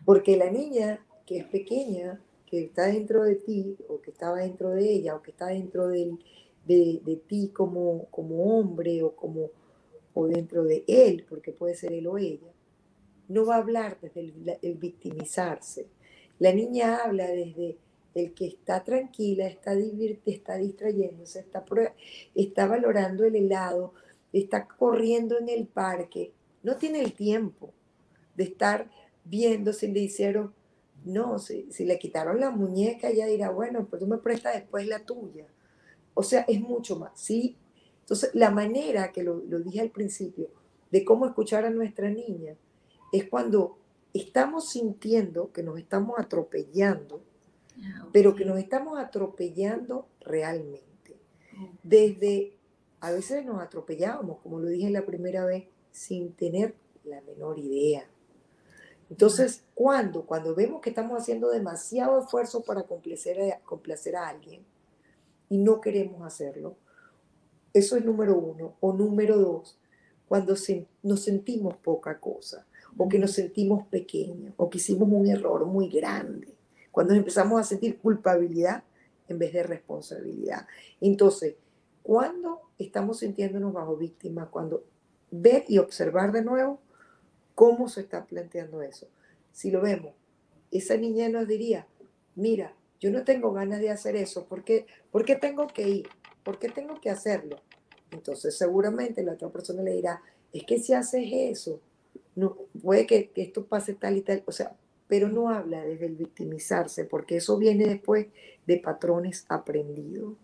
Porque 0.04 0.36
la 0.36 0.52
niña 0.52 1.04
que 1.26 1.38
es 1.38 1.46
pequeña, 1.46 2.22
que 2.46 2.66
está 2.66 2.86
dentro 2.86 3.24
de 3.24 3.34
ti, 3.34 3.76
o 3.88 4.00
que 4.00 4.12
estaba 4.12 4.38
dentro 4.38 4.70
de 4.70 4.88
ella, 4.88 5.16
o 5.16 5.22
que 5.22 5.32
está 5.32 5.48
dentro 5.48 5.88
de, 5.88 6.16
de, 6.64 7.20
ti 7.26 7.48
como, 7.48 8.04
como 8.04 8.56
hombre, 8.56 9.02
o, 9.02 9.16
como, 9.16 9.50
o 10.14 10.28
dentro 10.28 10.62
de 10.62 10.84
él, 10.86 11.26
porque 11.28 11.50
puede 11.50 11.74
ser 11.74 11.92
él 11.92 12.06
o 12.06 12.18
ella, 12.18 12.52
no 13.26 13.44
va 13.44 13.56
a 13.56 13.58
hablar 13.58 13.98
desde 14.00 14.32
el 14.62 14.74
victimizarse 14.76 15.88
la 16.38 16.52
niña 16.52 16.98
habla 17.04 17.26
desde 17.26 17.78
el 18.14 18.34
que 18.34 18.46
está 18.46 18.84
tranquila, 18.84 19.46
está, 19.46 19.72
está 20.26 20.56
distrayéndose, 20.56 21.40
está, 21.40 21.64
está 22.34 22.66
valorando 22.66 23.24
el 23.24 23.36
helado, 23.36 23.94
está 24.32 24.66
corriendo 24.66 25.38
en 25.38 25.48
el 25.48 25.66
parque, 25.66 26.32
no 26.62 26.76
tiene 26.76 27.00
el 27.00 27.12
tiempo 27.12 27.72
de 28.36 28.44
estar 28.44 28.90
viendo 29.24 29.72
si 29.72 29.88
le 29.88 30.00
hicieron, 30.00 30.54
no, 31.04 31.38
si, 31.38 31.70
si 31.70 31.84
le 31.84 31.98
quitaron 31.98 32.40
la 32.40 32.50
muñeca, 32.50 33.08
ella 33.08 33.26
dirá, 33.26 33.50
bueno, 33.50 33.86
pues 33.86 34.00
tú 34.00 34.06
me 34.06 34.18
prestas 34.18 34.54
después 34.54 34.86
la 34.86 35.04
tuya. 35.04 35.46
O 36.14 36.22
sea, 36.22 36.44
es 36.48 36.60
mucho 36.60 36.98
más, 36.98 37.12
¿sí? 37.14 37.56
Entonces, 38.00 38.30
la 38.34 38.50
manera 38.50 39.12
que 39.12 39.22
lo, 39.22 39.36
lo 39.36 39.60
dije 39.60 39.80
al 39.80 39.90
principio, 39.90 40.48
de 40.90 41.04
cómo 41.04 41.26
escuchar 41.26 41.64
a 41.64 41.70
nuestra 41.70 42.10
niña, 42.10 42.56
es 43.12 43.28
cuando 43.28 43.78
estamos 44.12 44.70
sintiendo 44.70 45.52
que 45.52 45.62
nos 45.62 45.78
estamos 45.78 46.18
atropellando, 46.18 47.22
ah, 47.82 48.08
pero 48.12 48.34
que 48.34 48.44
nos 48.44 48.58
estamos 48.58 48.98
atropellando 48.98 50.06
realmente. 50.20 51.16
Desde, 51.82 52.56
a 53.00 53.10
veces 53.10 53.44
nos 53.44 53.60
atropellábamos, 53.60 54.38
como 54.38 54.60
lo 54.60 54.68
dije 54.68 54.90
la 54.90 55.04
primera 55.04 55.44
vez, 55.44 55.64
sin 55.90 56.32
tener 56.32 56.74
la 57.04 57.20
menor 57.22 57.58
idea. 57.58 58.08
Entonces, 59.10 59.64
¿cuándo? 59.74 60.26
Cuando 60.26 60.54
vemos 60.54 60.80
que 60.80 60.90
estamos 60.90 61.20
haciendo 61.20 61.50
demasiado 61.50 62.20
esfuerzo 62.20 62.62
para 62.62 62.82
complacer 62.82 63.40
a, 63.40 63.60
complacer 63.60 64.16
a 64.16 64.28
alguien 64.28 64.64
y 65.48 65.58
no 65.58 65.80
queremos 65.80 66.26
hacerlo, 66.26 66.76
eso 67.72 67.96
es 67.96 68.04
número 68.04 68.36
uno. 68.38 68.76
O 68.80 68.92
número 68.92 69.38
dos, 69.38 69.78
cuando 70.28 70.54
nos 71.02 71.22
sentimos 71.22 71.76
poca 71.78 72.20
cosa 72.20 72.67
o 72.96 73.08
que 73.08 73.18
nos 73.18 73.32
sentimos 73.32 73.86
pequeños, 73.86 74.54
o 74.56 74.68
que 74.68 74.78
hicimos 74.78 75.08
un 75.10 75.26
error 75.26 75.66
muy 75.66 75.88
grande, 75.88 76.54
cuando 76.90 77.14
empezamos 77.14 77.60
a 77.60 77.64
sentir 77.64 77.98
culpabilidad 77.98 78.82
en 79.28 79.38
vez 79.38 79.52
de 79.52 79.62
responsabilidad. 79.62 80.66
Entonces, 81.00 81.56
cuando 82.02 82.62
estamos 82.78 83.18
sintiéndonos 83.18 83.72
bajo 83.72 83.96
víctima, 83.96 84.48
cuando 84.50 84.84
ver 85.30 85.64
y 85.68 85.78
observar 85.78 86.32
de 86.32 86.42
nuevo 86.42 86.80
cómo 87.54 87.88
se 87.88 88.00
está 88.02 88.24
planteando 88.24 88.82
eso. 88.82 89.08
Si 89.52 89.70
lo 89.70 89.80
vemos, 89.80 90.14
esa 90.70 90.96
niña 90.96 91.28
nos 91.28 91.48
diría, 91.48 91.86
mira, 92.34 92.74
yo 93.00 93.10
no 93.10 93.24
tengo 93.24 93.52
ganas 93.52 93.80
de 93.80 93.90
hacer 93.90 94.16
eso, 94.16 94.46
¿por 94.46 94.64
qué, 94.64 94.86
¿por 95.10 95.24
qué 95.24 95.36
tengo 95.36 95.66
que 95.66 95.88
ir? 95.88 96.08
¿Por 96.44 96.58
qué 96.58 96.68
tengo 96.68 97.00
que 97.00 97.10
hacerlo? 97.10 97.56
Entonces 98.10 98.56
seguramente 98.56 99.22
la 99.22 99.32
otra 99.32 99.48
persona 99.50 99.82
le 99.82 99.94
dirá, 99.94 100.22
es 100.52 100.64
que 100.64 100.78
si 100.78 100.94
haces 100.94 101.28
eso, 101.32 101.80
no, 102.34 102.56
puede 102.82 103.06
que, 103.06 103.30
esto 103.36 103.64
pase 103.64 103.94
tal 103.94 104.16
y 104.16 104.22
tal, 104.22 104.42
o 104.46 104.52
sea, 104.52 104.72
pero 105.06 105.28
no 105.28 105.50
habla 105.50 105.82
desde 105.82 106.06
el 106.06 106.16
victimizarse, 106.16 107.04
porque 107.04 107.36
eso 107.36 107.56
viene 107.58 107.86
después 107.86 108.26
de 108.66 108.76
patrones 108.78 109.46
aprendidos. 109.48 110.34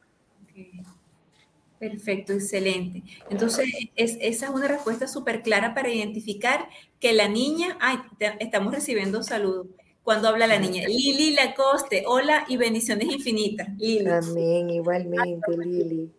Perfecto, 1.79 2.33
excelente. 2.33 3.03
Entonces, 3.29 3.67
es, 3.95 4.17
esa 4.21 4.47
es 4.47 4.53
una 4.53 4.69
respuesta 4.69 5.07
súper 5.07 5.43
clara 5.43 5.75
para 5.75 5.93
identificar 5.93 6.69
que 6.99 7.13
la 7.13 7.29
niña, 7.29 7.77
ay, 7.81 7.99
estamos 8.41 8.73
recibiendo 8.73 9.23
saludos. 9.23 9.67
Cuando 10.03 10.29
habla 10.29 10.47
la 10.47 10.59
niña, 10.59 10.87
Lili 10.87 11.33
Lacoste, 11.33 12.05
hola 12.07 12.45
y 12.49 12.57
bendiciones 12.57 13.09
infinitas. 13.11 13.69
Lili. 13.77 14.07
Amén, 14.09 14.71
igualmente, 14.71 15.57
Lili. 15.57 16.11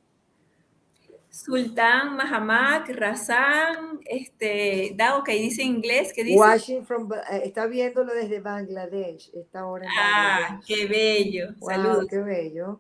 Sultán 1.36 2.16
Mahamak 2.16 2.88
Razan, 2.92 4.00
este, 4.06 4.94
Dao, 4.96 5.22
que 5.22 5.34
dice 5.34 5.64
en 5.64 5.76
inglés, 5.76 6.14
que 6.14 6.24
dice. 6.24 6.40
Watching 6.40 6.86
from, 6.86 7.12
eh, 7.12 7.42
está 7.44 7.68
viéndolo 7.68 8.14
desde 8.14 8.40
Bangladesh, 8.40 9.32
está 9.34 9.60
ahora 9.60 9.86
Ah, 10.00 10.62
qué 10.66 10.88
bello. 10.88 11.54
Saludos. 11.60 12.08
qué 12.10 12.20
bello. 12.20 12.80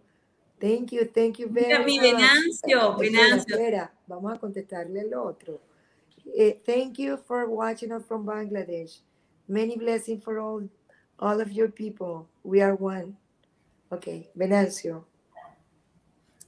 Thank 0.57 0.91
you, 0.91 1.05
thank 1.05 1.37
you 1.37 1.49
very 1.51 1.79
much. 1.79 1.85
Mi 1.85 1.99
Venancio, 1.99 2.95
Venancio. 2.97 3.57
Espera, 3.57 3.93
vamos 4.07 4.33
a 4.33 4.39
contestarle 4.39 5.01
el 5.01 5.13
otro. 5.13 5.59
Eh, 6.33 6.61
thank 6.65 6.97
you 6.97 7.17
for 7.17 7.49
watching 7.49 7.91
us 7.91 8.05
from 8.05 8.25
Bangladesh. 8.25 9.01
Many 9.49 9.75
blessings 9.75 10.23
for 10.23 10.39
all, 10.39 10.69
all 11.19 11.41
of 11.41 11.51
your 11.51 11.69
people. 11.69 12.25
We 12.43 12.61
are 12.61 12.73
one. 12.73 13.17
Ok, 13.89 14.29
Venancio. 14.33 15.05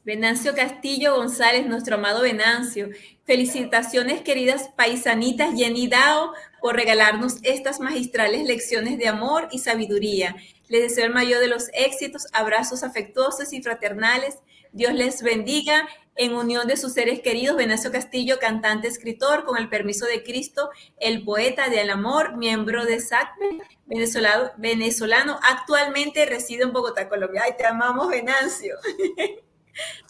Venancio 0.08 0.55
Castillo 0.55 1.18
González, 1.18 1.66
nuestro 1.66 1.95
amado 1.95 2.22
Venancio. 2.22 2.88
Felicitaciones, 3.26 4.22
queridas 4.22 4.70
paisanitas 4.78 5.53
Jenny 5.53 5.89
Dao, 5.89 6.32
por 6.62 6.78
regalarnos 6.78 7.39
estas 7.43 7.82
magistrales 7.82 8.47
lecciones 8.47 8.97
de 8.97 9.10
amor 9.10 9.49
y 9.51 9.60
sabiduría. 9.60 10.38
Les 10.70 10.84
deseo 10.84 11.08
el 11.08 11.14
mayor 11.14 11.41
de 11.41 11.49
los 11.49 11.68
éxitos, 11.74 12.28
abrazos 12.32 12.84
afectuosos 12.84 13.51
y 13.51 13.62
fraternales. 13.62 14.38
Dios 14.72 14.93
les 14.93 15.22
bendiga 15.24 15.89
en 16.16 16.36
unión 16.36 16.70
de 16.70 16.78
sus 16.78 16.93
seres 16.93 17.20
queridos. 17.20 17.58
Venancio 17.58 17.91
Castillo, 17.91 18.39
cantante, 18.39 18.88
escritor, 18.88 19.43
con 19.43 19.58
el 19.58 19.68
permiso 19.68 20.05
de 20.05 20.24
Cristo, 20.24 20.70
el 21.01 21.26
poeta 21.26 21.68
del 21.68 21.89
amor, 21.89 22.38
miembro 22.38 22.86
de 22.86 23.01
SACME, 23.01 23.60
venezolano, 23.86 24.51
venezolano, 24.55 25.38
actualmente 25.43 26.26
reside 26.26 26.64
en 26.64 26.72
Bogotá, 26.72 27.10
Colombia. 27.10 27.41
Ay, 27.43 27.55
te 27.58 27.66
amamos, 27.66 28.08
Venancio. 28.08 28.78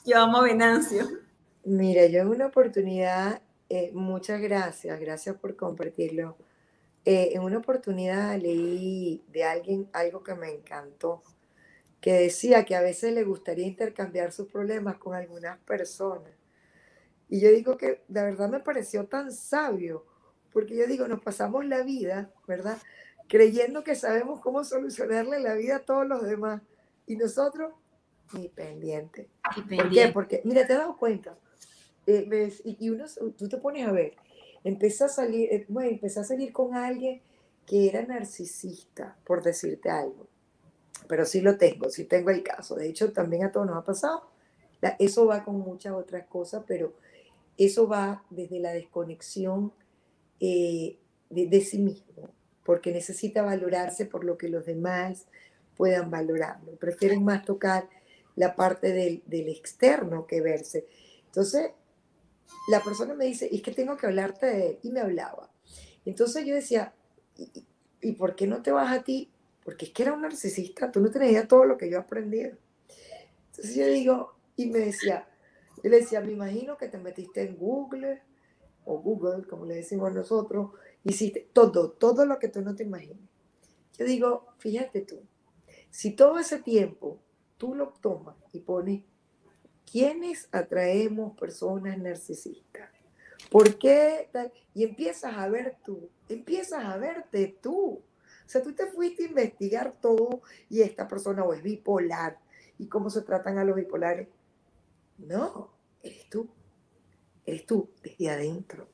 Yo 0.06 0.20
amo 0.20 0.38
a 0.38 0.44
Venancio. 0.44 1.08
Mira, 1.66 2.06
yo 2.06 2.22
en 2.22 2.30
una 2.30 2.48
oportunidad, 2.48 3.42
eh, 3.70 3.92
muchas 3.94 4.40
gracias, 4.42 5.00
gracias 5.00 5.36
por 5.36 5.56
compartirlo. 5.56 6.38
Eh, 7.06 7.32
en 7.34 7.42
una 7.42 7.58
oportunidad 7.60 8.38
leí 8.38 9.24
de 9.30 9.44
alguien 9.44 9.90
algo 9.94 10.24
que 10.24 10.36
me 10.36 10.52
encantó, 10.52 11.24
que 12.02 12.14
decía 12.14 12.66
que 12.66 12.76
a 12.76 12.82
veces 12.82 13.14
le 13.14 13.24
gustaría 13.24 13.68
intercambiar 13.68 14.32
sus 14.32 14.48
problemas 14.52 14.98
con 14.98 15.16
algunas 15.16 15.58
personas. 15.60 16.32
Y 17.30 17.42
yo 17.42 17.50
digo 17.50 17.78
que 17.78 18.04
de 18.08 18.24
verdad 18.24 18.50
me 18.50 18.60
pareció 18.60 19.06
tan 19.08 19.32
sabio, 19.32 20.06
porque 20.54 20.76
yo 20.76 20.88
digo, 20.88 21.08
nos 21.08 21.22
pasamos 21.22 21.66
la 21.66 21.82
vida, 21.84 22.32
¿verdad? 22.48 22.78
Creyendo 23.28 23.84
que 23.84 23.96
sabemos 23.96 24.40
cómo 24.40 24.64
solucionarle 24.64 25.40
la 25.40 25.56
vida 25.56 25.78
a 25.78 25.86
todos 25.86 26.08
los 26.08 26.24
demás. 26.24 26.62
Y 27.06 27.18
nosotros, 27.18 27.74
ni 28.34 28.48
pendiente. 28.50 29.30
¿Por 29.76 29.90
qué? 29.90 30.10
Porque, 30.14 30.42
mira, 30.44 30.66
te 30.66 30.74
has 30.74 30.80
dado 30.80 30.98
cuenta. 30.98 31.38
Eh, 32.06 32.54
y 32.64 32.90
uno, 32.90 33.06
tú 33.38 33.50
te 33.50 33.58
pones 33.58 33.88
a 33.88 33.92
ver, 33.92 34.14
empecé 34.64 35.04
a 35.04 35.10
salir, 35.10 35.52
eh, 35.52 35.66
bueno, 35.68 35.90
empecé 35.90 36.22
a 36.22 36.24
salir 36.24 36.54
con 36.54 36.76
alguien 36.76 37.22
que 37.66 37.88
era 37.88 38.02
narcisista, 38.04 39.18
por 39.26 39.44
decirte 39.44 39.90
algo. 39.90 40.28
Pero 41.08 41.26
sí 41.26 41.42
lo 41.42 41.58
tengo, 41.58 41.90
sí 41.90 42.06
tengo 42.06 42.30
el 42.30 42.44
caso. 42.44 42.76
De 42.76 42.88
hecho, 42.88 43.12
también 43.12 43.44
a 43.44 43.52
todos 43.52 43.68
nos 43.68 43.78
ha 43.78 43.84
pasado. 43.84 44.30
Eso 45.00 45.26
va 45.26 45.44
con 45.44 45.60
muchas 45.60 45.94
otras 45.94 46.26
cosas, 46.28 46.64
pero 46.68 46.94
eso 47.58 47.88
va 47.88 48.24
desde 48.30 48.60
la 48.60 48.72
desconexión 48.72 49.74
eh, 50.40 50.98
de, 51.30 51.62
sí 51.62 51.80
mismo, 51.80 52.30
porque 52.64 52.92
necesita 52.92 53.42
valorarse 53.42 54.06
por 54.06 54.24
lo 54.24 54.38
que 54.38 54.50
los 54.50 54.66
demás 54.66 55.26
puedan 55.76 56.12
valorarlo. 56.12 56.76
Prefieren 56.76 57.24
más 57.24 57.44
tocar 57.44 57.90
la 58.38 58.56
parte 58.56 58.94
del, 58.94 59.24
del 59.26 59.50
externo 59.50 60.26
que 60.26 60.42
verse. 60.42 60.88
Entonces, 61.26 61.72
la 62.70 62.82
persona 62.82 63.14
me 63.16 63.26
dice, 63.26 63.50
es 63.52 63.62
que 63.62 63.72
tengo 63.72 63.98
que 63.98 64.06
hablarte 64.06 64.46
de 64.46 64.68
él, 64.68 64.80
y 64.84 64.92
me 64.92 65.02
hablaba. 65.02 65.50
Entonces 66.06 66.46
yo 66.46 66.56
decía, 66.56 66.94
¿y, 67.36 67.66
¿y 68.02 68.12
por 68.14 68.36
qué 68.36 68.48
no 68.48 68.62
te 68.62 68.72
vas 68.72 68.96
a 68.96 69.04
ti? 69.04 69.30
Porque 69.66 69.86
es 69.86 69.92
que 69.92 70.04
era 70.04 70.14
un 70.14 70.22
narcisista, 70.22 70.92
tú 70.92 71.02
no 71.02 71.10
tenías 71.10 71.48
todo 71.48 71.66
lo 71.66 71.78
que 71.78 71.90
yo 71.90 71.98
he 71.98 72.02
aprendido. 72.02 72.56
Entonces 73.50 73.76
yo 73.76 73.88
digo, 73.88 74.36
y 74.56 74.68
me 74.68 74.80
decía, 74.80 75.28
yo 75.84 75.90
le 75.90 75.98
decía, 75.98 76.22
me 76.22 76.32
imagino 76.32 76.78
que 76.78 76.88
te 76.88 77.00
metiste 77.00 77.42
en 77.42 77.58
Google 77.58 78.22
o 78.86 79.00
Google, 79.00 79.48
como 79.48 79.66
le 79.66 79.76
decimos 79.76 80.14
nosotros, 80.14 80.72
hiciste 81.04 81.50
todo, 81.54 81.90
todo 81.92 82.26
lo 82.26 82.38
que 82.38 82.50
tú 82.50 82.62
no 82.62 82.76
te 82.76 82.84
imaginas. 82.84 83.18
Yo 83.98 84.06
digo, 84.06 84.46
fíjate 84.60 85.02
tú, 85.02 85.22
si 85.90 86.12
todo 86.12 86.38
ese 86.38 86.60
tiempo 86.60 87.20
tú 87.58 87.76
lo 87.76 87.90
tomas 88.02 88.36
y 88.54 88.60
pones, 88.60 89.04
¿quiénes 89.90 90.48
atraemos 90.52 91.38
personas 91.38 91.98
narcisistas? 91.98 92.90
¿Por 93.52 93.78
qué? 93.78 94.30
Y 94.74 94.84
empiezas 94.84 95.36
a 95.36 95.48
ver 95.50 95.78
tú, 95.84 96.10
empiezas 96.30 96.84
a 96.84 96.98
verte 96.98 97.58
tú. 97.62 98.02
O 98.46 98.50
sea, 98.50 98.62
tú 98.62 98.74
te 98.74 98.88
fuiste 98.88 99.24
a 99.24 99.28
investigar 99.28 99.96
todo 100.02 100.42
y 100.70 100.82
esta 100.82 101.08
persona 101.08 101.44
o 101.44 101.54
es 101.54 101.62
bipolar 101.62 102.40
y 102.78 102.88
cómo 102.88 103.10
se 103.10 103.22
tratan 103.22 103.58
a 103.58 103.64
los 103.64 103.76
bipolares. 103.76 104.28
No, 105.18 105.72
eres 106.02 106.30
tú. 106.30 106.50
Eres 107.46 107.66
tú 107.66 107.90
desde 108.04 108.30
adentro. 108.30 108.88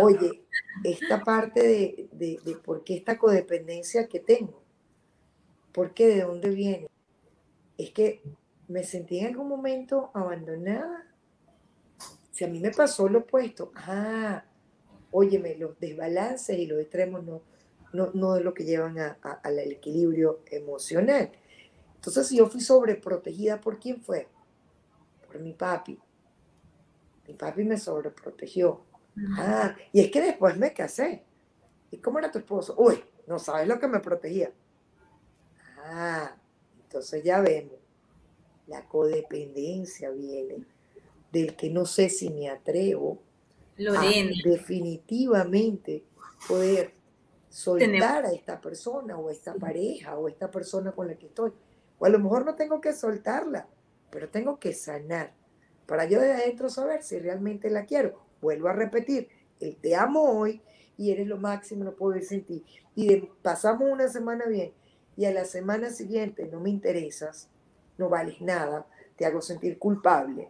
Oye, 0.00 0.44
esta 0.84 1.24
parte 1.24 2.08
de, 2.12 2.38
de, 2.44 2.56
por 2.56 2.84
qué 2.84 2.96
esta 2.96 3.18
codependencia 3.18 4.06
que 4.06 4.20
tengo, 4.20 4.62
¿por 5.72 5.94
qué 5.94 6.08
de 6.08 6.22
dónde 6.22 6.50
viene? 6.50 6.88
Es 7.76 7.90
que 7.90 8.22
me 8.68 8.84
sentí 8.84 9.18
en 9.18 9.28
algún 9.28 9.48
momento 9.48 10.10
abandonada. 10.14 11.06
Si 12.32 12.44
a 12.44 12.48
mí 12.48 12.60
me 12.60 12.70
pasó 12.70 13.08
lo 13.08 13.20
opuesto, 13.20 13.72
ah, 13.74 14.44
óyeme, 15.10 15.56
los 15.56 15.78
desbalances 15.78 16.58
y 16.58 16.66
los 16.66 16.80
extremos 16.80 17.24
no, 17.24 17.42
no, 17.92 18.10
no 18.14 18.36
es 18.36 18.44
lo 18.44 18.54
que 18.54 18.64
llevan 18.64 18.96
al 18.98 19.58
equilibrio 19.58 20.40
emocional. 20.50 21.30
Entonces, 21.96 22.28
si 22.28 22.36
yo 22.36 22.46
fui 22.48 22.60
sobreprotegida, 22.60 23.60
¿por 23.60 23.78
quién 23.78 24.00
fue? 24.00 24.28
por 25.28 25.38
mi 25.38 25.52
papi. 25.52 25.98
Mi 27.28 27.34
papi 27.34 27.64
me 27.64 27.76
sobreprotegió. 27.76 28.84
Ah, 29.36 29.76
y 29.92 30.00
es 30.00 30.10
que 30.10 30.20
después 30.20 30.56
me 30.56 30.72
casé. 30.72 31.22
¿Y 31.90 31.98
cómo 31.98 32.18
era 32.18 32.30
tu 32.30 32.38
esposo? 32.38 32.74
Uy, 32.78 33.02
no 33.26 33.38
sabes 33.38 33.68
lo 33.68 33.78
que 33.78 33.86
me 33.86 34.00
protegía. 34.00 34.50
Ah, 35.90 36.36
entonces 36.84 37.22
ya 37.24 37.40
vemos. 37.40 37.78
La 38.66 38.86
codependencia 38.86 40.10
viene 40.10 40.66
del 41.32 41.56
que 41.56 41.70
no 41.70 41.86
sé 41.86 42.10
si 42.10 42.28
me 42.28 42.50
atrevo 42.50 43.22
Lorena. 43.78 44.30
a 44.30 44.48
definitivamente 44.48 46.04
poder 46.46 46.92
soltar 47.48 48.26
a 48.26 48.32
esta 48.32 48.60
persona 48.60 49.16
o 49.16 49.28
a 49.28 49.32
esta 49.32 49.54
pareja 49.54 50.18
o 50.18 50.26
a 50.26 50.30
esta 50.30 50.50
persona 50.50 50.92
con 50.92 51.08
la 51.08 51.14
que 51.14 51.26
estoy. 51.26 51.52
O 51.98 52.04
a 52.04 52.10
lo 52.10 52.18
mejor 52.18 52.44
no 52.44 52.54
tengo 52.54 52.80
que 52.82 52.92
soltarla, 52.92 53.66
pero 54.10 54.28
tengo 54.28 54.58
que 54.58 54.74
sanar 54.74 55.32
para 55.86 56.04
yo 56.04 56.20
de 56.20 56.32
adentro 56.32 56.68
saber 56.68 57.02
si 57.02 57.18
realmente 57.18 57.70
la 57.70 57.86
quiero. 57.86 58.20
Vuelvo 58.42 58.68
a 58.68 58.74
repetir, 58.74 59.28
el 59.58 59.76
te 59.76 59.96
amo 59.96 60.38
hoy 60.38 60.60
y 60.98 61.10
eres 61.12 61.26
lo 61.26 61.38
máximo, 61.38 61.82
no 61.82 61.94
puedo 61.94 62.16
ir 62.16 62.24
sin 62.24 62.44
ti. 62.44 62.62
Y 62.94 63.16
pasamos 63.42 63.90
una 63.90 64.08
semana 64.08 64.44
bien 64.46 64.74
y 65.18 65.24
a 65.24 65.32
la 65.32 65.44
semana 65.44 65.90
siguiente 65.90 66.46
no 66.46 66.60
me 66.60 66.70
interesas, 66.70 67.48
no 67.98 68.08
vales 68.08 68.40
nada, 68.40 68.86
te 69.16 69.26
hago 69.26 69.42
sentir 69.42 69.76
culpable. 69.76 70.48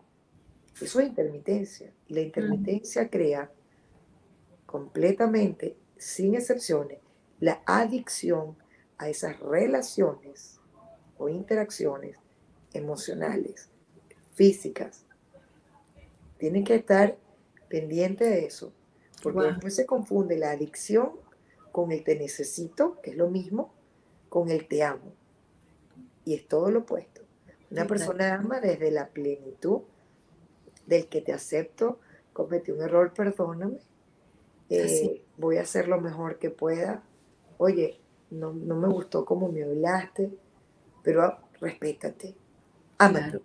Eso 0.78 1.00
es 1.00 1.08
intermitencia. 1.08 1.90
Y 2.06 2.12
la 2.12 2.20
intermitencia 2.20 3.08
crea 3.08 3.50
completamente, 4.66 5.74
sin 5.96 6.34
excepciones, 6.34 6.98
la 7.40 7.62
adicción 7.64 8.58
a 8.98 9.08
esas 9.08 9.40
relaciones 9.40 10.60
o 11.16 11.30
interacciones 11.30 12.18
emocionales, 12.74 13.70
físicas. 14.34 15.06
Tienen 16.36 16.64
que 16.64 16.74
estar 16.74 17.16
pendientes 17.70 18.28
de 18.28 18.44
eso, 18.44 18.74
porque 19.22 19.46
después 19.46 19.74
se 19.74 19.86
confunde 19.86 20.36
la 20.36 20.50
adicción 20.50 21.12
con 21.72 21.90
el 21.90 22.04
te 22.04 22.18
necesito, 22.18 23.00
que 23.00 23.12
es 23.12 23.16
lo 23.16 23.30
mismo, 23.30 23.77
con 24.28 24.50
el 24.50 24.66
te 24.66 24.82
amo. 24.82 25.12
Y 26.24 26.34
es 26.34 26.46
todo 26.46 26.70
lo 26.70 26.80
opuesto. 26.80 27.22
Una 27.70 27.86
persona 27.86 28.34
ama 28.34 28.60
desde 28.60 28.90
la 28.90 29.08
plenitud 29.08 29.82
del 30.86 31.06
que 31.06 31.20
te 31.20 31.32
acepto, 31.32 32.00
cometí 32.32 32.70
un 32.70 32.80
error, 32.82 33.12
perdóname, 33.12 33.78
eh, 34.70 35.22
voy 35.36 35.58
a 35.58 35.62
hacer 35.62 35.88
lo 35.88 36.00
mejor 36.00 36.38
que 36.38 36.50
pueda. 36.50 37.02
Oye, 37.58 38.00
no, 38.30 38.52
no 38.52 38.76
me 38.76 38.88
gustó 38.88 39.24
cómo 39.24 39.50
me 39.50 39.64
hablaste, 39.64 40.30
pero 41.02 41.38
respétate, 41.60 42.34
Ámate. 42.98 43.40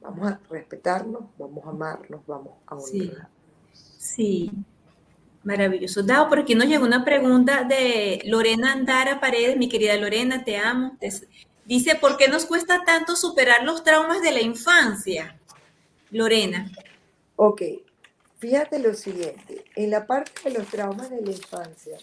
Vamos 0.00 0.32
a 0.32 0.40
respetarnos, 0.50 1.24
vamos 1.38 1.64
a 1.66 1.70
amarnos, 1.70 2.20
vamos 2.26 2.54
a 2.66 2.76
honrar. 2.76 3.28
Sí. 3.72 4.50
Maravilloso. 5.44 6.02
Dao, 6.02 6.28
por 6.28 6.38
aquí 6.40 6.54
nos 6.54 6.66
llegó 6.66 6.84
una 6.84 7.04
pregunta 7.04 7.64
de 7.64 8.22
Lorena 8.24 8.72
Andara 8.72 9.20
Paredes, 9.20 9.58
mi 9.58 9.68
querida 9.68 9.94
Lorena, 9.96 10.42
te 10.42 10.56
amo. 10.56 10.96
Dice, 11.66 11.96
¿por 11.96 12.16
qué 12.16 12.28
nos 12.28 12.46
cuesta 12.46 12.82
tanto 12.84 13.14
superar 13.14 13.62
los 13.62 13.84
traumas 13.84 14.22
de 14.22 14.32
la 14.32 14.40
infancia? 14.40 15.38
Lorena. 16.10 16.70
Ok, 17.36 17.62
fíjate 18.38 18.78
lo 18.78 18.94
siguiente, 18.94 19.64
en 19.74 19.90
la 19.90 20.06
parte 20.06 20.32
de 20.44 20.58
los 20.58 20.66
traumas 20.68 21.10
de 21.10 21.20
la 21.20 21.30
infancia, 21.30 21.98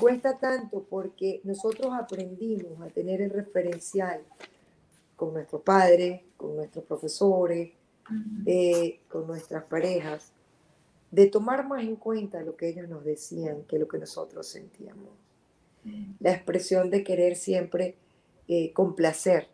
cuesta 0.00 0.38
tanto 0.38 0.86
porque 0.88 1.40
nosotros 1.44 1.92
aprendimos 1.92 2.80
a 2.80 2.88
tener 2.88 3.20
el 3.20 3.30
referencial 3.30 4.20
con 5.16 5.34
nuestros 5.34 5.62
padres, 5.62 6.22
con 6.36 6.56
nuestros 6.56 6.84
profesores, 6.84 7.72
eh, 8.46 9.00
con 9.08 9.26
nuestras 9.26 9.64
parejas, 9.64 10.32
de 11.12 11.26
tomar 11.26 11.68
más 11.68 11.84
en 11.84 11.94
cuenta 11.94 12.42
lo 12.42 12.56
que 12.56 12.68
ellos 12.68 12.88
nos 12.88 13.04
decían 13.04 13.62
que 13.68 13.78
lo 13.78 13.86
que 13.86 13.98
nosotros 13.98 14.48
sentíamos. 14.48 15.10
La 16.18 16.32
expresión 16.32 16.90
de 16.90 17.04
querer 17.04 17.36
siempre 17.36 17.96
eh, 18.48 18.72
complacer 18.72 19.48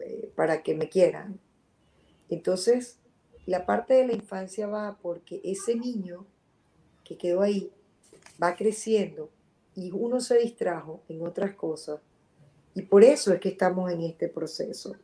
eh, 0.00 0.30
para 0.34 0.62
que 0.62 0.74
me 0.74 0.88
quieran. 0.88 1.38
Entonces, 2.28 2.98
la 3.46 3.64
parte 3.64 3.94
de 3.94 4.06
la 4.06 4.14
infancia 4.14 4.66
va 4.66 4.98
porque 5.00 5.40
ese 5.44 5.76
niño 5.76 6.26
que 7.04 7.16
quedó 7.16 7.42
ahí 7.42 7.70
va 8.42 8.56
creciendo 8.56 9.30
y 9.74 9.92
uno 9.92 10.20
se 10.20 10.38
distrajo 10.38 11.02
en 11.08 11.24
otras 11.24 11.54
cosas 11.54 12.00
y 12.74 12.82
por 12.82 13.04
eso 13.04 13.32
es 13.32 13.40
que 13.40 13.50
estamos 13.50 13.92
en 13.92 14.00
este 14.00 14.28
proceso, 14.28 14.96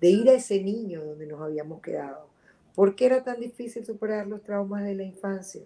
de 0.00 0.08
ir 0.08 0.28
a 0.30 0.32
ese 0.32 0.62
niño 0.62 1.04
donde 1.04 1.26
nos 1.26 1.42
habíamos 1.42 1.82
quedado. 1.82 2.29
¿Por 2.74 2.94
qué 2.94 3.06
era 3.06 3.22
tan 3.22 3.40
difícil 3.40 3.84
superar 3.84 4.26
los 4.26 4.42
traumas 4.42 4.84
de 4.84 4.94
la 4.94 5.02
infancia? 5.02 5.62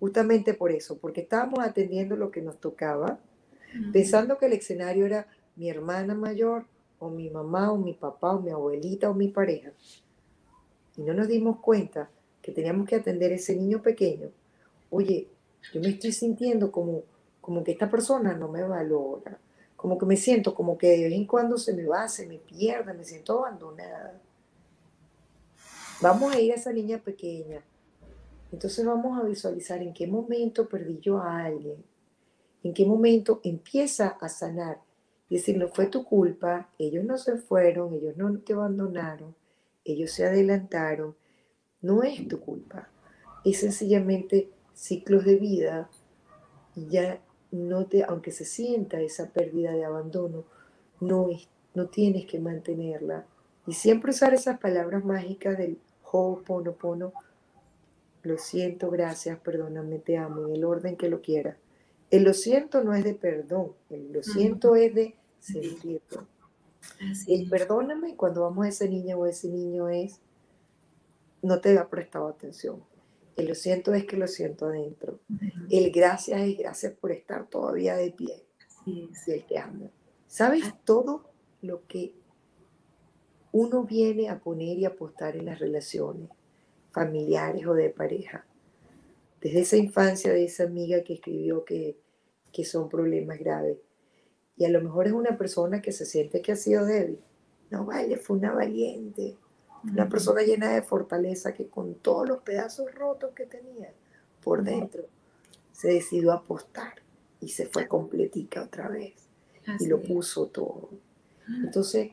Justamente 0.00 0.54
por 0.54 0.72
eso, 0.72 0.98
porque 0.98 1.22
estábamos 1.22 1.60
atendiendo 1.60 2.16
lo 2.16 2.30
que 2.30 2.42
nos 2.42 2.58
tocaba, 2.58 3.18
pensando 3.92 4.38
que 4.38 4.46
el 4.46 4.52
escenario 4.52 5.06
era 5.06 5.26
mi 5.56 5.70
hermana 5.70 6.14
mayor, 6.14 6.66
o 6.98 7.10
mi 7.10 7.30
mamá, 7.30 7.72
o 7.72 7.76
mi 7.76 7.94
papá, 7.94 8.32
o 8.34 8.40
mi 8.40 8.50
abuelita, 8.50 9.10
o 9.10 9.14
mi 9.14 9.28
pareja. 9.28 9.72
Y 10.96 11.02
no 11.02 11.14
nos 11.14 11.28
dimos 11.28 11.60
cuenta 11.60 12.10
que 12.40 12.52
teníamos 12.52 12.88
que 12.88 12.96
atender 12.96 13.32
a 13.32 13.36
ese 13.36 13.56
niño 13.56 13.82
pequeño. 13.82 14.28
Oye, 14.90 15.28
yo 15.72 15.80
me 15.80 15.88
estoy 15.88 16.12
sintiendo 16.12 16.70
como, 16.70 17.02
como 17.40 17.64
que 17.64 17.72
esta 17.72 17.90
persona 17.90 18.34
no 18.34 18.48
me 18.48 18.62
valora, 18.62 19.38
como 19.76 19.98
que 19.98 20.06
me 20.06 20.16
siento 20.16 20.54
como 20.54 20.78
que 20.78 20.88
de 20.88 21.04
vez 21.04 21.12
en 21.12 21.26
cuando 21.26 21.58
se 21.58 21.74
me 21.74 21.84
va, 21.84 22.08
se 22.08 22.26
me 22.26 22.38
pierde, 22.38 22.94
me 22.94 23.04
siento 23.04 23.38
abandonada. 23.38 24.20
Vamos 26.00 26.34
a 26.34 26.40
ir 26.40 26.52
a 26.52 26.56
esa 26.56 26.72
niña 26.72 26.98
pequeña. 26.98 27.62
Entonces 28.52 28.84
vamos 28.84 29.18
a 29.18 29.24
visualizar 29.24 29.82
en 29.82 29.94
qué 29.94 30.06
momento 30.06 30.68
perdí 30.68 30.98
yo 31.00 31.18
a 31.18 31.44
alguien, 31.44 31.84
en 32.62 32.74
qué 32.74 32.84
momento 32.84 33.40
empieza 33.42 34.08
a 34.08 34.28
sanar. 34.28 34.80
Y 35.28 35.36
decir, 35.36 35.56
no 35.56 35.68
fue 35.68 35.86
tu 35.86 36.04
culpa, 36.04 36.68
ellos 36.78 37.04
no 37.04 37.16
se 37.16 37.36
fueron, 37.38 37.94
ellos 37.94 38.16
no 38.16 38.38
te 38.38 38.52
abandonaron, 38.52 39.34
ellos 39.84 40.12
se 40.12 40.26
adelantaron, 40.26 41.16
no 41.80 42.02
es 42.02 42.28
tu 42.28 42.40
culpa. 42.40 42.88
Es 43.44 43.60
sencillamente 43.60 44.50
ciclos 44.74 45.24
de 45.24 45.36
vida 45.36 45.90
y 46.76 46.88
ya 46.88 47.20
no 47.50 47.86
te, 47.86 48.04
aunque 48.04 48.32
se 48.32 48.44
sienta 48.44 49.00
esa 49.00 49.30
pérdida 49.30 49.72
de 49.72 49.84
abandono, 49.84 50.44
no, 51.00 51.28
no 51.74 51.86
tienes 51.88 52.26
que 52.26 52.38
mantenerla. 52.38 53.26
Y 53.66 53.72
siempre 53.72 54.10
usar 54.10 54.34
esas 54.34 54.58
palabras 54.58 55.04
mágicas 55.04 55.56
del 55.56 55.78
Ho'oponopono, 56.02 57.12
lo 58.22 58.38
siento, 58.38 58.90
gracias, 58.90 59.38
perdóname, 59.38 59.98
te 59.98 60.16
amo, 60.16 60.46
en 60.46 60.54
el 60.54 60.64
orden 60.64 60.96
que 60.96 61.08
lo 61.08 61.20
quiera. 61.20 61.56
El 62.10 62.24
lo 62.24 62.32
siento 62.32 62.82
no 62.82 62.94
es 62.94 63.04
de 63.04 63.14
perdón, 63.14 63.72
el 63.90 64.12
lo 64.12 64.22
siento 64.22 64.76
es 64.76 64.94
de 64.94 65.14
sentirlo. 65.40 66.26
El 67.26 67.48
perdóname 67.48 68.14
cuando 68.16 68.42
vamos 68.42 68.66
a 68.66 68.68
esa 68.68 68.86
niña 68.86 69.16
o 69.16 69.26
ese 69.26 69.48
niño 69.48 69.88
es 69.88 70.20
no 71.42 71.60
te 71.60 71.76
ha 71.76 71.88
prestado 71.88 72.28
atención. 72.28 72.82
El 73.36 73.48
lo 73.48 73.54
siento 73.54 73.92
es 73.94 74.04
que 74.04 74.16
lo 74.16 74.28
siento 74.28 74.66
adentro. 74.66 75.18
El 75.70 75.90
gracias 75.90 76.40
es 76.40 76.56
gracias 76.56 76.92
por 76.92 77.12
estar 77.12 77.46
todavía 77.46 77.96
de 77.96 78.10
pie. 78.10 78.44
Y 78.86 79.10
el 79.26 79.44
te 79.44 79.58
amo. 79.58 79.90
¿Sabes 80.28 80.64
ah. 80.66 80.78
todo 80.84 81.24
lo 81.62 81.86
que 81.86 82.14
uno 83.54 83.84
viene 83.84 84.28
a 84.28 84.38
poner 84.38 84.78
y 84.78 84.84
apostar 84.84 85.36
en 85.36 85.46
las 85.46 85.58
relaciones 85.58 86.28
familiares 86.92 87.66
o 87.66 87.72
de 87.74 87.88
pareja? 87.88 88.44
Desde 89.40 89.60
esa 89.60 89.76
infancia 89.76 90.32
de 90.32 90.44
esa 90.44 90.64
amiga 90.64 91.02
que 91.02 91.14
escribió 91.14 91.64
que, 91.64 91.96
que 92.52 92.64
son 92.64 92.88
problemas 92.88 93.38
graves. 93.38 93.78
Y 94.56 94.64
a 94.64 94.68
lo 94.68 94.82
mejor 94.82 95.06
es 95.06 95.12
una 95.12 95.38
persona 95.38 95.80
que 95.80 95.92
se 95.92 96.04
siente 96.04 96.42
que 96.42 96.52
ha 96.52 96.56
sido 96.56 96.84
débil. 96.84 97.20
No 97.70 97.86
vale, 97.86 98.16
fue 98.16 98.36
una 98.36 98.52
valiente 98.52 99.36
una 99.92 100.08
persona 100.08 100.42
llena 100.42 100.72
de 100.72 100.82
fortaleza 100.82 101.52
que 101.52 101.66
con 101.66 101.94
todos 101.96 102.26
los 102.26 102.40
pedazos 102.40 102.94
rotos 102.94 103.34
que 103.34 103.44
tenía 103.44 103.92
por 104.42 104.62
dentro, 104.62 105.04
se 105.72 105.88
decidió 105.88 106.32
apostar 106.32 106.94
y 107.40 107.48
se 107.48 107.66
fue 107.66 107.86
completica 107.86 108.62
otra 108.62 108.88
vez. 108.88 109.14
y 109.80 109.86
lo 109.86 110.02
puso 110.02 110.46
todo. 110.46 110.90
Entonces, 111.62 112.12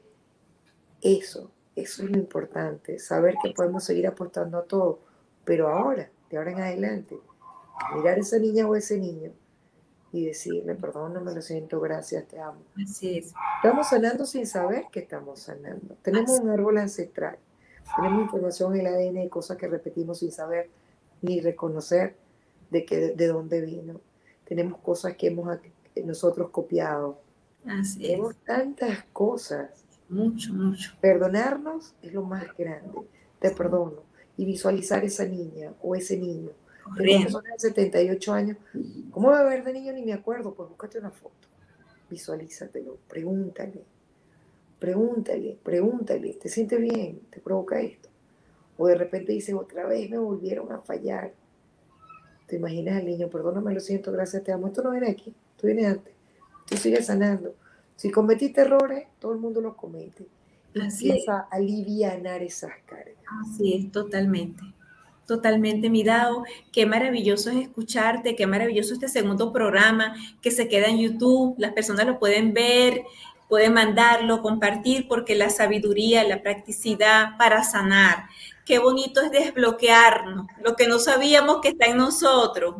eso, 1.02 1.52
eso 1.76 2.04
es 2.04 2.10
lo 2.10 2.18
importante, 2.18 3.00
saber 3.00 3.36
que 3.44 3.52
podemos 3.52 3.84
seguir 3.84 4.08
apostando 4.08 4.58
a 4.58 4.64
todo, 4.64 5.00
pero 5.46 5.70
ahora, 5.70 6.10
de 6.30 6.38
ahora 6.38 6.52
en 6.52 6.62
adelante, 6.62 7.20
mirar 7.96 8.18
a 8.18 8.22
esa 8.22 8.38
niña 8.38 8.68
o 8.68 8.76
ese 8.76 8.98
niño 8.98 9.32
y 10.12 10.26
decirle, 10.26 10.76
perdóname, 10.76 11.34
lo 11.34 11.42
siento, 11.42 11.80
gracias, 11.80 12.28
te 12.28 12.40
amo. 12.40 12.62
Así 12.82 13.18
es. 13.18 13.34
Estamos 13.58 13.90
sanando 13.90 14.26
sin 14.26 14.46
saber 14.46 14.86
que 14.92 15.00
estamos 15.00 15.40
sanando. 15.40 15.96
Tenemos 16.02 16.40
un 16.40 16.50
árbol 16.50 16.78
ancestral 16.78 17.38
tenemos 17.96 18.24
información 18.24 18.76
en 18.76 18.86
el 18.86 18.94
ADN 18.94 19.24
de 19.24 19.30
cosas 19.30 19.58
que 19.58 19.68
repetimos 19.68 20.20
sin 20.20 20.32
saber 20.32 20.70
ni 21.22 21.42
reconocer 21.42 22.16
de, 22.70 22.86
que, 22.86 23.14
de 23.14 23.28
dónde 23.28 23.62
vino. 23.62 24.00
Tenemos 24.46 24.80
cosas 24.80 25.16
que 25.16 25.28
hemos 25.28 25.60
nosotros 26.04 26.50
copiado. 26.50 27.20
Así 27.66 28.00
Tenemos 28.00 28.36
tantas 28.38 29.04
cosas. 29.12 29.70
Mucho, 30.12 30.54
mucho. 30.54 30.92
Perdonarnos 31.02 31.96
es 32.02 32.14
lo 32.14 32.24
más 32.24 32.46
grande. 32.56 33.00
Te 33.40 33.50
perdono. 33.52 34.04
Y 34.38 34.46
visualizar 34.46 35.04
esa 35.04 35.26
niña 35.26 35.74
o 35.82 35.96
ese 35.96 36.18
niño. 36.18 36.52
Tengo 36.98 37.24
personas 37.24 37.54
de 37.54 37.70
78 37.70 38.34
años. 38.34 38.58
¿Cómo 39.10 39.30
va 39.30 39.40
a 39.40 39.44
ver 39.44 39.64
de 39.64 39.74
niño? 39.74 39.94
Ni 39.94 40.04
me 40.04 40.14
acuerdo. 40.14 40.54
Pues 40.54 40.70
búscate 40.70 41.00
una 41.00 41.12
foto. 41.12 41.48
Visualízatelo. 42.10 42.98
Pregúntale 43.08 43.84
Pregúntale, 44.82 45.60
pregúntale, 45.62 46.34
¿te 46.42 46.50
sientes 46.50 46.82
bien? 46.82 47.20
¿Te 47.30 47.40
provoca 47.40 47.80
esto? 47.80 48.10
O 48.78 48.88
de 48.88 48.96
repente 48.96 49.32
dices, 49.32 49.54
otra 49.54 49.86
vez 49.86 50.10
me 50.10 50.18
volvieron 50.18 50.72
a 50.72 50.80
fallar. 50.80 51.34
¿Te 52.48 52.56
imaginas 52.56 52.98
al 52.98 53.06
niño? 53.06 53.30
Perdóname, 53.30 53.76
lo 53.76 53.80
siento, 53.80 54.12
gracias, 54.12 54.44
te 54.44 54.52
amo. 54.52 54.66
Esto 54.66 54.82
no 54.82 54.90
viene 54.90 55.12
aquí, 55.12 55.36
esto 55.52 55.68
viene 55.68 55.86
antes. 55.86 56.16
Tú 56.66 56.78
sigues 56.78 57.06
sanando. 57.06 57.54
Si 58.02 58.10
cometiste 58.10 58.62
errores, 58.62 59.06
todo 59.20 59.32
el 59.34 59.38
mundo 59.38 59.62
los 59.62 59.76
comete. 59.76 60.26
Así 60.84 61.10
Empieza 61.10 61.42
a 61.42 61.48
alivianar 61.52 62.42
esas 62.42 62.72
cargas. 62.88 63.14
Así 63.44 63.76
es, 63.76 63.92
totalmente. 63.92 64.64
Totalmente, 65.28 65.88
mi 65.88 66.04
Dao. 66.04 66.44
Qué 66.72 66.88
maravilloso 66.88 67.52
es 67.52 67.58
escucharte, 67.58 68.36
qué 68.36 68.48
maravilloso 68.48 68.96
este 68.96 69.08
segundo 69.08 69.54
programa 69.54 70.16
que 70.42 70.50
se 70.50 70.68
queda 70.68 70.88
en 70.88 70.98
YouTube. 70.98 71.54
Las 71.60 71.74
personas 71.74 72.08
lo 72.08 72.18
pueden 72.18 72.56
ver 72.56 73.04
puede 73.48 73.70
mandarlo, 73.70 74.42
compartir, 74.42 75.10
porque 75.10 75.36
la 75.36 75.50
sabiduría, 75.50 76.24
la 76.24 76.42
practicidad 76.42 77.38
para 77.38 77.66
sanar, 77.66 78.30
qué 78.66 78.80
bonito 78.80 79.20
es 79.20 79.30
desbloquearnos, 79.30 80.48
lo 80.64 80.78
que 80.78 80.88
no 80.88 81.00
sabíamos 81.00 81.60
que 81.60 81.68
está 81.68 81.88
en 81.88 81.98
nosotros, 81.98 82.76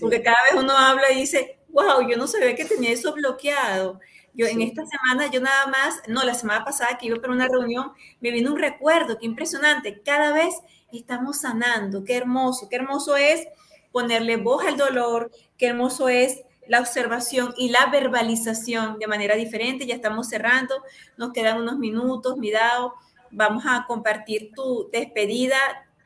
porque 0.00 0.22
cada 0.22 0.38
vez 0.44 0.54
uno 0.62 0.74
habla 0.74 1.12
y 1.12 1.16
dice, 1.16 1.58
wow, 1.68 2.08
yo 2.08 2.16
no 2.16 2.26
sabía 2.26 2.56
que 2.56 2.64
tenía 2.64 2.92
eso 2.92 3.12
bloqueado. 3.12 4.00
Yo 4.34 4.46
en 4.46 4.60
esta 4.62 4.82
semana, 4.84 5.30
yo 5.30 5.40
nada 5.40 5.66
más, 5.68 6.02
no, 6.08 6.24
la 6.24 6.34
semana 6.34 6.64
pasada 6.64 6.98
que 6.98 7.06
iba 7.06 7.20
para 7.20 7.32
una 7.32 7.48
reunión, 7.48 7.92
me 8.20 8.32
vino 8.32 8.52
un 8.52 8.58
recuerdo, 8.58 9.18
qué 9.18 9.26
impresionante, 9.26 10.02
cada 10.02 10.32
vez 10.32 10.56
estamos 10.92 11.40
sanando, 11.40 12.04
qué 12.04 12.16
hermoso, 12.16 12.68
qué 12.68 12.76
hermoso 12.76 13.16
es 13.16 13.46
ponerle 13.92 14.36
voz 14.36 14.64
al 14.66 14.76
dolor, 14.76 15.30
qué 15.56 15.68
hermoso 15.68 16.08
es 16.08 16.42
la 16.66 16.80
observación 16.80 17.54
y 17.56 17.68
la 17.68 17.86
verbalización 17.86 18.98
de 18.98 19.06
manera 19.06 19.36
diferente. 19.36 19.86
Ya 19.86 19.94
estamos 19.94 20.28
cerrando, 20.28 20.82
nos 21.16 21.32
quedan 21.32 21.60
unos 21.60 21.78
minutos, 21.78 22.36
Midao. 22.38 22.94
Vamos 23.30 23.64
a 23.66 23.84
compartir 23.86 24.52
tu 24.54 24.88
despedida 24.92 25.56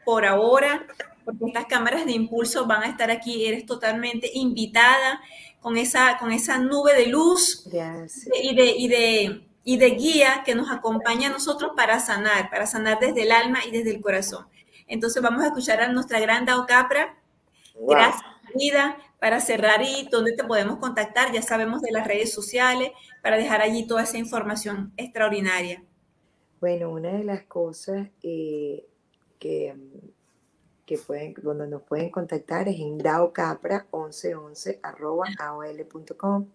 por 0.04 0.24
ahora, 0.24 0.86
porque 1.24 1.46
estas 1.46 1.66
cámaras 1.66 2.06
de 2.06 2.12
impulso 2.12 2.66
van 2.66 2.82
a 2.82 2.88
estar 2.88 3.10
aquí. 3.10 3.46
Eres 3.46 3.66
totalmente 3.66 4.30
invitada 4.34 5.20
con 5.68 5.76
esa, 5.76 6.16
con 6.16 6.32
esa 6.32 6.56
nube 6.56 6.94
de 6.94 7.08
luz 7.08 7.66
y 7.66 8.54
de, 8.54 8.70
y, 8.74 8.88
de, 8.88 9.42
y 9.64 9.76
de 9.76 9.90
guía 9.90 10.42
que 10.46 10.54
nos 10.54 10.70
acompaña 10.70 11.28
a 11.28 11.32
nosotros 11.32 11.72
para 11.76 12.00
sanar, 12.00 12.48
para 12.48 12.66
sanar 12.66 12.98
desde 12.98 13.24
el 13.24 13.32
alma 13.32 13.58
y 13.66 13.70
desde 13.70 13.90
el 13.90 14.00
corazón. 14.00 14.46
Entonces 14.86 15.22
vamos 15.22 15.42
a 15.42 15.48
escuchar 15.48 15.82
a 15.82 15.88
nuestra 15.88 16.20
gran 16.20 16.46
Dao 16.46 16.64
Capra. 16.64 17.18
Gracias, 17.78 18.22
vida 18.54 18.96
para 19.20 19.40
cerrar 19.40 19.82
y 19.82 20.08
dónde 20.10 20.32
te 20.32 20.42
podemos 20.42 20.78
contactar. 20.78 21.32
Ya 21.32 21.42
sabemos 21.42 21.82
de 21.82 21.92
las 21.92 22.06
redes 22.06 22.32
sociales 22.32 22.92
para 23.22 23.36
dejar 23.36 23.60
allí 23.60 23.86
toda 23.86 24.04
esa 24.04 24.16
información 24.16 24.94
extraordinaria. 24.96 25.84
Bueno, 26.60 26.88
una 26.88 27.10
de 27.10 27.24
las 27.24 27.42
cosas 27.42 28.08
eh, 28.22 28.86
que, 29.38 29.76
que 30.88 30.98
pueden, 30.98 31.34
donde 31.42 31.68
nos 31.68 31.82
pueden 31.82 32.10
contactar 32.10 32.66
es 32.66 32.80
en 32.80 32.98
daocapra1111 32.98 34.80
aol.com. 35.38 36.48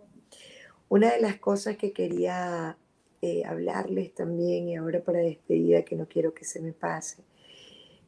Una 0.88 1.12
de 1.12 1.20
las 1.20 1.38
cosas 1.38 1.76
que 1.76 1.92
quería 1.92 2.78
eh, 3.26 3.46
hablarles 3.46 4.14
también, 4.14 4.68
y 4.68 4.76
ahora 4.76 5.02
para 5.02 5.20
despedida, 5.20 5.84
que 5.84 5.96
no 5.96 6.10
quiero 6.10 6.34
que 6.34 6.44
se 6.44 6.60
me 6.60 6.74
pase, 6.74 7.24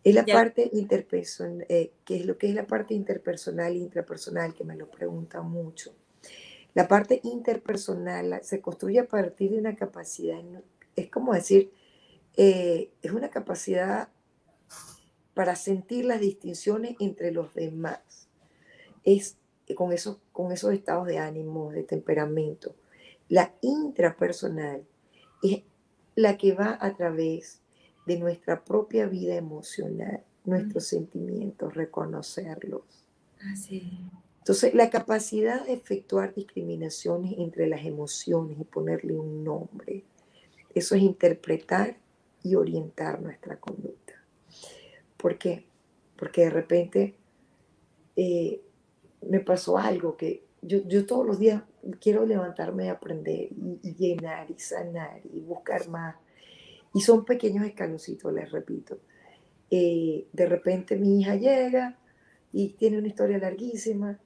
es 0.03 0.13
la 0.13 0.26
parte 0.26 0.70
interpersonal, 0.74 1.66
eh, 1.70 1.93
que 2.03 2.18
es 2.18 2.26
lo 2.26 2.38
que 2.38 2.49
es 2.49 2.53
la 2.53 2.68
parte 2.68 2.93
interpersonal 2.93 3.72
e 3.72 3.78
intrapersonal, 3.78 4.53
que 4.53 4.66
me 4.66 4.76
lo 4.76 4.91
preguntan 4.91 5.49
mucho. 5.49 5.95
La 6.74 6.89
parte 6.89 7.22
interpersonal 7.24 8.41
se 8.43 8.59
construye 8.59 8.99
a 8.99 9.07
partir 9.07 9.51
de 9.51 9.59
una 9.59 9.78
capacidad, 9.78 10.43
es 10.97 11.09
como 11.09 11.34
decir, 11.34 11.72
eh, 12.36 12.89
es 13.01 13.11
una 13.13 13.30
capacidad 13.30 14.09
para 15.34 15.55
sentir 15.55 16.03
las 16.03 16.20
distinciones 16.20 16.97
entre 16.99 17.32
los 17.32 17.53
demás. 17.53 18.28
Es 19.05 19.38
con 19.76 19.93
esos, 19.93 20.18
con 20.34 20.51
esos 20.51 20.74
estados 20.74 21.07
de 21.07 21.20
ánimo, 21.20 21.72
de 21.72 21.84
temperamento. 21.84 22.76
La 23.30 23.53
intrapersonal 23.61 24.86
es 25.44 25.64
la 26.16 26.38
que 26.38 26.54
va 26.54 26.78
a 26.80 26.96
través 26.96 27.62
de 28.06 28.18
nuestra 28.20 28.64
propia 28.64 29.08
vida 29.08 29.36
emocional. 29.36 30.24
nuestros 30.46 30.86
sentimientos, 30.86 31.74
reconocerlos. 31.74 32.84
Así. 33.52 34.00
Entonces, 34.46 34.76
la 34.76 34.92
capacidad 34.92 35.66
de 35.66 35.74
efectuar 35.74 36.36
discriminaciones 36.36 37.34
entre 37.40 37.66
las 37.66 37.84
emociones 37.84 38.60
y 38.60 38.64
ponerle 38.64 39.18
un 39.18 39.44
nombre, 39.44 40.04
eso 40.76 40.94
es 40.94 41.02
interpretar 41.02 41.98
y 42.44 42.54
orientar 42.54 43.24
nuestra 43.24 43.60
conducta. 43.60 44.14
¿Por 45.18 45.40
qué? 45.40 45.66
Porque 46.16 46.42
de 46.42 46.50
repente 46.52 47.16
eh, 48.16 48.62
me 49.28 49.40
pasó 49.40 49.80
algo 49.80 50.16
que 50.16 50.44
yo, 50.62 50.88
yo, 50.88 51.08
todos 51.08 51.26
los 51.26 51.40
días 51.40 51.64
quiero 52.00 52.26
levantarme 52.26 52.86
y 52.86 52.90
aprender 52.90 53.50
y, 53.52 53.94
llenar 53.96 54.50
y 54.52 54.60
sanar 54.60 55.22
y 55.32 55.40
buscar 55.40 55.88
más. 55.90 56.16
Y 56.94 57.02
son 57.02 57.26
pequeños 57.26 57.66
escaloncitos, 57.66 58.34
les 58.34 58.52
repito. 58.52 59.00
Eh, 59.70 60.28
de 60.32 60.46
repente 60.46 60.96
mi 60.96 61.20
hija 61.20 61.36
llega 61.36 61.98
y 62.54 62.70
tiene 62.70 63.00
una 63.00 63.08
historia 63.08 63.38
larguísima 63.38 64.20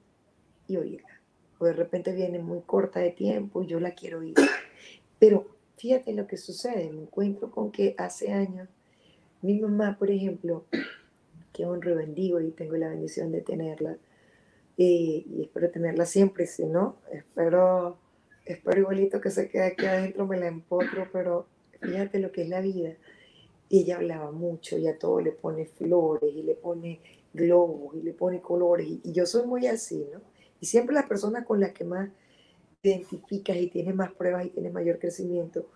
y 0.67 0.77
oírla. 0.77 1.21
O 1.57 1.65
de 1.65 1.73
repente 1.73 2.13
viene 2.13 2.39
muy 2.39 2.61
corta 2.61 2.99
de 2.99 3.11
tiempo 3.11 3.63
y 3.63 3.67
yo 3.67 3.79
la 3.79 3.91
quiero 3.91 4.19
oír. 4.19 4.35
Pero 5.19 5.47
fíjate 5.77 6.13
lo 6.13 6.27
que 6.27 6.37
sucede. 6.37 6.91
Me 6.91 7.01
encuentro 7.01 7.51
con 7.51 7.71
que 7.71 7.95
hace 7.97 8.31
años 8.31 8.69
mi 9.41 9.59
mamá, 9.59 9.97
por 9.97 10.11
ejemplo, 10.11 10.65
que 11.53 11.65
honro 11.65 11.91
y 11.91 11.95
bendigo 11.95 12.39
y 12.41 12.51
tengo 12.51 12.75
la 12.75 12.89
bendición 12.89 13.31
de 13.31 13.41
tenerla, 13.41 13.97
y, 14.81 15.41
espero 15.41 15.69
tenerla 15.69 16.05
siempre, 16.05 16.47
si 16.47 16.63
no, 16.63 16.95
espero, 17.11 17.97
espero 18.45 18.79
igualito 18.79 19.19
que 19.19 19.29
se 19.29 19.49
quede 19.49 19.63
aquí 19.63 19.85
adentro, 19.85 20.25
me 20.25 20.39
la 20.39 20.47
empotro, 20.47 21.09
pero 21.11 21.47
fíjate 21.81 22.19
lo 22.19 22.31
que 22.31 22.43
es 22.43 22.49
la 22.49 22.61
vida. 22.61 22.95
Y 23.67 23.81
ella 23.81 23.97
hablaba 23.97 24.31
mucho 24.31 24.77
y 24.77 24.87
a 24.87 24.97
todo 24.97 25.19
le 25.19 25.33
pone 25.33 25.65
flores 25.65 26.33
y 26.33 26.43
le 26.43 26.55
pone 26.55 27.01
globos 27.33 27.93
y 27.97 28.03
le 28.03 28.13
pone 28.13 28.39
colores 28.39 28.87
y, 28.87 29.01
y 29.03 29.11
yo 29.11 29.25
soy 29.25 29.45
muy 29.45 29.67
así, 29.67 30.07
¿no? 30.13 30.21
Y 30.61 30.65
siempre 30.65 30.95
las 30.95 31.07
personas 31.07 31.45
con 31.45 31.59
las 31.59 31.73
que 31.73 31.83
más 31.83 32.09
identificas 32.81 33.57
y 33.57 33.67
tienes 33.67 33.95
más 33.95 34.13
pruebas 34.13 34.45
y 34.45 34.49
tienes 34.49 34.71
mayor 34.71 34.97
crecimiento, 34.97 35.67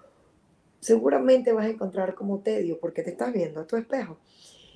seguramente 0.80 1.52
vas 1.52 1.66
a 1.66 1.72
encontrar 1.72 2.16
como 2.16 2.40
tedio 2.40 2.80
porque 2.80 3.04
te 3.04 3.10
estás 3.10 3.34
viendo 3.34 3.60
a 3.60 3.68
tu 3.68 3.76
espejo. 3.76 4.18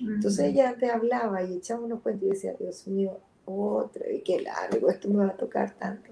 Entonces 0.00 0.44
ella 0.50 0.68
antes 0.68 0.90
hablaba 0.90 1.42
y 1.42 1.56
echaba 1.56 1.80
unos 1.80 2.02
cuentos 2.02 2.26
y 2.26 2.30
decía, 2.32 2.52
Dios 2.52 2.86
mío, 2.86 3.18
otra, 3.52 4.10
y 4.10 4.22
qué 4.22 4.40
largo, 4.40 4.90
esto 4.90 5.08
me 5.08 5.24
va 5.24 5.32
a 5.32 5.36
tocar 5.36 5.76
tanto. 5.78 6.10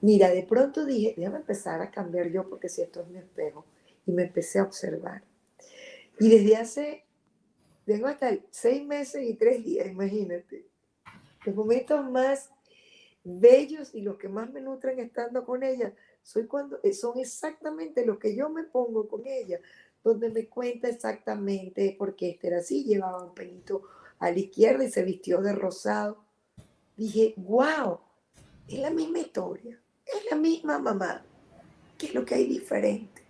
Mira, 0.00 0.30
de 0.30 0.42
pronto 0.42 0.84
dije, 0.84 1.14
déjame 1.16 1.38
empezar 1.38 1.80
a 1.80 1.90
cambiar 1.90 2.28
yo 2.30 2.48
porque 2.48 2.68
si 2.68 2.82
esto 2.82 3.00
es 3.00 3.08
mi 3.08 3.18
espejo. 3.18 3.64
Y 4.06 4.12
me 4.12 4.24
empecé 4.24 4.60
a 4.60 4.62
observar. 4.62 5.24
Y 6.20 6.28
desde 6.28 6.56
hace, 6.56 7.04
tengo 7.84 8.06
hasta 8.06 8.36
seis 8.50 8.86
meses 8.86 9.22
y 9.24 9.34
tres 9.34 9.64
días, 9.64 9.88
imagínate. 9.88 10.66
Los 11.44 11.56
momentos 11.56 12.08
más 12.08 12.50
bellos 13.24 13.94
y 13.94 14.02
los 14.02 14.16
que 14.16 14.28
más 14.28 14.52
me 14.52 14.60
nutren 14.60 15.00
estando 15.00 15.44
con 15.44 15.64
ella 15.64 15.92
soy 16.26 16.46
cuando, 16.46 16.80
eh, 16.82 16.92
son 16.92 17.20
exactamente 17.20 18.04
lo 18.04 18.18
que 18.18 18.34
yo 18.34 18.50
me 18.50 18.64
pongo 18.64 19.06
con 19.06 19.24
ella, 19.26 19.60
donde 20.02 20.28
me 20.28 20.48
cuenta 20.48 20.88
exactamente 20.88 21.94
por 21.96 22.16
qué 22.16 22.30
este 22.30 22.48
era 22.48 22.58
así, 22.58 22.82
llevaba 22.82 23.22
un 23.22 23.32
pelito 23.32 23.82
a 24.18 24.32
la 24.32 24.38
izquierda 24.40 24.82
y 24.82 24.90
se 24.90 25.04
vistió 25.04 25.40
de 25.40 25.52
rosado. 25.52 26.25
Dije, 26.96 27.34
wow, 27.36 28.00
es 28.68 28.80
la 28.80 28.90
misma 28.90 29.18
historia, 29.18 29.78
es 30.06 30.30
la 30.30 30.36
misma 30.36 30.78
mamá. 30.78 31.22
¿Qué 31.98 32.06
es 32.06 32.14
lo 32.14 32.24
que 32.24 32.34
hay 32.34 32.46
diferente? 32.46 33.22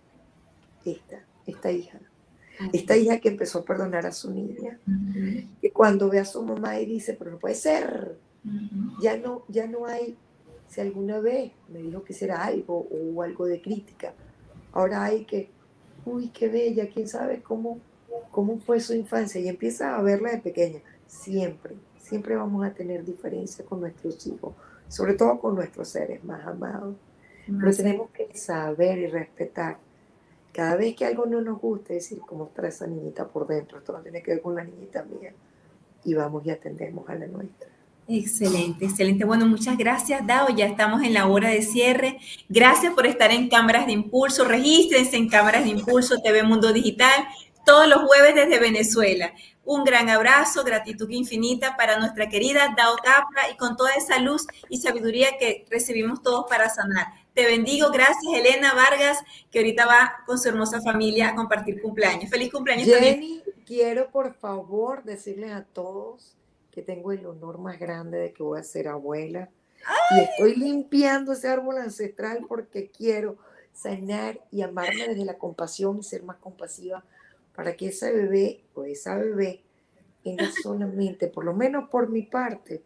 Esta, 0.85 1.25
esta 1.45 1.71
hija. 1.71 1.99
Esta 2.73 2.97
hija 2.97 3.19
que 3.19 3.29
empezó 3.29 3.59
a 3.59 3.65
perdonar 3.65 4.05
a 4.05 4.11
su 4.11 4.31
niña, 4.31 4.79
que 5.61 5.71
cuando 5.71 6.09
ve 6.09 6.19
a 6.19 6.25
su 6.25 6.41
mamá 6.41 6.79
y 6.79 6.87
dice, 6.87 7.13
pero 7.13 7.31
no 7.31 7.37
puede 7.37 7.53
ser, 7.53 8.17
ya 8.99 9.15
no, 9.17 9.43
ya 9.47 9.67
no 9.67 9.85
hay, 9.85 10.17
si 10.67 10.81
alguna 10.81 11.19
vez 11.19 11.51
me 11.69 11.83
dijo 11.83 12.03
que 12.03 12.13
será 12.13 12.45
algo 12.45 12.87
o 12.89 13.21
algo 13.21 13.45
de 13.45 13.61
crítica, 13.61 14.13
ahora 14.71 15.03
hay 15.03 15.25
que, 15.25 15.51
uy, 16.03 16.29
qué 16.29 16.47
bella, 16.47 16.89
quién 16.89 17.07
sabe 17.07 17.43
cómo, 17.43 17.79
cómo 18.31 18.57
fue 18.59 18.79
su 18.79 18.95
infancia 18.95 19.39
y 19.39 19.49
empieza 19.49 19.95
a 19.95 20.01
verla 20.01 20.31
de 20.31 20.39
pequeña, 20.39 20.79
siempre, 21.05 21.75
siempre 22.07 22.35
vamos 22.35 22.65
a 22.65 22.71
tener 22.71 23.03
diferencia 23.03 23.65
con 23.65 23.81
nuestros 23.81 24.25
hijos, 24.27 24.53
sobre 24.87 25.13
todo 25.13 25.39
con 25.39 25.55
nuestros 25.55 25.89
seres 25.89 26.23
más 26.23 26.45
amados. 26.45 26.95
Pero 27.45 27.73
tenemos 27.73 28.09
que 28.11 28.37
saber 28.37 28.97
y 28.97 29.07
respetar. 29.07 29.77
Cada 30.51 30.75
vez 30.75 30.95
que 30.95 31.05
algo 31.05 31.25
no 31.25 31.39
nos 31.41 31.61
gusta, 31.61 31.93
decir 31.93 32.19
cómo 32.19 32.47
está 32.47 32.67
esa 32.67 32.87
niñita 32.87 33.27
por 33.27 33.47
dentro, 33.47 33.77
esto 33.77 33.93
no 33.93 33.99
tiene 33.99 34.21
que 34.21 34.31
ver 34.31 34.41
con 34.41 34.55
la 34.55 34.63
niñita 34.63 35.03
mía. 35.03 35.33
Y 36.03 36.13
vamos 36.13 36.45
y 36.45 36.49
atendemos 36.49 37.07
a 37.09 37.15
la 37.15 37.27
nuestra. 37.27 37.69
Excelente, 38.09 38.85
excelente. 38.85 39.25
Bueno, 39.25 39.45
muchas 39.45 39.77
gracias, 39.77 40.25
Dao. 40.25 40.47
Ya 40.55 40.65
estamos 40.65 41.03
en 41.03 41.13
la 41.13 41.27
hora 41.27 41.49
de 41.49 41.61
cierre. 41.61 42.19
Gracias 42.47 42.93
por 42.93 43.05
estar 43.05 43.31
en 43.31 43.49
Cámaras 43.49 43.85
de 43.85 43.91
Impulso. 43.91 44.45
Regístrense 44.45 45.17
en 45.17 45.27
Cámaras 45.27 45.65
de 45.65 45.71
Impulso 45.71 46.15
TV 46.23 46.43
Mundo 46.43 46.71
Digital 46.71 47.27
todos 47.67 47.85
los 47.85 48.03
jueves 48.03 48.33
desde 48.33 48.59
Venezuela. 48.59 49.33
Un 49.65 49.83
gran 49.83 50.07
abrazo, 50.07 50.63
gratitud 50.63 51.09
infinita 51.09 51.75
para 51.75 51.99
nuestra 51.99 52.29
querida 52.29 52.73
Dao 52.77 52.95
Capra 52.95 53.51
y 53.51 53.57
con 53.57 53.75
toda 53.75 53.93
esa 53.93 54.19
luz 54.19 54.47
y 54.69 54.77
sabiduría 54.77 55.37
que 55.37 55.65
recibimos 55.69 56.23
todos 56.23 56.45
para 56.49 56.69
sanar. 56.69 57.07
Te 57.33 57.45
bendigo, 57.45 57.91
gracias 57.91 58.33
Elena 58.33 58.73
Vargas, 58.73 59.17
que 59.51 59.59
ahorita 59.59 59.85
va 59.85 60.13
con 60.25 60.39
su 60.39 60.47
hermosa 60.47 60.81
familia 60.81 61.27
a 61.27 61.35
compartir 61.35 61.81
cumpleaños. 61.81 62.29
Feliz 62.29 62.53
cumpleaños 62.53 62.87
Jenny, 62.87 63.43
quiero 63.65 64.11
por 64.11 64.33
favor 64.35 65.03
decirles 65.03 65.51
a 65.51 65.65
todos 65.65 66.37
que 66.71 66.81
tengo 66.81 67.11
el 67.11 67.25
honor 67.25 67.57
más 67.57 67.77
grande 67.77 68.17
de 68.17 68.31
que 68.31 68.43
voy 68.43 68.61
a 68.61 68.63
ser 68.63 68.87
abuela. 68.87 69.49
Y 70.15 70.21
estoy 70.21 70.55
limpiando 70.55 71.33
ese 71.33 71.49
árbol 71.49 71.79
ancestral 71.79 72.45
porque 72.47 72.89
quiero 72.89 73.37
sanar 73.73 74.39
y 74.51 74.61
amarme 74.61 75.09
desde 75.09 75.25
la 75.25 75.37
compasión 75.37 75.99
y 75.99 76.03
ser 76.03 76.23
más 76.23 76.37
compasiva 76.37 77.03
para 77.57 77.75
que 77.75 77.87
ese 77.87 78.13
bebé 78.13 78.61
o 78.75 78.83
esa 78.83 79.17
bebé 79.17 79.63
tenga 80.23 80.47
solamente, 80.63 81.27
por 81.27 81.43
lo 81.43 81.55
menos 81.55 81.89
por 81.89 82.07
mi 82.07 82.21
parte, 82.21 82.83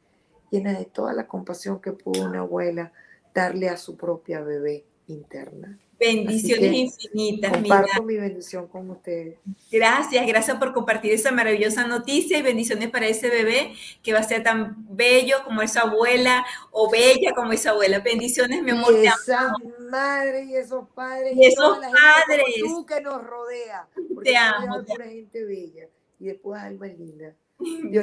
llena 0.49 0.71
de 0.71 0.85
toda 0.85 1.11
la 1.11 1.27
compasión 1.27 1.81
que 1.81 1.91
pudo 1.91 2.25
una 2.25 2.39
abuela 2.39 2.93
darle 3.35 3.67
a 3.67 3.75
su 3.75 3.97
propia 3.97 4.39
bebé 4.39 4.85
interna. 5.07 5.77
Bendiciones 6.01 6.73
infinitas. 6.73 7.51
Comparto 7.51 8.01
mi 8.01 8.17
bendición 8.17 8.67
con 8.67 8.89
ustedes. 8.89 9.37
Gracias, 9.71 10.25
gracias 10.25 10.57
por 10.57 10.73
compartir 10.73 11.13
esa 11.13 11.31
maravillosa 11.31 11.85
noticia 11.85 12.39
y 12.39 12.41
bendiciones 12.41 12.89
para 12.89 13.05
ese 13.05 13.29
bebé 13.29 13.75
que 14.01 14.11
va 14.11 14.19
a 14.19 14.23
ser 14.23 14.41
tan 14.41 14.75
bello 14.89 15.43
como 15.43 15.61
esa 15.61 15.81
abuela 15.81 16.43
o 16.71 16.89
bella 16.89 17.33
como 17.35 17.53
esa 17.53 17.69
abuela. 17.69 17.99
Bendiciones, 17.99 18.63
mi 18.63 18.71
amor. 18.71 18.95
Y 18.95 19.05
esas 19.05 19.51
madres 19.91 20.49
y 20.49 20.55
esos 20.55 20.89
padres. 20.89 21.33
Y 21.35 21.45
esos 21.45 21.77
padres. 21.77 22.45
tú 22.63 22.83
que 22.83 22.99
nos 22.99 23.23
rodea. 23.23 23.87
Te 24.23 24.35
amo. 24.35 24.83
Te... 24.83 25.03
gente 25.03 25.45
bella 25.45 25.87
y 26.19 26.25
después 26.25 26.59
alma 26.59 26.87
linda. 26.87 27.35
Bendiga 27.59 28.01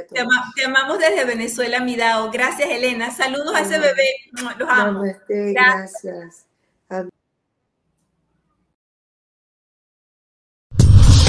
a 0.00 0.06
todos. 0.06 0.28
Te, 0.56 0.64
amamos 0.64 0.98
desde 0.98 1.24
Venezuela, 1.24 1.78
mi 1.78 1.94
Dao. 1.94 2.28
Gracias, 2.32 2.68
Elena. 2.68 3.12
Saludos 3.12 3.54
a 3.54 3.60
ese 3.60 3.78
bebé. 3.78 4.08
Los 4.58 4.68
amo. 4.68 5.04
Namaste, 5.04 5.52
gracias. 5.52 6.46